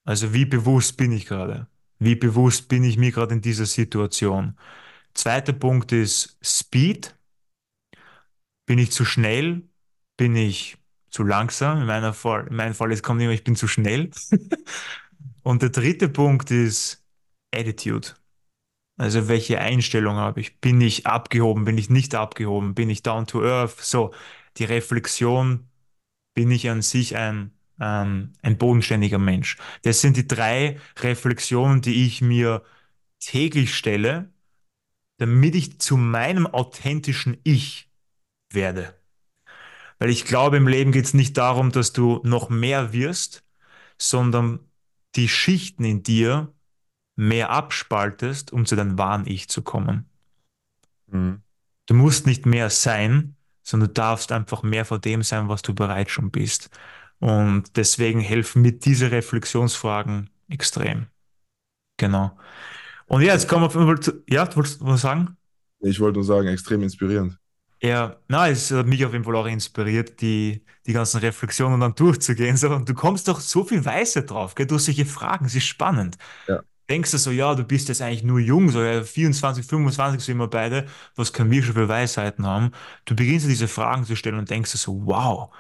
Also 0.06 0.34
wie 0.34 0.46
bewusst 0.46 0.98
bin 0.98 1.12
ich 1.12 1.26
gerade? 1.26 1.68
Wie 2.00 2.16
bewusst 2.16 2.68
bin 2.68 2.84
ich 2.84 2.98
mir 2.98 3.12
gerade 3.12 3.34
in 3.36 3.42
dieser 3.42 3.66
Situation? 3.66 4.58
Zweiter 5.14 5.54
Punkt 5.54 5.92
ist 5.92 6.38
Speed. 6.42 7.16
Bin 8.66 8.80
ich 8.80 8.92
zu 8.92 9.06
schnell? 9.06 9.64
Bin 10.18 10.36
ich 10.36 10.78
zu 11.10 11.24
langsam? 11.24 11.82
In, 11.82 11.86
meiner 11.88 12.14
Fall, 12.14 12.48
in 12.48 12.56
meinem 12.56 12.74
Fall, 12.74 12.92
es 12.92 13.04
kommt 13.04 13.22
immer, 13.22 13.32
ich 13.32 13.44
bin 13.44 13.56
zu 13.56 13.68
schnell. 13.68 14.10
Und 15.44 15.62
der 15.62 15.70
dritte 15.70 16.10
Punkt 16.10 16.52
ist 16.52 17.06
Attitude. 17.54 18.10
Also 18.98 19.28
welche 19.28 19.60
Einstellung 19.60 20.16
habe 20.16 20.40
ich? 20.40 20.60
Bin 20.60 20.80
ich 20.80 21.08
abgehoben? 21.08 21.66
Bin 21.66 21.78
ich 21.78 21.90
nicht 21.90 22.16
abgehoben? 22.16 22.76
Bin 22.76 22.90
ich 22.90 23.04
down 23.04 23.28
to 23.28 23.44
earth? 23.44 23.80
So, 23.80 24.14
die 24.58 24.66
Reflexion, 24.66 25.68
bin 26.34 26.52
ich 26.52 26.70
an 26.70 26.82
sich 26.82 27.16
ein, 27.18 27.52
ähm, 27.80 28.34
ein 28.42 28.58
bodenständiger 28.58 29.18
Mensch? 29.18 29.58
Das 29.82 30.02
sind 30.02 30.18
die 30.18 30.28
drei 30.28 30.80
Reflexionen, 31.00 31.82
die 31.82 32.06
ich 32.06 32.22
mir 32.22 32.64
täglich 33.20 33.76
stelle, 33.76 34.32
damit 35.18 35.56
ich 35.56 35.80
zu 35.80 35.98
meinem 35.98 36.48
authentischen 36.48 37.38
Ich 37.44 37.90
werde. 38.52 38.94
Weil 40.00 40.10
ich 40.10 40.26
glaube, 40.26 40.58
im 40.58 40.68
Leben 40.68 40.92
geht 40.92 41.06
es 41.06 41.14
nicht 41.14 41.38
darum, 41.38 41.72
dass 41.72 41.94
du 41.94 42.22
noch 42.24 42.50
mehr 42.50 42.94
wirst, 42.94 43.44
sondern 43.98 44.60
die 45.16 45.28
Schichten 45.28 45.84
in 45.84 46.04
dir 46.04 46.54
mehr 47.16 47.50
abspaltest, 47.50 48.52
um 48.52 48.66
zu 48.66 48.76
deinem 48.76 48.98
wahren 48.98 49.26
Ich 49.28 49.50
zu 49.50 49.62
kommen. 49.62 50.10
Mhm. 51.08 51.42
Du 51.86 51.94
musst 51.94 52.26
nicht 52.26 52.46
mehr 52.46 52.70
sein, 52.70 53.36
sondern 53.62 53.90
du 53.90 53.94
darfst 53.94 54.32
einfach 54.32 54.64
mehr 54.64 54.86
von 54.86 55.02
dem 55.02 55.22
sein, 55.22 55.50
was 55.50 55.62
du 55.62 55.74
bereits 55.74 56.12
schon 56.12 56.32
bist. 56.32 56.70
Und 57.20 57.78
deswegen 57.78 58.20
helfen 58.20 58.62
mir 58.62 58.74
diese 58.74 59.12
Reflexionsfragen 59.12 60.30
extrem. 60.50 61.08
Genau. 61.98 62.38
Und 63.06 63.22
ja, 63.22 63.34
jetzt 63.34 63.48
kommen 63.48 63.74
wir 63.74 64.02
zu, 64.02 64.24
ja, 64.28 64.46
du 64.46 64.56
wolltest 64.58 64.84
was 64.84 65.02
sagen? 65.02 65.38
Ich 65.80 66.00
wollte 66.00 66.18
nur 66.18 66.26
sagen, 66.26 66.48
extrem 66.48 66.82
inspirierend. 66.84 67.38
Ja, 67.84 68.16
na, 68.30 68.48
es 68.48 68.72
hat 68.72 68.86
mich 68.88 69.04
auf 69.06 69.12
jeden 69.12 69.26
Fall 69.26 69.36
auch 69.36 69.46
inspiriert, 69.46 70.22
die, 70.22 70.64
die 70.88 70.94
ganzen 70.94 71.20
Reflexionen 71.20 71.82
dann 71.82 71.94
durchzugehen. 71.96 72.56
So, 72.56 72.70
und 72.70 72.88
du 72.88 72.94
kommst 72.94 73.28
doch 73.28 73.42
so 73.42 73.66
viel 73.66 73.84
Weise 73.84 74.24
drauf, 74.24 74.56
gell? 74.56 74.66
Du 74.68 74.76
hast 74.76 74.86
solche 74.86 75.06
Fragen, 75.06 75.46
es 75.46 75.56
ist 75.56 75.66
spannend. 75.66 76.18
Ja. 76.48 76.64
Denkst 76.90 77.12
du 77.12 77.18
so, 77.18 77.32
ja, 77.32 77.56
du 77.56 77.64
bist 77.66 77.90
jetzt 77.90 78.02
eigentlich 78.02 78.24
nur 78.24 78.40
jung, 78.40 78.70
so 78.70 78.82
ja, 78.84 79.04
24, 79.04 79.66
25 79.66 80.24
sind 80.24 80.38
wir 80.38 80.48
beide, 80.48 80.88
was 81.16 81.34
können 81.34 81.52
wir 81.52 81.62
schon 81.64 81.74
für 81.76 81.90
Weisheiten 81.90 82.46
haben? 82.46 82.72
Du 83.06 83.16
beginnst 83.16 83.48
diese 83.48 83.68
Fragen 83.68 84.06
zu 84.06 84.16
stellen 84.16 84.38
und 84.38 84.50
denkst 84.50 84.72
so, 84.72 85.06
wow, 85.06 85.54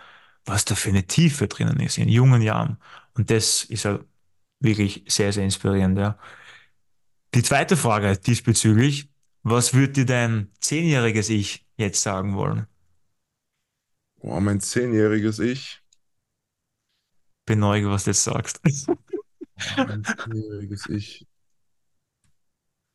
was 0.45 0.65
da 0.65 0.75
für 0.75 0.89
eine 0.89 1.05
Tiefe 1.07 1.47
drinnen 1.47 1.79
ist 1.81 1.97
in 1.97 2.09
jungen 2.09 2.41
Jahren. 2.41 2.77
Und 3.15 3.31
das 3.31 3.63
ist 3.65 3.83
ja 3.83 3.99
wirklich 4.61 5.03
sehr, 5.07 5.33
sehr 5.33 5.43
inspirierend, 5.45 5.97
ja. 5.99 6.17
Die 7.35 7.43
zweite 7.43 7.75
Frage 7.77 8.17
diesbezüglich, 8.17 9.09
was 9.43 9.73
würde 9.73 9.93
dir 9.93 10.05
dein 10.05 10.51
zehnjähriges 10.59 11.29
Ich 11.29 11.65
jetzt 11.77 12.01
sagen 12.01 12.35
wollen? 12.35 12.67
Boah, 14.21 14.41
mein 14.41 14.59
zehnjähriges 14.59 15.37
Ich. 15.37 15.83
Bin 17.45 17.59
neugierig, 17.59 17.91
was 17.93 18.03
du 18.05 18.09
jetzt 18.11 18.23
sagst. 18.23 18.59
mein 19.77 20.03
zehnjähriges 20.03 20.87
Ich. 20.89 21.27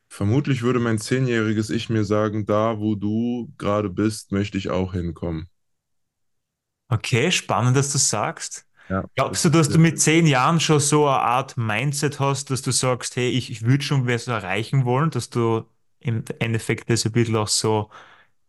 Vermutlich 0.07 0.61
würde 0.61 0.79
mein 0.79 0.97
zehnjähriges 0.99 1.69
Ich 1.69 1.89
mir 1.89 2.03
sagen, 2.03 2.45
da 2.45 2.79
wo 2.79 2.95
du 2.95 3.51
gerade 3.57 3.89
bist, 3.89 4.31
möchte 4.31 4.57
ich 4.57 4.69
auch 4.69 4.93
hinkommen. 4.93 5.47
Okay, 6.89 7.31
spannend, 7.31 7.77
dass 7.77 7.91
du 7.91 7.97
sagst. 7.97 8.65
Ja, 8.89 9.03
Glaubst 9.15 9.45
du, 9.45 9.49
dass 9.49 9.69
du 9.69 9.77
mit 9.77 9.99
zehn 9.99 10.25
Jahren 10.25 10.59
schon 10.59 10.79
so 10.79 11.07
eine 11.07 11.19
Art 11.19 11.57
Mindset 11.57 12.19
hast, 12.19 12.49
dass 12.49 12.61
du 12.63 12.71
sagst, 12.71 13.15
hey, 13.15 13.29
ich, 13.29 13.51
ich 13.51 13.61
würde 13.63 13.83
schon 13.83 14.07
was 14.07 14.27
erreichen 14.27 14.85
wollen, 14.85 15.11
dass 15.11 15.29
du 15.29 15.65
im 15.99 16.23
Endeffekt 16.39 16.89
das 16.89 17.05
ein 17.05 17.11
bisschen 17.11 17.35
auch 17.35 17.47
so 17.47 17.89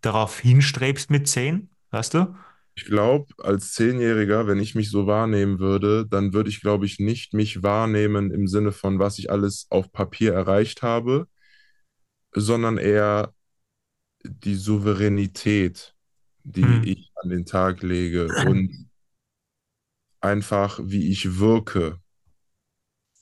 darauf 0.01 0.38
hinstrebst 0.38 1.11
mit 1.11 1.28
zehn, 1.28 1.70
weißt 1.90 2.14
du? 2.14 2.34
Ich 2.74 2.84
glaube, 2.84 3.26
als 3.38 3.72
Zehnjähriger, 3.72 4.46
wenn 4.46 4.59
ich 4.59 4.74
mich 4.74 4.90
so 4.90 5.07
wahrnehmen 5.07 5.59
würde, 5.59 6.07
dann 6.07 6.32
würde 6.32 6.48
ich, 6.48 6.61
glaube 6.61 6.86
ich, 6.86 6.98
nicht 6.98 7.34
mich 7.34 7.62
wahrnehmen 7.62 8.30
im 8.30 8.46
Sinne 8.46 8.72
von, 8.72 8.98
was 8.98 9.18
ich 9.18 9.30
alles 9.30 9.66
auf 9.70 9.92
Papier 9.92 10.32
erreicht 10.32 10.82
habe, 10.82 11.26
sondern 12.32 12.78
eher 12.78 13.34
die 14.24 14.55
Souveränität, 14.55 15.94
die 16.44 16.62
hm. 16.62 16.82
ich 16.84 17.11
an 17.16 17.30
den 17.30 17.44
Tag 17.44 17.82
lege 17.82 18.28
und 18.46 18.90
einfach, 20.20 20.80
wie 20.82 21.11
ich 21.11 21.38
wirke. 21.38 21.98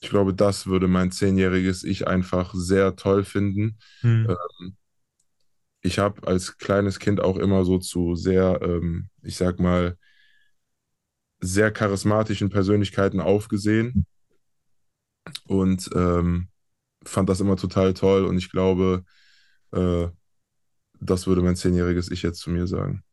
Ich 0.01 0.11
glaube, 0.11 0.33
das 0.33 0.67
würde 0.67 0.87
mein 0.87 1.11
zehnjähriges 1.11 1.83
Ich 1.85 2.07
einfach 2.07 2.55
sehr 2.55 2.95
toll 2.97 3.25
finden. 3.25 3.79
Hm. 4.01 4.29
Ähm, 4.31 4.77
ich 5.81 5.99
habe 5.99 6.27
als 6.27 6.59
kleines 6.59 6.99
Kind 6.99 7.21
auch 7.21 7.37
immer 7.37 7.65
so 7.65 7.79
zu 7.79 8.15
sehr, 8.15 8.61
ähm, 8.63 9.09
ich 9.23 9.37
sag 9.37 9.59
mal, 9.59 9.97
sehr 11.41 11.71
charismatischen 11.71 12.51
Persönlichkeiten 12.51 13.21
aufgesehen 13.21 14.07
und 15.45 15.89
ähm, 15.95 16.49
fand 17.05 17.29
das 17.29 17.41
immer 17.41 17.57
total 17.57 17.95
toll. 17.95 18.25
Und 18.25 18.39
ich 18.39 18.51
glaube, 18.51 19.05
äh, 19.73 20.09
das 21.01 21.27
würde 21.27 21.43
mein 21.43 21.57
zehnjähriges 21.57 22.11
Ich 22.11 22.23
jetzt 22.23 22.41
zu 22.41 22.51
mir 22.51 22.67
sagen. 22.67 23.05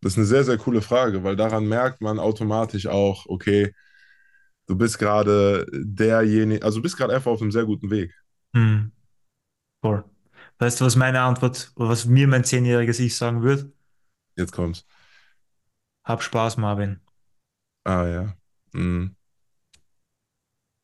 Das 0.00 0.12
ist 0.12 0.18
eine 0.18 0.26
sehr, 0.26 0.44
sehr 0.44 0.58
coole 0.58 0.82
Frage, 0.82 1.24
weil 1.24 1.36
daran 1.36 1.66
merkt 1.66 2.00
man 2.00 2.18
automatisch 2.18 2.86
auch, 2.86 3.26
okay, 3.26 3.72
du 4.66 4.76
bist 4.76 4.98
gerade 4.98 5.66
derjenige, 5.72 6.64
also 6.64 6.78
du 6.78 6.82
bist 6.82 6.96
gerade 6.96 7.14
einfach 7.14 7.30
auf 7.30 7.40
einem 7.40 7.52
sehr 7.52 7.64
guten 7.64 7.90
Weg. 7.90 8.14
Hm. 8.54 8.92
Voll. 9.82 10.04
Weißt 10.58 10.80
du, 10.80 10.84
was 10.84 10.96
meine 10.96 11.20
Antwort, 11.20 11.72
was 11.76 12.06
mir 12.06 12.26
mein 12.28 12.44
zehnjähriges 12.44 12.98
Ich 13.00 13.16
sagen 13.16 13.42
würde? 13.42 13.72
Jetzt 14.36 14.52
kommt's. 14.52 14.86
Hab 16.04 16.22
Spaß, 16.22 16.56
Marvin. 16.56 17.00
Ah 17.84 18.06
ja. 18.06 18.36
Mm. 18.72 19.16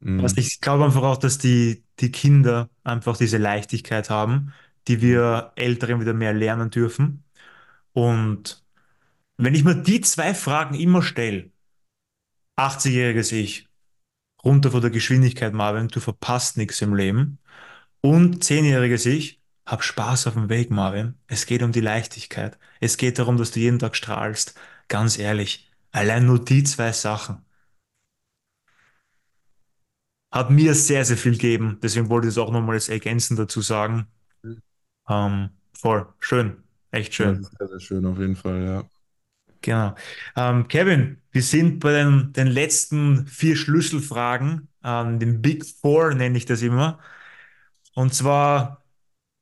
Mm. 0.01 0.26
ich 0.37 0.61
glaube 0.61 0.85
einfach 0.85 1.03
auch, 1.03 1.16
dass 1.16 1.39
die, 1.39 1.85
die 2.01 2.11
Kinder 2.11 2.68
einfach 2.83 3.16
diese 3.16 3.39
Leichtigkeit 3.39 4.11
haben, 4.11 4.53
die 4.89 5.01
wir 5.01 5.53
Älteren 5.55 6.01
wieder 6.01 6.12
mehr 6.12 6.33
lernen 6.33 6.70
dürfen. 6.70 7.24
Und 7.93 8.64
wenn 9.37 9.55
ich 9.55 9.64
mir 9.64 9.76
die 9.76 10.01
zwei 10.01 10.35
Fragen 10.35 10.74
immer 10.74 11.03
stelle, 11.03 11.51
80-jähriges 12.57 13.33
Ich, 13.33 13.68
runter 14.45 14.70
von 14.70 14.80
der 14.80 14.90
Geschwindigkeit, 14.90 15.53
Marvin, 15.55 15.88
du 15.88 16.01
verpasst 16.01 16.57
nichts 16.57 16.80
im 16.82 16.95
Leben. 16.95 17.38
Und 18.01 18.45
10-jähriges 18.45 19.07
Ich, 19.07 19.40
hab 19.66 19.82
Spaß 19.84 20.26
auf 20.28 20.34
dem 20.34 20.49
Weg, 20.49 20.70
Marvin. 20.70 21.14
Es 21.28 21.47
geht 21.47 21.62
um 21.62 21.72
die 21.72 21.80
Leichtigkeit. 21.80 22.59
Es 22.80 22.97
geht 22.97 23.18
darum, 23.18 23.36
dass 23.36 23.53
du 23.53 23.61
jeden 23.61 23.78
Tag 23.78 23.97
strahlst. 23.97 24.55
Ganz 24.88 25.18
ehrlich, 25.18 25.70
allein 25.93 26.26
nur 26.26 26.45
die 26.45 26.64
zwei 26.64 26.93
Sachen 26.93 27.45
hat 30.32 30.51
mir 30.51 30.74
sehr, 30.74 31.05
sehr 31.05 31.16
viel 31.16 31.32
gegeben. 31.32 31.78
Deswegen 31.82 32.09
wollte 32.09 32.26
ich 32.26 32.34
es 32.34 32.38
auch 32.38 32.51
nochmal 32.51 32.74
als 32.76 32.88
ergänzend 32.88 33.38
dazu 33.38 33.61
sagen. 33.61 34.07
Ähm, 35.09 35.51
voll, 35.74 36.07
schön, 36.20 36.62
echt 36.90 37.14
schön. 37.14 37.45
Sehr, 37.45 37.68
sehr 37.68 37.80
schön 37.80 38.07
auf 38.07 38.18
jeden 38.18 38.36
Fall, 38.36 38.64
ja. 38.64 38.84
Genau. 39.62 39.94
Ähm, 40.36 40.68
Kevin, 40.68 41.22
wir 41.30 41.42
sind 41.42 41.80
bei 41.80 41.92
den, 41.92 42.32
den 42.32 42.48
letzten 42.48 43.26
vier 43.26 43.56
Schlüsselfragen, 43.56 44.68
ähm, 44.84 45.18
den 45.18 45.40
Big 45.40 45.64
Four 45.64 46.14
nenne 46.14 46.36
ich 46.36 46.44
das 46.44 46.62
immer. 46.62 46.98
Und 47.94 48.14
zwar 48.14 48.84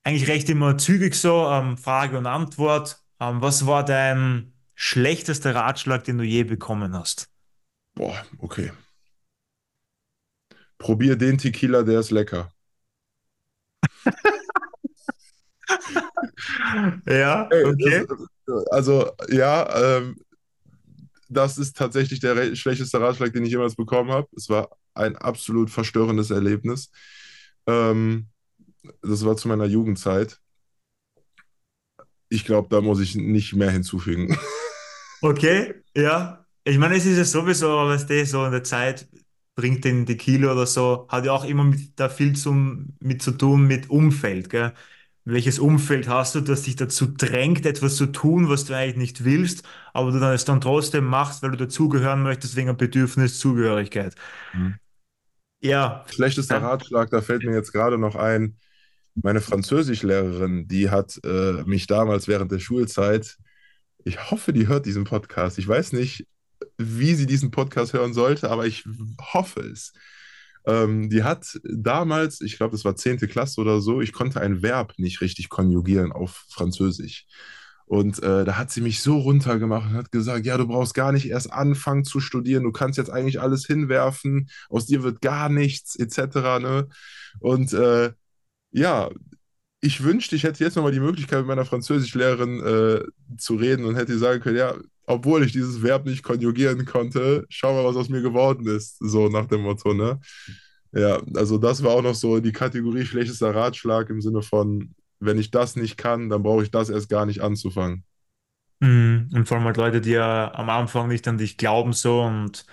eigentlich 0.04 0.28
recht 0.28 0.48
immer 0.50 0.78
zügig 0.78 1.14
so, 1.14 1.48
ähm, 1.48 1.78
Frage 1.78 2.18
und 2.18 2.26
Antwort. 2.26 3.02
Ähm, 3.20 3.40
was 3.42 3.66
war 3.66 3.84
dein 3.84 4.52
schlechtester 4.74 5.54
Ratschlag, 5.54 6.04
den 6.04 6.18
du 6.18 6.24
je 6.24 6.44
bekommen 6.44 6.94
hast? 6.94 7.30
Boah, 7.94 8.24
okay. 8.38 8.72
Probier 10.78 11.16
den 11.16 11.38
Tequila, 11.38 11.82
der 11.82 12.00
ist 12.00 12.10
lecker. 12.10 12.52
ja, 17.06 17.46
okay. 17.46 18.06
Also, 18.70 19.10
ja, 19.28 19.98
ähm, 19.98 20.16
das 21.28 21.58
ist 21.58 21.76
tatsächlich 21.76 22.20
der 22.20 22.54
schlechteste 22.56 23.00
Ratschlag, 23.00 23.32
den 23.32 23.44
ich 23.44 23.52
jemals 23.52 23.76
bekommen 23.76 24.10
habe. 24.10 24.28
Es 24.36 24.48
war 24.48 24.68
ein 24.94 25.16
absolut 25.16 25.70
verstörendes 25.70 26.30
Erlebnis. 26.30 26.90
Ähm, 27.66 28.28
das 29.02 29.24
war 29.24 29.36
zu 29.36 29.48
meiner 29.48 29.66
Jugendzeit. 29.66 30.40
Ich 32.28 32.44
glaube, 32.44 32.68
da 32.70 32.80
muss 32.80 33.00
ich 33.00 33.14
nicht 33.14 33.54
mehr 33.54 33.70
hinzufügen. 33.70 34.36
Okay, 35.22 35.74
ja. 35.94 36.46
Ich 36.64 36.78
meine, 36.78 36.96
es 36.96 37.04
ist 37.04 37.18
ja 37.18 37.24
sowieso, 37.24 37.68
was 37.68 38.06
du, 38.06 38.24
so 38.24 38.44
in 38.46 38.52
der 38.52 38.64
Zeit 38.64 39.06
bringt 39.54 39.84
den 39.84 40.06
die 40.06 40.16
Kilo 40.16 40.52
oder 40.52 40.66
so, 40.66 41.06
hat 41.10 41.26
ja 41.26 41.32
auch 41.32 41.44
immer 41.44 41.64
mit, 41.64 41.98
da 41.98 42.08
viel 42.08 42.34
zum, 42.34 42.96
mit 43.00 43.20
zu 43.22 43.32
tun 43.32 43.66
mit 43.66 43.90
Umfeld, 43.90 44.48
gell? 44.48 44.72
Welches 45.24 45.58
Umfeld 45.58 46.08
hast 46.08 46.34
du, 46.34 46.40
das 46.40 46.62
dich 46.62 46.76
dazu 46.76 47.06
drängt, 47.06 47.66
etwas 47.66 47.96
zu 47.96 48.06
tun, 48.06 48.48
was 48.48 48.64
du 48.64 48.74
eigentlich 48.74 48.96
nicht 48.96 49.24
willst, 49.24 49.64
aber 49.92 50.12
du 50.12 50.18
dann 50.18 50.34
es 50.34 50.44
dann 50.44 50.60
trotzdem 50.60 51.04
machst, 51.04 51.42
weil 51.42 51.50
du 51.50 51.58
dazugehören 51.58 52.22
möchtest, 52.22 52.56
wegen 52.56 52.68
einem 52.68 52.78
Bedürfnis, 52.78 53.38
Zugehörigkeit. 53.38 54.14
Mhm. 54.54 54.76
Ja. 55.60 56.04
Schlechtester. 56.10 56.62
Ratschlag, 56.62 57.10
da 57.10 57.20
fällt 57.20 57.44
mir 57.44 57.54
jetzt 57.54 57.72
gerade 57.72 57.98
noch 57.98 58.16
ein, 58.16 58.56
meine 59.14 59.40
Französischlehrerin, 59.40 60.68
die 60.68 60.88
hat 60.88 61.20
äh, 61.24 61.62
mich 61.64 61.86
damals 61.86 62.26
während 62.26 62.50
der 62.50 62.58
Schulzeit, 62.58 63.36
ich 64.04 64.30
hoffe, 64.30 64.52
die 64.52 64.66
hört 64.66 64.86
diesen 64.86 65.04
Podcast. 65.04 65.58
Ich 65.58 65.68
weiß 65.68 65.92
nicht, 65.92 66.26
wie 66.78 67.14
sie 67.14 67.26
diesen 67.26 67.50
Podcast 67.50 67.92
hören 67.92 68.14
sollte, 68.14 68.50
aber 68.50 68.66
ich 68.66 68.84
hoffe 69.20 69.60
es. 69.60 69.92
Ähm, 70.66 71.08
die 71.10 71.22
hat 71.22 71.58
damals, 71.64 72.40
ich 72.40 72.56
glaube, 72.56 72.72
das 72.72 72.84
war 72.84 72.96
10. 72.96 73.18
Klasse 73.28 73.60
oder 73.60 73.80
so, 73.80 74.00
ich 74.00 74.12
konnte 74.12 74.40
ein 74.40 74.62
Verb 74.62 74.94
nicht 74.98 75.20
richtig 75.20 75.48
konjugieren 75.48 76.12
auf 76.12 76.44
Französisch. 76.48 77.26
Und 77.86 78.22
äh, 78.22 78.44
da 78.44 78.56
hat 78.56 78.70
sie 78.70 78.82
mich 78.82 79.02
so 79.02 79.18
runtergemacht 79.18 79.90
und 79.90 79.96
hat 79.96 80.12
gesagt, 80.12 80.46
ja, 80.46 80.56
du 80.56 80.68
brauchst 80.68 80.94
gar 80.94 81.10
nicht 81.10 81.28
erst 81.28 81.52
anfangen 81.52 82.04
zu 82.04 82.20
studieren, 82.20 82.62
du 82.62 82.70
kannst 82.70 82.98
jetzt 82.98 83.10
eigentlich 83.10 83.40
alles 83.40 83.66
hinwerfen, 83.66 84.48
aus 84.68 84.86
dir 84.86 85.02
wird 85.02 85.20
gar 85.20 85.48
nichts, 85.48 85.96
etc. 85.96 86.60
Ne? 86.60 86.88
Und 87.40 87.72
äh, 87.72 88.12
ja, 88.70 89.10
ich 89.80 90.04
wünschte, 90.04 90.36
ich 90.36 90.44
hätte 90.44 90.62
jetzt 90.62 90.76
nochmal 90.76 90.92
die 90.92 91.00
Möglichkeit, 91.00 91.40
mit 91.40 91.48
meiner 91.48 91.64
Französischlehrerin 91.64 92.60
äh, 92.60 93.36
zu 93.38 93.56
reden 93.56 93.84
und 93.84 93.96
hätte 93.96 94.16
sagen 94.18 94.40
können, 94.40 94.58
ja, 94.58 94.74
obwohl 95.10 95.44
ich 95.44 95.52
dieses 95.52 95.82
Verb 95.82 96.06
nicht 96.06 96.22
konjugieren 96.22 96.84
konnte, 96.84 97.44
schau 97.48 97.74
mal, 97.74 97.84
was 97.84 97.96
aus 97.96 98.08
mir 98.08 98.22
geworden 98.22 98.66
ist. 98.66 98.96
So 99.00 99.28
nach 99.28 99.46
dem 99.46 99.62
Motto, 99.62 99.92
ne? 99.92 100.20
Ja, 100.92 101.20
also 101.34 101.58
das 101.58 101.82
war 101.82 101.92
auch 101.92 102.02
noch 102.02 102.14
so 102.14 102.40
die 102.40 102.52
Kategorie 102.52 103.04
schlechtester 103.04 103.54
Ratschlag 103.54 104.08
im 104.10 104.20
Sinne 104.20 104.42
von, 104.42 104.94
wenn 105.18 105.38
ich 105.38 105.50
das 105.50 105.76
nicht 105.76 105.96
kann, 105.96 106.28
dann 106.28 106.42
brauche 106.42 106.62
ich 106.62 106.70
das 106.70 106.90
erst 106.90 107.08
gar 107.08 107.26
nicht 107.26 107.42
anzufangen. 107.42 108.04
Mhm. 108.80 109.30
Und 109.34 109.46
vor 109.46 109.56
allem 109.56 109.66
halt 109.66 109.76
Leute, 109.76 110.00
die 110.00 110.10
ja 110.10 110.52
am 110.54 110.70
Anfang 110.70 111.08
nicht 111.08 111.26
an 111.28 111.38
dich 111.38 111.56
glauben, 111.56 111.92
so 111.92 112.22
und 112.22 112.64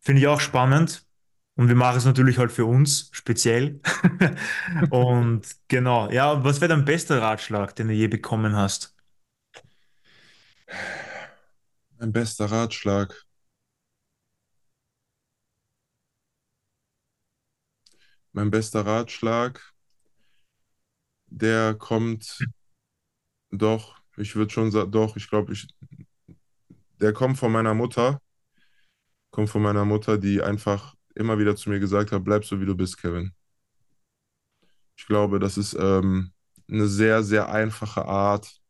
finde 0.00 0.20
ich 0.20 0.28
auch 0.28 0.40
spannend. 0.40 1.06
Und 1.56 1.68
wir 1.68 1.74
machen 1.74 1.96
es 1.98 2.04
natürlich 2.04 2.38
halt 2.38 2.52
für 2.52 2.66
uns 2.66 3.08
speziell. 3.12 3.80
und 4.90 5.42
genau, 5.68 6.10
ja, 6.10 6.44
was 6.44 6.60
wäre 6.60 6.68
dein 6.68 6.84
bester 6.84 7.20
Ratschlag, 7.20 7.74
den 7.74 7.88
du 7.88 7.94
je 7.94 8.06
bekommen 8.08 8.54
hast? 8.54 8.94
Mein 11.98 12.12
bester 12.12 12.46
Ratschlag. 12.50 13.26
Mein 18.32 18.50
bester 18.50 18.86
Ratschlag, 18.86 19.74
der 21.30 21.74
kommt 21.74 22.38
doch, 23.50 23.96
ich 24.16 24.36
würde 24.36 24.52
schon 24.52 24.70
sagen, 24.70 24.90
doch, 24.90 25.16
ich 25.16 25.28
glaube, 25.28 25.52
ich, 25.52 25.68
der 27.00 27.12
kommt 27.12 27.38
von 27.38 27.50
meiner 27.50 27.74
Mutter. 27.74 28.20
Kommt 29.30 29.48
von 29.48 29.62
meiner 29.62 29.86
Mutter, 29.86 30.18
die 30.18 30.42
einfach 30.42 30.94
immer 31.14 31.38
wieder 31.38 31.56
zu 31.56 31.70
mir 31.70 31.80
gesagt 31.80 32.12
hat, 32.12 32.24
bleib 32.24 32.44
so 32.44 32.60
wie 32.60 32.66
du 32.66 32.76
bist, 32.76 32.98
Kevin. 33.00 33.32
Ich 34.96 35.06
glaube, 35.06 35.38
das 35.38 35.56
ist 35.58 35.74
ähm, 35.78 36.32
eine 36.70 36.86
sehr, 36.88 37.22
sehr 37.22 37.50
einfache 37.50 38.04
Art, 38.06 38.60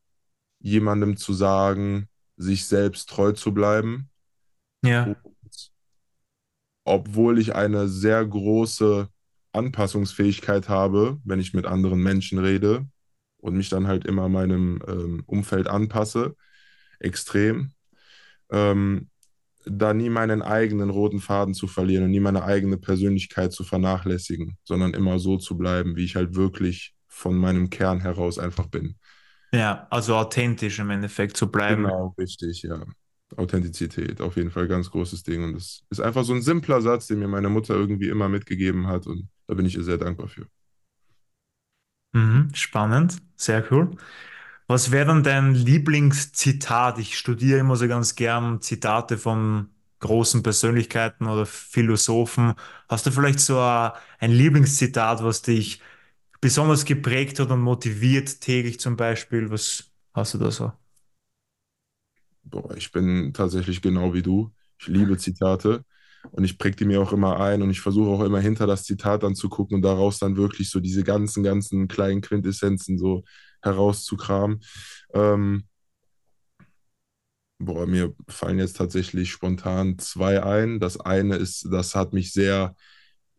jemandem 0.61 1.17
zu 1.17 1.33
sagen, 1.35 2.08
sich 2.39 2.67
selbst 2.67 3.11
treu 3.11 3.33
zu 3.33 3.53
bleiben. 3.53 4.09
Ja. 4.83 5.05
Und 5.05 5.17
obwohl 6.85 7.39
ich 7.39 7.55
eine 7.55 7.89
sehr 7.89 8.25
große 8.25 9.09
Anpassungsfähigkeit 9.53 10.69
habe, 10.69 11.21
wenn 11.25 11.41
ich 11.41 11.53
mit 11.53 11.67
anderen 11.67 12.03
Menschen 12.03 12.39
rede 12.39 12.87
und 13.39 13.57
mich 13.57 13.69
dann 13.69 13.87
halt 13.87 14.07
immer 14.07 14.29
meinem 14.29 14.81
ähm, 14.87 15.23
Umfeld 15.27 15.69
anpasse, 15.69 16.35
extrem, 17.01 17.73
ähm, 18.51 19.11
da 19.67 19.93
nie 19.93 20.09
meinen 20.09 20.41
eigenen 20.41 20.89
roten 20.89 21.21
Faden 21.21 21.53
zu 21.53 21.67
verlieren 21.67 22.05
und 22.05 22.11
nie 22.11 22.21
meine 22.21 22.45
eigene 22.45 22.79
Persönlichkeit 22.79 23.53
zu 23.53 23.65
vernachlässigen, 23.65 24.57
sondern 24.65 24.95
immer 24.95 25.19
so 25.19 25.37
zu 25.37 25.59
bleiben, 25.59 25.97
wie 25.97 26.05
ich 26.05 26.17
halt 26.17 26.35
wirklich 26.35 26.95
von 27.07 27.37
meinem 27.37 27.69
Kern 27.69 28.01
heraus 28.01 28.39
einfach 28.39 28.67
bin. 28.67 28.97
Ja, 29.53 29.87
also 29.91 30.17
authentisch 30.17 30.79
im 30.79 30.91
Endeffekt 30.91 31.37
zu 31.37 31.51
bleiben. 31.51 31.93
Genau, 31.93 32.15
richtig, 32.19 32.63
ja. 32.63 32.85
Authentizität, 33.37 34.21
auf 34.23 34.37
jeden 34.37 34.51
Fall 34.51 34.69
ganz 34.69 34.91
großes 34.91 35.23
Ding. 35.23 35.45
Und 35.45 35.53
das 35.55 35.83
ist 35.91 36.01
einfach 36.01 36.25
so 36.25 36.33
ein 36.33 36.41
simpler 36.43 36.81
Satz, 36.81 37.07
den 37.09 37.19
mir 37.19 37.29
meine 37.29 37.51
Mutter 37.51 37.75
irgendwie 37.75 38.09
immer 38.09 38.29
mitgegeben 38.29 38.87
hat. 38.87 39.07
Und 39.07 39.29
da 39.47 39.55
bin 39.55 39.67
ich 39.67 39.75
ihr 39.77 39.85
sehr 39.85 39.99
dankbar 39.99 40.29
für. 40.29 40.47
Mhm, 42.13 42.51
spannend, 42.55 43.19
sehr 43.37 43.65
cool. 43.73 43.91
Was 44.69 44.91
wäre 44.93 45.07
dann 45.07 45.23
dein 45.23 45.55
Lieblingszitat? 45.55 46.99
Ich 46.99 47.19
studiere 47.19 47.61
immer 47.61 47.77
so 47.77 47.89
ganz 47.89 48.17
gern 48.17 48.61
Zitate 48.61 49.19
von 49.19 49.71
großen 50.01 50.43
Persönlichkeiten 50.43 51.27
oder 51.29 51.47
Philosophen. 51.47 52.55
Hast 52.89 53.07
du 53.07 53.11
vielleicht 53.13 53.41
so 53.41 53.61
ein 53.61 54.33
Lieblingszitat, 54.33 55.23
was 55.25 55.43
dich 55.43 55.81
besonders 56.41 56.85
geprägt 56.85 57.39
hat 57.41 57.51
und 57.51 57.61
motiviert 57.61 58.41
täglich 58.41 58.81
zum 58.81 58.97
Beispiel? 58.97 59.51
Was 59.51 59.91
hast 60.15 60.35
du 60.35 60.39
da 60.39 60.51
so? 60.51 60.73
Boah, 62.45 62.75
ich 62.77 62.93
bin 62.93 63.33
tatsächlich 63.35 63.83
genau 63.83 64.15
wie 64.15 64.23
du. 64.23 64.51
Ich 64.79 64.87
liebe 64.89 65.17
Zitate 65.19 65.85
und 66.31 66.45
ich 66.45 66.59
präge 66.59 66.77
die 66.77 66.85
mir 66.87 67.01
auch 67.03 67.13
immer 67.13 67.41
ein 67.41 67.63
und 67.63 67.71
ich 67.71 67.81
versuche 67.81 68.09
auch 68.11 68.23
immer 68.25 68.41
hinter 68.41 68.67
das 68.67 68.85
Zitat 68.85 69.23
dann 69.23 69.35
zu 69.35 69.49
gucken 69.49 69.77
und 69.77 69.83
daraus 69.83 70.19
dann 70.19 70.37
wirklich 70.37 70.71
so 70.71 70.81
diese 70.81 71.05
ganzen, 71.05 71.43
ganzen 71.43 71.89
kleinen 71.89 72.21
Quintessenzen 72.23 72.99
so 72.99 73.25
herauszukramen. 73.63 74.61
Ähm, 75.15 75.65
boah, 77.59 77.87
mir 77.87 78.15
fallen 78.29 78.59
jetzt 78.59 78.77
tatsächlich 78.77 79.31
spontan 79.31 79.99
zwei 79.99 80.43
ein. 80.43 80.81
Das 80.81 80.99
eine 81.01 81.37
ist, 81.37 81.69
das 81.71 81.95
hat 81.95 82.13
mich 82.13 82.33
sehr 82.33 82.75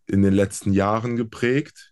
in 0.08 0.22
den 0.22 0.34
letzten 0.34 0.74
Jahren 0.74 1.16
geprägt. 1.16 1.89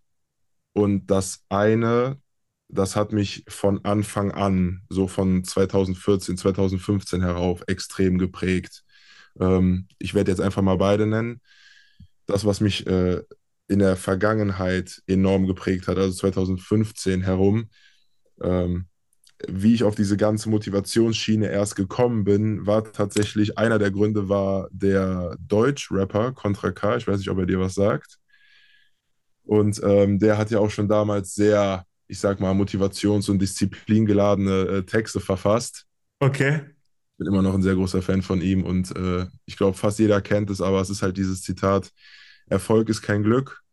Und 0.78 1.08
das 1.08 1.44
eine, 1.50 2.22
das 2.70 2.96
hat 2.96 3.12
mich 3.12 3.44
von 3.48 3.84
Anfang 3.84 4.32
an, 4.32 4.84
so 4.90 5.08
von 5.08 5.44
2014, 5.44 6.38
2015 6.38 7.24
herauf, 7.24 7.64
extrem 7.66 8.20
geprägt. 8.20 8.84
Ähm, 9.40 9.88
ich 9.98 10.14
werde 10.14 10.30
jetzt 10.30 10.40
einfach 10.40 10.62
mal 10.62 10.78
beide 10.78 11.08
nennen. 11.08 11.42
Das, 12.28 12.46
was 12.46 12.62
mich 12.62 12.86
äh, 12.86 13.24
in 13.68 13.80
der 13.80 13.96
Vergangenheit 13.96 15.02
enorm 15.08 15.48
geprägt 15.48 15.88
hat, 15.88 15.98
also 15.98 16.14
2015 16.16 17.24
herum, 17.24 17.72
ähm, 18.40 18.86
wie 19.48 19.74
ich 19.74 19.84
auf 19.84 19.96
diese 19.96 20.16
ganze 20.16 20.50
Motivationsschiene 20.52 21.50
erst 21.50 21.76
gekommen 21.76 22.24
bin, 22.24 22.68
war 22.68 22.84
tatsächlich 22.92 23.58
einer 23.58 23.80
der 23.80 23.90
Gründe 23.90 24.30
war 24.30 24.70
der 24.72 25.38
Deutsch-Rapper 25.40 26.34
Contra 26.34 26.72
K. 26.72 26.98
Ich 26.98 27.08
weiß 27.08 27.18
nicht, 27.18 27.32
ob 27.32 27.40
er 27.40 27.48
dir 27.48 27.60
was 27.60 27.74
sagt. 27.74 28.20
Und 29.48 29.82
ähm, 29.84 30.20
der 30.20 30.38
hat 30.38 30.52
ja 30.52 30.60
auch 30.60 30.70
schon 30.70 30.90
damals 30.90 31.34
sehr, 31.34 31.86
ich 32.08 32.20
sag 32.20 32.40
mal, 32.40 32.54
motivations- 32.54 33.30
und 33.32 33.40
disziplingeladene 33.40 34.52
äh, 34.68 34.84
Texte 34.84 35.20
verfasst. 35.20 35.86
Okay. 36.20 36.62
Ich 37.14 37.18
bin 37.18 37.28
immer 37.28 37.42
noch 37.42 37.54
ein 37.54 37.62
sehr 37.64 37.76
großer 37.76 38.02
Fan 38.02 38.22
von 38.22 38.42
ihm 38.42 38.64
und 38.64 38.96
äh, 38.96 39.26
ich 39.46 39.58
glaube, 39.58 39.78
fast 39.78 39.98
jeder 40.00 40.22
kennt 40.22 40.50
es, 40.52 40.62
aber 40.62 40.82
es 40.82 40.90
ist 40.90 41.02
halt 41.02 41.18
dieses 41.18 41.42
Zitat: 41.42 41.92
Erfolg 42.48 42.90
ist 42.90 43.02
kein 43.02 43.24
Glück, 43.24 43.64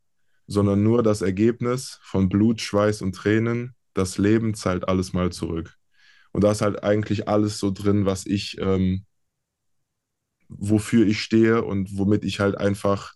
sondern 0.47 0.83
nur 0.83 1.03
das 1.03 1.21
Ergebnis 1.21 1.99
von 2.03 2.29
Blut, 2.29 2.61
Schweiß 2.61 3.03
und 3.03 3.15
Tränen. 3.15 3.75
Das 3.93 4.17
Leben 4.17 4.55
zahlt 4.55 4.89
alles 4.89 5.13
mal 5.13 5.31
zurück. 5.31 5.77
Und 6.33 6.43
da 6.45 6.53
ist 6.53 6.63
halt 6.63 6.83
eigentlich 6.83 7.29
alles 7.29 7.59
so 7.59 7.71
drin, 7.71 8.07
was 8.07 8.27
ich, 8.27 8.59
ähm, 8.61 9.05
wofür 10.49 11.07
ich 11.07 11.21
stehe 11.21 11.65
und 11.65 11.99
womit 11.99 12.25
ich 12.25 12.41
halt 12.41 12.57
einfach 12.57 13.15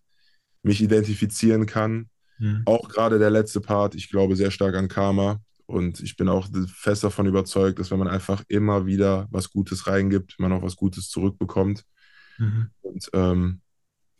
mich 0.62 0.82
identifizieren 0.82 1.66
kann. 1.66 2.10
Mhm. 2.38 2.62
Auch 2.64 2.88
gerade 2.88 3.18
der 3.18 3.30
letzte 3.30 3.60
Part, 3.60 3.94
ich 3.94 4.10
glaube 4.10 4.36
sehr 4.36 4.50
stark 4.50 4.74
an 4.74 4.88
Karma. 4.88 5.40
Und 5.66 6.00
ich 6.00 6.16
bin 6.16 6.30
auch 6.30 6.48
fest 6.74 7.04
davon 7.04 7.26
überzeugt, 7.26 7.78
dass 7.78 7.90
wenn 7.90 7.98
man 7.98 8.08
einfach 8.08 8.42
immer 8.48 8.86
wieder 8.86 9.26
was 9.30 9.50
Gutes 9.50 9.86
reingibt, 9.86 10.36
man 10.38 10.52
auch 10.52 10.62
was 10.62 10.76
Gutes 10.76 11.10
zurückbekommt. 11.10 11.84
Mhm. 12.38 12.70
Und 12.80 13.10
ähm, 13.12 13.60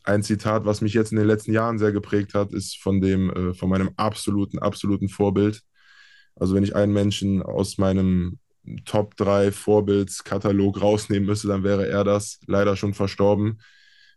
ein 0.05 0.23
Zitat, 0.23 0.67
was 0.67 0.83
mich 0.83 0.93
jetzt 0.93 1.11
in 1.13 1.19
den 1.19 1.27
letzten 1.27 1.53
Jahren 1.53 1.79
sehr 1.79 1.93
geprägt 1.93 2.35
hat, 2.35 2.53
ist 2.53 2.77
von 2.77 3.01
dem, 3.01 3.31
äh, 3.31 3.55
von 3.55 3.71
meinem 3.71 3.91
absoluten, 3.97 4.59
absoluten 4.59 5.09
Vorbild. 5.09 5.63
Also 6.37 6.55
wenn 6.55 6.65
ich 6.65 6.77
einen 6.77 6.93
Menschen 6.93 7.43
aus 7.43 7.79
meinem 7.79 8.39
Top 8.85 9.17
3 9.17 9.51
Vorbildskatalog 9.51 10.81
rausnehmen 10.81 11.27
müsste, 11.27 11.49
dann 11.49 11.65
wäre 11.65 11.89
er 11.89 12.05
das, 12.05 12.41
leider 12.47 12.77
schon 12.77 12.95
verstorben, 12.95 13.61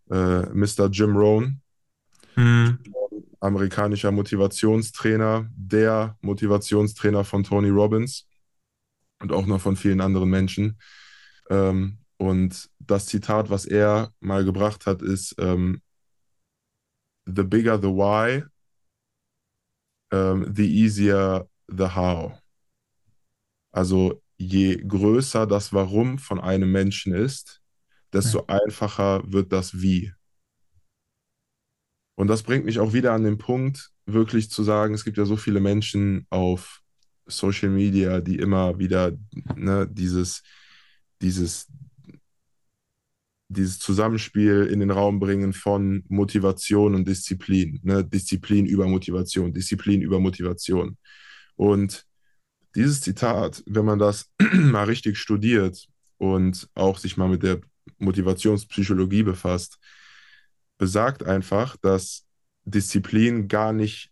äh, 0.10 0.42
Mr. 0.54 0.90
Jim 0.92 1.16
Rohn. 1.16 1.62
Mhm. 2.36 2.80
Amerikanischer 3.42 4.12
Motivationstrainer, 4.12 5.50
der 5.56 6.18
Motivationstrainer 6.22 7.26
von 7.26 7.44
Tony 7.44 7.70
Robbins 7.70 8.28
und 9.20 9.32
auch 9.32 9.46
noch 9.48 9.60
von 9.60 9.76
vielen 9.76 10.00
anderen 10.00 10.30
Menschen. 10.30 10.80
Ähm, 11.50 11.98
und 12.18 12.70
das 12.80 13.08
Zitat, 13.08 13.50
was 13.50 13.66
er 13.66 14.14
mal 14.20 14.46
gebracht 14.46 14.86
hat, 14.86 15.02
ist: 15.02 15.36
ähm, 15.40 15.82
The 17.26 17.44
bigger 17.44 17.78
the 17.78 17.88
why, 17.88 18.44
um, 20.12 20.46
the 20.54 20.68
easier 20.68 21.48
the 21.68 21.96
how. 21.96 22.34
Also 23.72 24.22
je 24.38 24.76
größer 24.76 25.48
das 25.48 25.74
Warum 25.74 26.20
von 26.20 26.40
einem 26.40 26.72
Menschen 26.72 27.14
ist, 27.14 27.62
desto 28.12 28.46
ja. 28.48 28.60
einfacher 28.60 29.24
wird 29.32 29.52
das 29.52 29.82
Wie. 29.82 30.14
Und 32.22 32.28
das 32.28 32.44
bringt 32.44 32.66
mich 32.66 32.78
auch 32.78 32.94
wieder 32.94 33.14
an 33.14 33.24
den 33.24 33.40
Punkt, 33.40 33.90
wirklich 34.06 34.52
zu 34.52 34.62
sagen, 34.62 34.94
es 34.94 35.04
gibt 35.04 35.18
ja 35.18 35.26
so 35.26 35.38
viele 35.38 35.60
Menschen 35.60 36.28
auf 36.30 36.82
Social 37.26 37.70
Media, 37.70 38.22
die 38.22 38.36
immer 38.36 38.78
wieder 38.78 39.14
ne, 39.56 39.90
dieses, 39.92 40.44
dieses, 41.20 41.68
dieses 43.48 43.80
Zusammenspiel 43.80 44.70
in 44.72 44.82
den 44.82 44.92
Raum 44.92 45.20
bringen 45.20 45.52
von 45.52 46.04
Motivation 46.10 46.94
und 46.94 47.08
Disziplin. 47.08 47.80
Ne? 47.82 48.06
Disziplin 48.06 48.68
über 48.68 48.86
Motivation, 48.88 49.52
Disziplin 49.52 50.04
über 50.04 50.20
Motivation. 50.20 50.98
Und 51.56 52.06
dieses 52.76 53.02
Zitat, 53.02 53.64
wenn 53.66 53.86
man 53.86 53.98
das 53.98 54.30
mal 54.54 54.84
richtig 54.84 55.18
studiert 55.18 55.88
und 56.20 56.70
auch 56.76 57.00
sich 57.00 57.18
mal 57.18 57.30
mit 57.30 57.42
der 57.42 57.62
Motivationspsychologie 57.98 59.24
befasst, 59.24 59.80
besagt 60.82 61.22
einfach, 61.22 61.78
dass 61.78 62.26
Disziplin 62.66 63.48
gar 63.48 63.72
nicht 63.72 64.10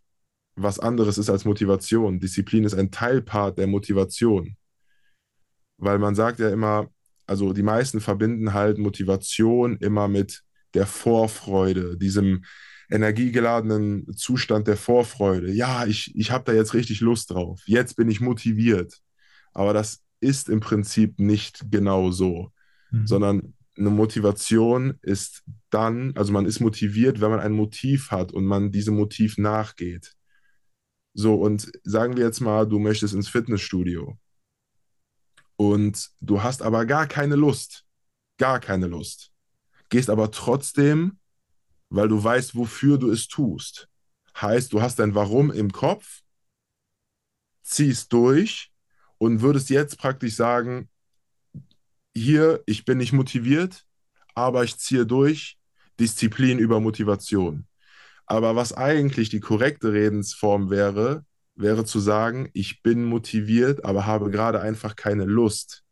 was 0.55 0.77
anderes 0.77 1.17
ist 1.17 1.31
als 1.31 1.43
Motivation. 1.43 2.19
Disziplin 2.19 2.63
ist 2.63 2.75
ein 2.75 2.91
Teilpart 2.91 3.57
der 3.57 3.65
Motivation. 3.65 4.55
Weil 5.77 5.97
man 5.97 6.13
sagt 6.13 6.37
ja 6.37 6.49
immer, 6.51 6.87
also 7.25 7.53
die 7.53 7.63
meisten 7.63 8.01
verbinden 8.01 8.53
halt 8.53 8.77
Motivation 8.77 9.77
immer 9.77 10.07
mit 10.07 10.43
der 10.75 10.85
Vorfreude, 10.85 11.97
diesem 11.97 12.43
energiegeladenen 12.91 14.05
Zustand 14.15 14.67
der 14.67 14.77
Vorfreude. 14.77 15.51
Ja, 15.51 15.87
ich, 15.87 16.15
ich 16.15 16.29
habe 16.29 16.43
da 16.43 16.53
jetzt 16.53 16.75
richtig 16.75 17.01
Lust 17.01 17.31
drauf. 17.31 17.63
Jetzt 17.65 17.95
bin 17.95 18.11
ich 18.11 18.21
motiviert. 18.21 18.93
Aber 19.53 19.73
das 19.73 20.03
ist 20.19 20.49
im 20.49 20.59
Prinzip 20.59 21.19
nicht 21.19 21.71
genau 21.71 22.11
so, 22.11 22.51
mhm. 22.91 23.07
sondern 23.07 23.53
eine 23.79 23.89
Motivation 23.89 24.99
ist 25.01 25.43
dann, 25.69 26.15
also 26.15 26.33
man 26.33 26.45
ist 26.45 26.59
motiviert, 26.59 27.21
wenn 27.21 27.31
man 27.31 27.39
ein 27.39 27.53
Motiv 27.53 28.11
hat 28.11 28.31
und 28.31 28.45
man 28.45 28.71
diesem 28.71 28.95
Motiv 28.95 29.37
nachgeht. 29.37 30.15
So, 31.13 31.35
und 31.35 31.71
sagen 31.83 32.17
wir 32.17 32.25
jetzt 32.25 32.41
mal, 32.41 32.67
du 32.67 32.77
möchtest 32.77 33.13
ins 33.13 33.29
Fitnessstudio 33.29 34.17
und 35.55 36.09
du 36.21 36.43
hast 36.43 36.61
aber 36.61 36.85
gar 36.85 37.07
keine 37.07 37.35
Lust, 37.35 37.85
gar 38.37 38.59
keine 38.59 38.87
Lust, 38.87 39.31
gehst 39.89 40.09
aber 40.09 40.31
trotzdem, 40.31 41.17
weil 41.89 42.07
du 42.07 42.23
weißt, 42.23 42.55
wofür 42.55 42.97
du 42.97 43.09
es 43.09 43.27
tust. 43.27 43.89
Heißt, 44.39 44.71
du 44.71 44.81
hast 44.81 44.99
dein 44.99 45.15
Warum 45.15 45.51
im 45.51 45.71
Kopf, 45.71 46.21
ziehst 47.63 48.13
durch 48.13 48.71
und 49.17 49.41
würdest 49.41 49.69
jetzt 49.69 49.97
praktisch 49.97 50.35
sagen, 50.35 50.89
hier, 52.19 52.61
ich 52.65 52.85
bin 52.85 52.97
nicht 52.97 53.13
motiviert, 53.13 53.85
aber 54.35 54.63
ich 54.63 54.77
ziehe 54.77 55.05
durch, 55.05 55.57
Disziplin 55.99 56.59
über 56.59 56.79
Motivation. 56.79 57.65
Aber 58.25 58.55
was 58.55 58.73
eigentlich 58.73 59.29
die 59.29 59.39
korrekte 59.39 59.91
Redensform 59.91 60.69
wäre, 60.69 61.25
wäre 61.55 61.83
zu 61.83 61.99
sagen, 61.99 62.49
ich 62.53 62.81
bin 62.81 63.03
motiviert, 63.03 63.83
aber 63.83 64.05
habe 64.05 64.29
gerade 64.29 64.61
einfach 64.61 64.95
keine 64.95 65.25
Lust. 65.25 65.83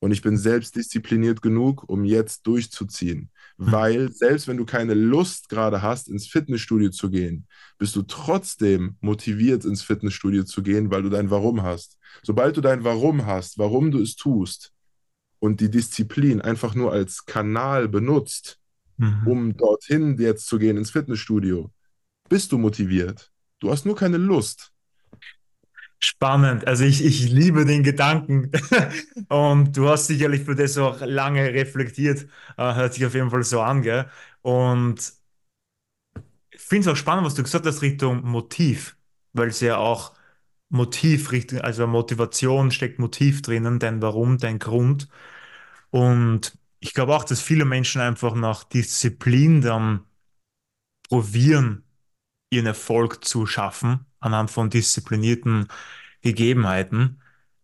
Und 0.00 0.12
ich 0.12 0.22
bin 0.22 0.36
selbst 0.36 0.76
diszipliniert 0.76 1.42
genug, 1.42 1.88
um 1.88 2.04
jetzt 2.04 2.46
durchzuziehen. 2.46 3.30
Mhm. 3.56 3.72
Weil 3.72 4.12
selbst 4.12 4.46
wenn 4.46 4.56
du 4.56 4.64
keine 4.64 4.94
Lust 4.94 5.48
gerade 5.48 5.82
hast, 5.82 6.08
ins 6.08 6.28
Fitnessstudio 6.28 6.90
zu 6.90 7.10
gehen, 7.10 7.48
bist 7.78 7.96
du 7.96 8.02
trotzdem 8.02 8.96
motiviert, 9.00 9.64
ins 9.64 9.82
Fitnessstudio 9.82 10.44
zu 10.44 10.62
gehen, 10.62 10.90
weil 10.90 11.02
du 11.02 11.08
dein 11.08 11.30
Warum 11.30 11.62
hast. 11.62 11.98
Sobald 12.22 12.56
du 12.56 12.60
dein 12.60 12.84
Warum 12.84 13.26
hast, 13.26 13.58
warum 13.58 13.90
du 13.90 14.00
es 14.00 14.14
tust 14.14 14.72
und 15.38 15.60
die 15.60 15.70
Disziplin 15.70 16.40
einfach 16.40 16.74
nur 16.74 16.92
als 16.92 17.24
Kanal 17.26 17.88
benutzt, 17.88 18.58
mhm. 18.96 19.26
um 19.26 19.56
dorthin 19.56 20.18
jetzt 20.18 20.46
zu 20.46 20.58
gehen 20.58 20.76
ins 20.76 20.90
Fitnessstudio, 20.90 21.70
bist 22.28 22.52
du 22.52 22.58
motiviert. 22.58 23.30
Du 23.60 23.70
hast 23.70 23.86
nur 23.86 23.96
keine 23.96 24.16
Lust. 24.16 24.72
Spannend. 26.00 26.66
Also 26.66 26.84
ich, 26.84 27.04
ich 27.04 27.28
liebe 27.28 27.64
den 27.64 27.82
Gedanken. 27.82 28.52
Und 29.28 29.76
du 29.76 29.88
hast 29.88 30.06
sicherlich 30.06 30.42
für 30.42 30.54
das 30.54 30.78
auch 30.78 31.00
lange 31.00 31.52
reflektiert. 31.52 32.26
Äh, 32.56 32.74
hört 32.74 32.94
sich 32.94 33.04
auf 33.04 33.14
jeden 33.14 33.30
Fall 33.30 33.42
so 33.42 33.60
an, 33.60 33.82
gell? 33.82 34.08
Und 34.42 35.12
ich 36.50 36.60
finde 36.60 36.88
es 36.88 36.94
auch 36.94 36.96
spannend, 36.96 37.26
was 37.26 37.34
du 37.34 37.42
gesagt 37.42 37.66
hast 37.66 37.82
Richtung 37.82 38.22
Motiv, 38.24 38.96
weil 39.32 39.48
es 39.48 39.60
ja 39.60 39.78
auch 39.78 40.14
Motiv, 40.70 41.30
also 41.62 41.86
Motivation 41.86 42.70
steckt 42.70 42.98
Motiv 42.98 43.42
drinnen, 43.42 43.78
dein 43.78 44.02
Warum, 44.02 44.38
dein 44.38 44.58
Grund. 44.58 45.08
Und 45.90 46.58
ich 46.80 46.94
glaube 46.94 47.14
auch, 47.16 47.24
dass 47.24 47.40
viele 47.40 47.64
Menschen 47.64 48.00
einfach 48.00 48.34
nach 48.34 48.64
Disziplin 48.64 49.60
dann 49.62 50.04
probieren, 51.08 51.84
ihren 52.50 52.66
Erfolg 52.66 53.24
zu 53.24 53.46
schaffen, 53.46 54.06
anhand 54.20 54.50
von 54.50 54.70
disziplinierten 54.70 55.68
Gegebenheiten. 56.22 57.20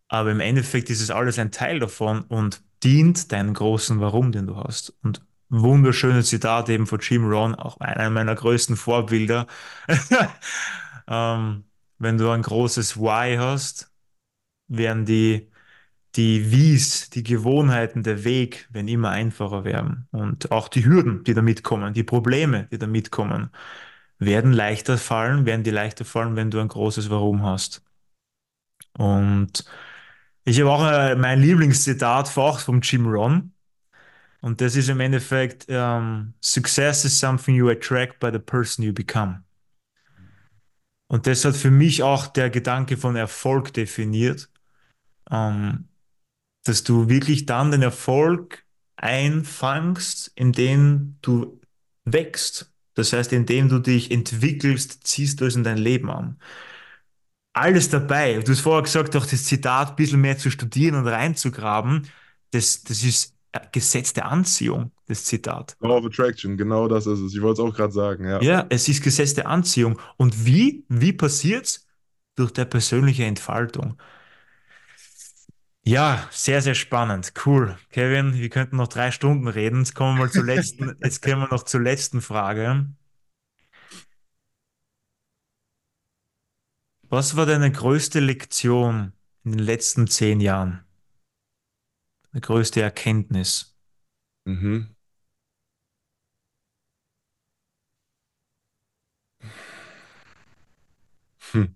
Aber 0.07 0.31
im 0.31 0.39
Endeffekt 0.39 0.89
ist 0.89 1.01
es 1.01 1.11
alles 1.11 1.39
ein 1.39 1.51
Teil 1.51 1.79
davon 1.79 2.21
und 2.23 2.63
dient 2.83 3.31
deinem 3.31 3.53
großen 3.53 3.99
Warum, 3.99 4.31
den 4.31 4.47
du 4.47 4.57
hast. 4.57 4.93
Und 5.01 5.21
wunderschönes 5.49 6.29
Zitat 6.29 6.69
eben 6.69 6.87
von 6.87 6.99
Jim 6.99 7.25
Rohn, 7.25 7.55
auch 7.55 7.79
einer 7.79 8.09
meiner 8.09 8.35
größten 8.35 8.75
Vorbilder. 8.75 9.47
ähm, 11.07 11.65
wenn 11.97 12.17
du 12.17 12.29
ein 12.29 12.41
großes 12.41 12.97
Why 12.97 13.37
hast, 13.37 13.91
werden 14.67 15.05
die 15.05 15.49
die 16.15 16.51
Wies, 16.51 17.09
die 17.09 17.23
Gewohnheiten, 17.23 18.03
der 18.03 18.23
Weg 18.23 18.67
werden 18.71 18.87
immer 18.87 19.09
einfacher 19.09 19.65
werden. 19.65 20.07
Und 20.11 20.51
auch 20.51 20.67
die 20.69 20.85
Hürden, 20.85 21.23
die 21.23 21.33
da 21.33 21.41
mitkommen, 21.41 21.93
die 21.93 22.03
Probleme, 22.03 22.67
die 22.71 22.77
da 22.77 22.87
mitkommen, 22.87 23.49
werden 24.17 24.53
leichter 24.53 24.97
fallen, 24.97 25.45
werden 25.45 25.63
die 25.63 25.71
leichter 25.71 26.05
fallen, 26.05 26.35
wenn 26.35 26.51
du 26.51 26.59
ein 26.59 26.69
großes 26.69 27.09
Warum 27.09 27.43
hast. 27.43 27.83
Und 28.97 29.65
ich 30.45 30.59
habe 30.61 30.71
auch 30.71 30.85
äh, 30.89 31.15
mein 31.15 31.41
Lieblingszitat 31.41 32.37
auch 32.37 32.59
vom 32.59 32.81
Jim 32.81 33.07
Ron. 33.07 33.51
Und 34.41 34.61
das 34.61 34.75
ist 34.75 34.89
im 34.89 34.99
Endeffekt, 34.99 35.67
um, 35.67 35.75
ähm, 35.75 36.33
Success 36.39 37.03
is 37.03 37.19
something 37.19 37.55
you 37.55 37.69
attract 37.69 38.19
by 38.19 38.29
the 38.31 38.39
person 38.39 38.85
you 38.85 38.93
become. 38.93 39.44
Und 41.07 41.27
das 41.27 41.45
hat 41.45 41.55
für 41.55 41.71
mich 41.71 42.03
auch 42.03 42.27
der 42.27 42.49
Gedanke 42.49 42.97
von 42.97 43.15
Erfolg 43.15 43.73
definiert. 43.73 44.49
Ähm, 45.31 45.87
dass 46.65 46.83
du 46.83 47.09
wirklich 47.09 47.45
dann 47.45 47.71
den 47.71 47.83
Erfolg 47.83 48.65
einfangst, 48.97 50.31
indem 50.35 51.17
du 51.21 51.61
wächst. 52.03 52.71
Das 52.95 53.13
heißt, 53.13 53.33
indem 53.33 53.69
du 53.69 53.79
dich 53.79 54.11
entwickelst, 54.11 55.05
ziehst 55.05 55.41
du 55.41 55.45
es 55.45 55.55
in 55.55 55.63
dein 55.63 55.77
Leben 55.77 56.09
an. 56.09 56.39
Alles 57.53 57.89
dabei. 57.89 58.39
Du 58.39 58.51
hast 58.51 58.61
vorher 58.61 58.83
gesagt, 58.83 59.15
auch 59.15 59.25
das 59.25 59.45
Zitat 59.45 59.91
ein 59.91 59.95
bisschen 59.95 60.21
mehr 60.21 60.37
zu 60.37 60.51
studieren 60.51 60.95
und 60.95 61.07
reinzugraben. 61.07 62.07
Das, 62.51 62.83
das 62.83 63.03
ist 63.03 63.35
Gesetz 63.71 64.13
der 64.13 64.25
Anziehung, 64.25 64.91
das 65.07 65.25
Zitat. 65.25 65.75
Law 65.79 65.97
of 65.97 66.05
Attraction, 66.05 66.57
genau 66.57 66.87
das 66.87 67.05
ist 67.05 67.19
es. 67.19 67.35
Ich 67.35 67.41
wollte 67.41 67.61
es 67.61 67.67
auch 67.67 67.75
gerade 67.75 67.93
sagen, 67.93 68.25
ja. 68.25 68.41
Ja, 68.41 68.65
es 68.69 68.87
ist 68.87 69.03
Gesetz 69.03 69.33
der 69.33 69.47
Anziehung. 69.47 69.99
Und 70.17 70.45
wie? 70.45 70.85
Wie 70.89 71.13
passiert's? 71.13 71.85
Durch 72.35 72.51
der 72.51 72.65
persönliche 72.65 73.23
Entfaltung 73.23 73.97
Ja, 75.85 76.27
sehr, 76.31 76.61
sehr 76.61 76.75
spannend. 76.75 77.31
Cool. 77.45 77.77
Kevin, 77.91 78.33
wir 78.33 78.49
könnten 78.49 78.75
noch 78.75 78.89
drei 78.89 79.11
Stunden 79.11 79.47
reden. 79.47 79.79
Jetzt 79.79 79.95
kommen 79.95 80.17
wir 80.17 80.25
mal 80.25 80.31
zur 80.31 80.43
letzten, 80.43 80.97
jetzt 81.03 81.21
kommen 81.21 81.43
wir 81.43 81.47
noch 81.49 81.63
zur 81.63 81.81
letzten 81.81 82.21
Frage. 82.21 82.87
Was 87.07 87.37
war 87.37 87.45
deine 87.45 87.71
größte 87.71 88.19
Lektion 88.19 89.13
in 89.43 89.51
den 89.51 89.59
letzten 89.59 90.07
zehn 90.07 90.41
Jahren? 90.41 90.83
Eine 92.31 92.41
größte 92.41 92.81
Erkenntnis? 92.81 93.77
Mhm. 94.45 94.95
Hm. 101.51 101.75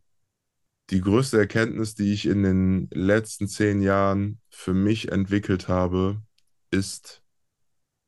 Die 0.90 1.02
größte 1.02 1.38
Erkenntnis, 1.38 1.94
die 1.94 2.14
ich 2.14 2.26
in 2.26 2.42
den 2.42 2.90
letzten 2.92 3.48
zehn 3.48 3.82
Jahren 3.82 4.42
für 4.50 4.74
mich 4.74 5.12
entwickelt 5.12 5.68
habe, 5.68 6.22
ist 6.72 7.22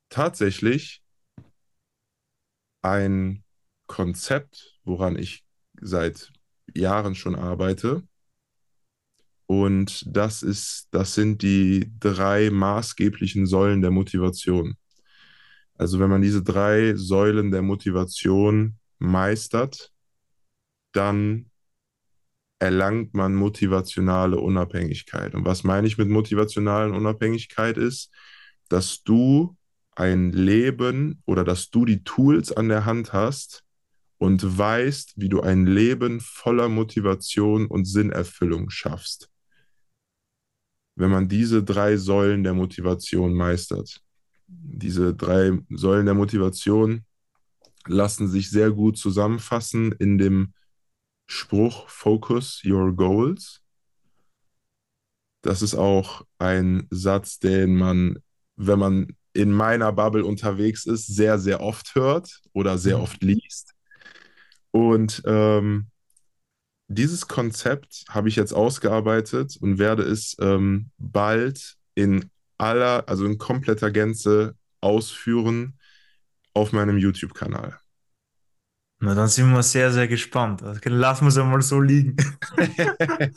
tatsächlich 0.10 1.04
ein 2.82 3.44
Konzept, 3.86 4.80
woran 4.84 5.16
ich 5.16 5.46
seit 5.80 6.32
Jahren 6.74 7.14
schon 7.14 7.36
arbeite. 7.36 8.02
Und 9.46 10.04
das 10.08 10.42
ist, 10.42 10.88
das 10.90 11.14
sind 11.14 11.44
die 11.44 11.92
drei 12.00 12.50
maßgeblichen 12.50 13.46
Säulen 13.46 13.82
der 13.82 13.92
Motivation. 13.92 14.76
Also 15.76 16.00
wenn 16.00 16.10
man 16.10 16.22
diese 16.22 16.42
drei 16.42 16.96
Säulen 16.96 17.52
der 17.52 17.62
Motivation 17.62 18.78
meistert, 18.98 19.92
dann 20.94 21.51
erlangt 22.62 23.16
man 23.16 23.34
motivationale 23.34 24.38
Unabhängigkeit. 24.38 25.34
Und 25.34 25.46
was 25.46 25.64
meine 25.64 25.88
ich 25.88 25.98
mit 25.98 26.10
motivationalen 26.10 26.94
Unabhängigkeit 26.94 27.76
ist, 27.76 28.12
dass 28.70 29.02
du 29.02 29.58
ein 29.96 30.32
Leben 30.32 31.24
oder 31.26 31.44
dass 31.44 31.72
du 31.72 31.86
die 31.86 32.04
Tools 32.04 32.52
an 32.52 32.70
der 32.70 32.86
Hand 32.86 33.14
hast 33.14 33.64
und 34.20 34.58
weißt, 34.58 35.14
wie 35.18 35.28
du 35.28 35.42
ein 35.42 35.66
Leben 35.66 36.20
voller 36.20 36.70
Motivation 36.70 37.66
und 37.66 37.86
Sinnerfüllung 37.86 38.70
schaffst. 38.70 39.32
Wenn 40.96 41.10
man 41.10 41.28
diese 41.28 41.64
drei 41.64 41.98
Säulen 41.98 42.44
der 42.44 42.54
Motivation 42.54 43.34
meistert. 43.34 44.02
Diese 44.48 45.16
drei 45.16 45.58
Säulen 45.72 46.06
der 46.06 46.14
Motivation 46.14 47.06
lassen 47.88 48.28
sich 48.28 48.52
sehr 48.52 48.70
gut 48.70 49.00
zusammenfassen 49.00 49.94
in 49.94 50.20
dem 50.20 50.54
Spruch 51.32 51.88
Focus 51.88 52.62
Your 52.66 52.94
Goals. 52.94 53.62
Das 55.42 55.62
ist 55.62 55.76
auch 55.76 56.26
ein 56.40 56.88
Satz, 56.90 57.40
den 57.40 57.78
man, 57.78 58.20
wenn 58.58 58.78
man 58.78 59.16
in 59.32 59.50
meiner 59.54 59.94
Bubble 59.94 60.26
unterwegs 60.26 60.86
ist, 60.86 61.08
sehr, 61.08 61.40
sehr 61.40 61.62
oft 61.62 61.96
hört 61.96 62.42
oder 62.52 62.78
sehr 62.78 62.98
mhm. 62.98 63.04
oft 63.04 63.24
liest. 63.24 63.74
Und 64.72 65.24
ähm, 65.26 65.88
dieses 66.90 67.30
Konzept 67.30 68.04
habe 68.10 68.28
ich 68.28 68.36
jetzt 68.36 68.52
ausgearbeitet 68.52 69.56
und 69.62 69.80
werde 69.80 70.04
es 70.04 70.36
ähm, 70.42 70.92
bald 70.98 71.78
in 71.96 72.30
aller, 72.58 73.08
also 73.08 73.26
in 73.26 73.38
kompletter 73.38 73.90
Gänze 73.90 74.56
ausführen 74.82 75.80
auf 76.54 76.74
meinem 76.74 76.98
YouTube-Kanal. 76.98 77.81
Na, 79.04 79.16
dann 79.16 79.28
sind 79.28 79.52
wir 79.52 79.64
sehr, 79.64 79.92
sehr 79.92 80.08
gespannt. 80.08 80.62
Lassen 80.86 81.26
wir 81.26 81.30
es 81.30 81.38
einmal 81.38 81.62
so 81.64 81.82
liegen. 81.82 82.16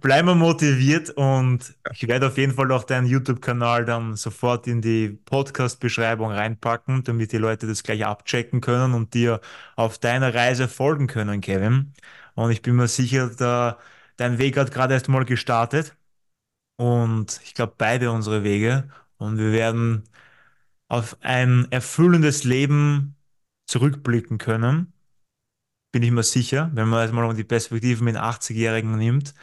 Bleiben 0.00 0.28
wir 0.28 0.34
motiviert 0.34 1.10
und 1.10 1.74
ich 1.92 2.06
werde 2.08 2.26
auf 2.28 2.38
jeden 2.38 2.54
Fall 2.54 2.70
auch 2.72 2.84
deinen 2.84 3.06
YouTube-Kanal 3.06 3.84
dann 3.84 4.16
sofort 4.16 4.66
in 4.66 4.80
die 4.82 5.08
Podcast-Beschreibung 5.10 6.30
reinpacken, 6.32 7.04
damit 7.04 7.32
die 7.32 7.38
Leute 7.38 7.66
das 7.66 7.82
gleich 7.82 8.04
abchecken 8.04 8.60
können 8.60 8.94
und 8.94 9.14
dir 9.14 9.40
auf 9.76 9.98
deiner 9.98 10.34
Reise 10.34 10.68
folgen 10.68 11.06
können, 11.06 11.40
Kevin. 11.40 11.92
Und 12.34 12.50
ich 12.50 12.62
bin 12.62 12.76
mir 12.76 12.88
sicher, 12.88 13.28
da, 13.30 13.78
dein 14.16 14.38
Weg 14.38 14.56
hat 14.56 14.70
gerade 14.72 14.94
erst 14.94 15.08
mal 15.08 15.24
gestartet 15.24 15.96
und 16.76 17.40
ich 17.44 17.54
glaube 17.54 17.74
beide 17.78 18.10
unsere 18.12 18.44
Wege 18.44 18.88
und 19.18 19.38
wir 19.38 19.52
werden 19.52 20.04
auf 20.88 21.18
ein 21.22 21.68
erfüllendes 21.72 22.44
Leben 22.44 23.15
zurückblicken 23.66 24.38
können. 24.38 24.92
Bin 25.92 26.02
ich 26.02 26.10
mir 26.10 26.22
sicher, 26.22 26.70
wenn 26.74 26.88
man 26.88 27.00
erstmal 27.00 27.34
die 27.34 27.44
Perspektive 27.44 28.04
mit 28.04 28.16
80-Jährigen 28.16 28.96
nimmt, 28.96 29.34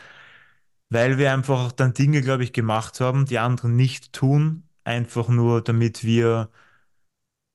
weil 0.90 1.18
wir 1.18 1.34
einfach 1.34 1.72
dann 1.72 1.94
Dinge, 1.94 2.22
glaube 2.22 2.44
ich, 2.44 2.54
gemacht 2.54 3.00
haben, 3.00 3.26
die 3.26 3.40
anderen 3.40 3.76
nicht 3.76 4.14
tun, 4.14 4.64
einfach 4.84 5.30
nur 5.30 5.62
damit 5.62 6.04
wir 6.04 6.50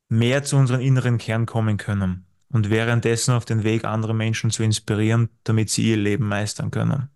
mehr 0.09 0.43
zu 0.43 0.57
unserem 0.57 0.81
inneren 0.81 1.19
Kern 1.19 1.47
kommen 1.47 1.77
können 1.77 2.27
und 2.51 2.71
währenddessen 2.71 3.35
auf 3.35 3.45
den 3.45 3.63
Weg 3.63 3.85
andere 3.85 4.15
Menschen 4.15 4.51
zu 4.51 4.63
inspirieren, 4.63 5.29
damit 5.45 5.71
sie 5.71 5.91
ihr 5.91 5.97
Leben 5.97 6.27
meistern 6.27 6.71
können. 6.71 7.09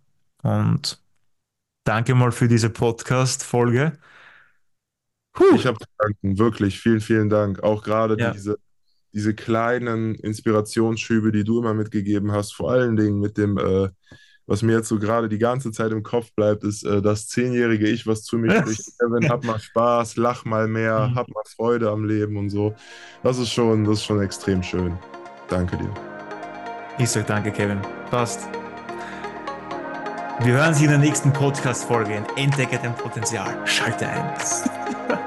Und 0.43 1.01
danke 1.83 2.15
mal 2.15 2.31
für 2.31 2.47
diese 2.47 2.69
Podcast-Folge. 2.69 3.97
Ich 5.55 5.65
habe 5.65 5.79
danken, 5.97 6.37
wirklich. 6.37 6.79
Vielen, 6.79 7.01
vielen 7.01 7.29
Dank. 7.29 7.63
Auch 7.63 7.83
gerade 7.83 8.15
ja. 8.19 8.31
diese 8.31 8.59
diese 9.13 9.33
kleinen 9.33 10.15
Inspirationsschübe, 10.15 11.31
die 11.31 11.43
du 11.43 11.59
immer 11.59 11.73
mitgegeben 11.73 12.31
hast, 12.31 12.53
vor 12.53 12.71
allen 12.71 12.95
Dingen 12.95 13.19
mit 13.19 13.37
dem, 13.37 13.57
äh, 13.57 13.89
was 14.45 14.61
mir 14.61 14.73
jetzt 14.73 14.89
so 14.89 14.99
gerade 14.99 15.29
die 15.29 15.37
ganze 15.37 15.71
Zeit 15.71 15.91
im 15.91 16.03
Kopf 16.03 16.33
bleibt, 16.35 16.63
ist 16.63 16.83
äh, 16.83 17.01
das 17.01 17.27
zehnjährige 17.27 17.87
Ich, 17.87 18.07
was 18.07 18.23
zu 18.23 18.37
mir 18.37 18.59
spricht. 18.59 18.81
Kevin, 18.99 19.29
hab 19.29 19.43
mal 19.43 19.59
Spaß, 19.59 20.17
lach 20.17 20.45
mal 20.45 20.67
mehr, 20.67 21.09
mhm. 21.09 21.15
hab 21.15 21.29
mal 21.29 21.43
Freude 21.55 21.89
am 21.89 22.05
Leben 22.05 22.37
und 22.37 22.49
so. 22.49 22.75
Das 23.21 23.37
ist 23.37 23.51
schon, 23.51 23.85
das 23.85 23.99
ist 23.99 24.05
schon 24.05 24.21
extrem 24.21 24.61
schön. 24.63 24.97
Danke 25.47 25.77
dir. 25.77 25.93
Ich 26.97 27.09
sag 27.09 27.27
danke, 27.27 27.51
Kevin. 27.51 27.79
Passt. 28.09 28.49
Wir 30.41 30.53
hören 30.53 30.73
Sie 30.73 30.83
in 30.83 30.89
der 30.89 30.99
nächsten 30.99 31.31
Podcast-Folge. 31.31 32.25
Entdecke 32.35 32.79
dein 32.81 32.95
Potenzial. 32.95 33.55
Schalte 33.65 34.07
ein. 34.07 34.33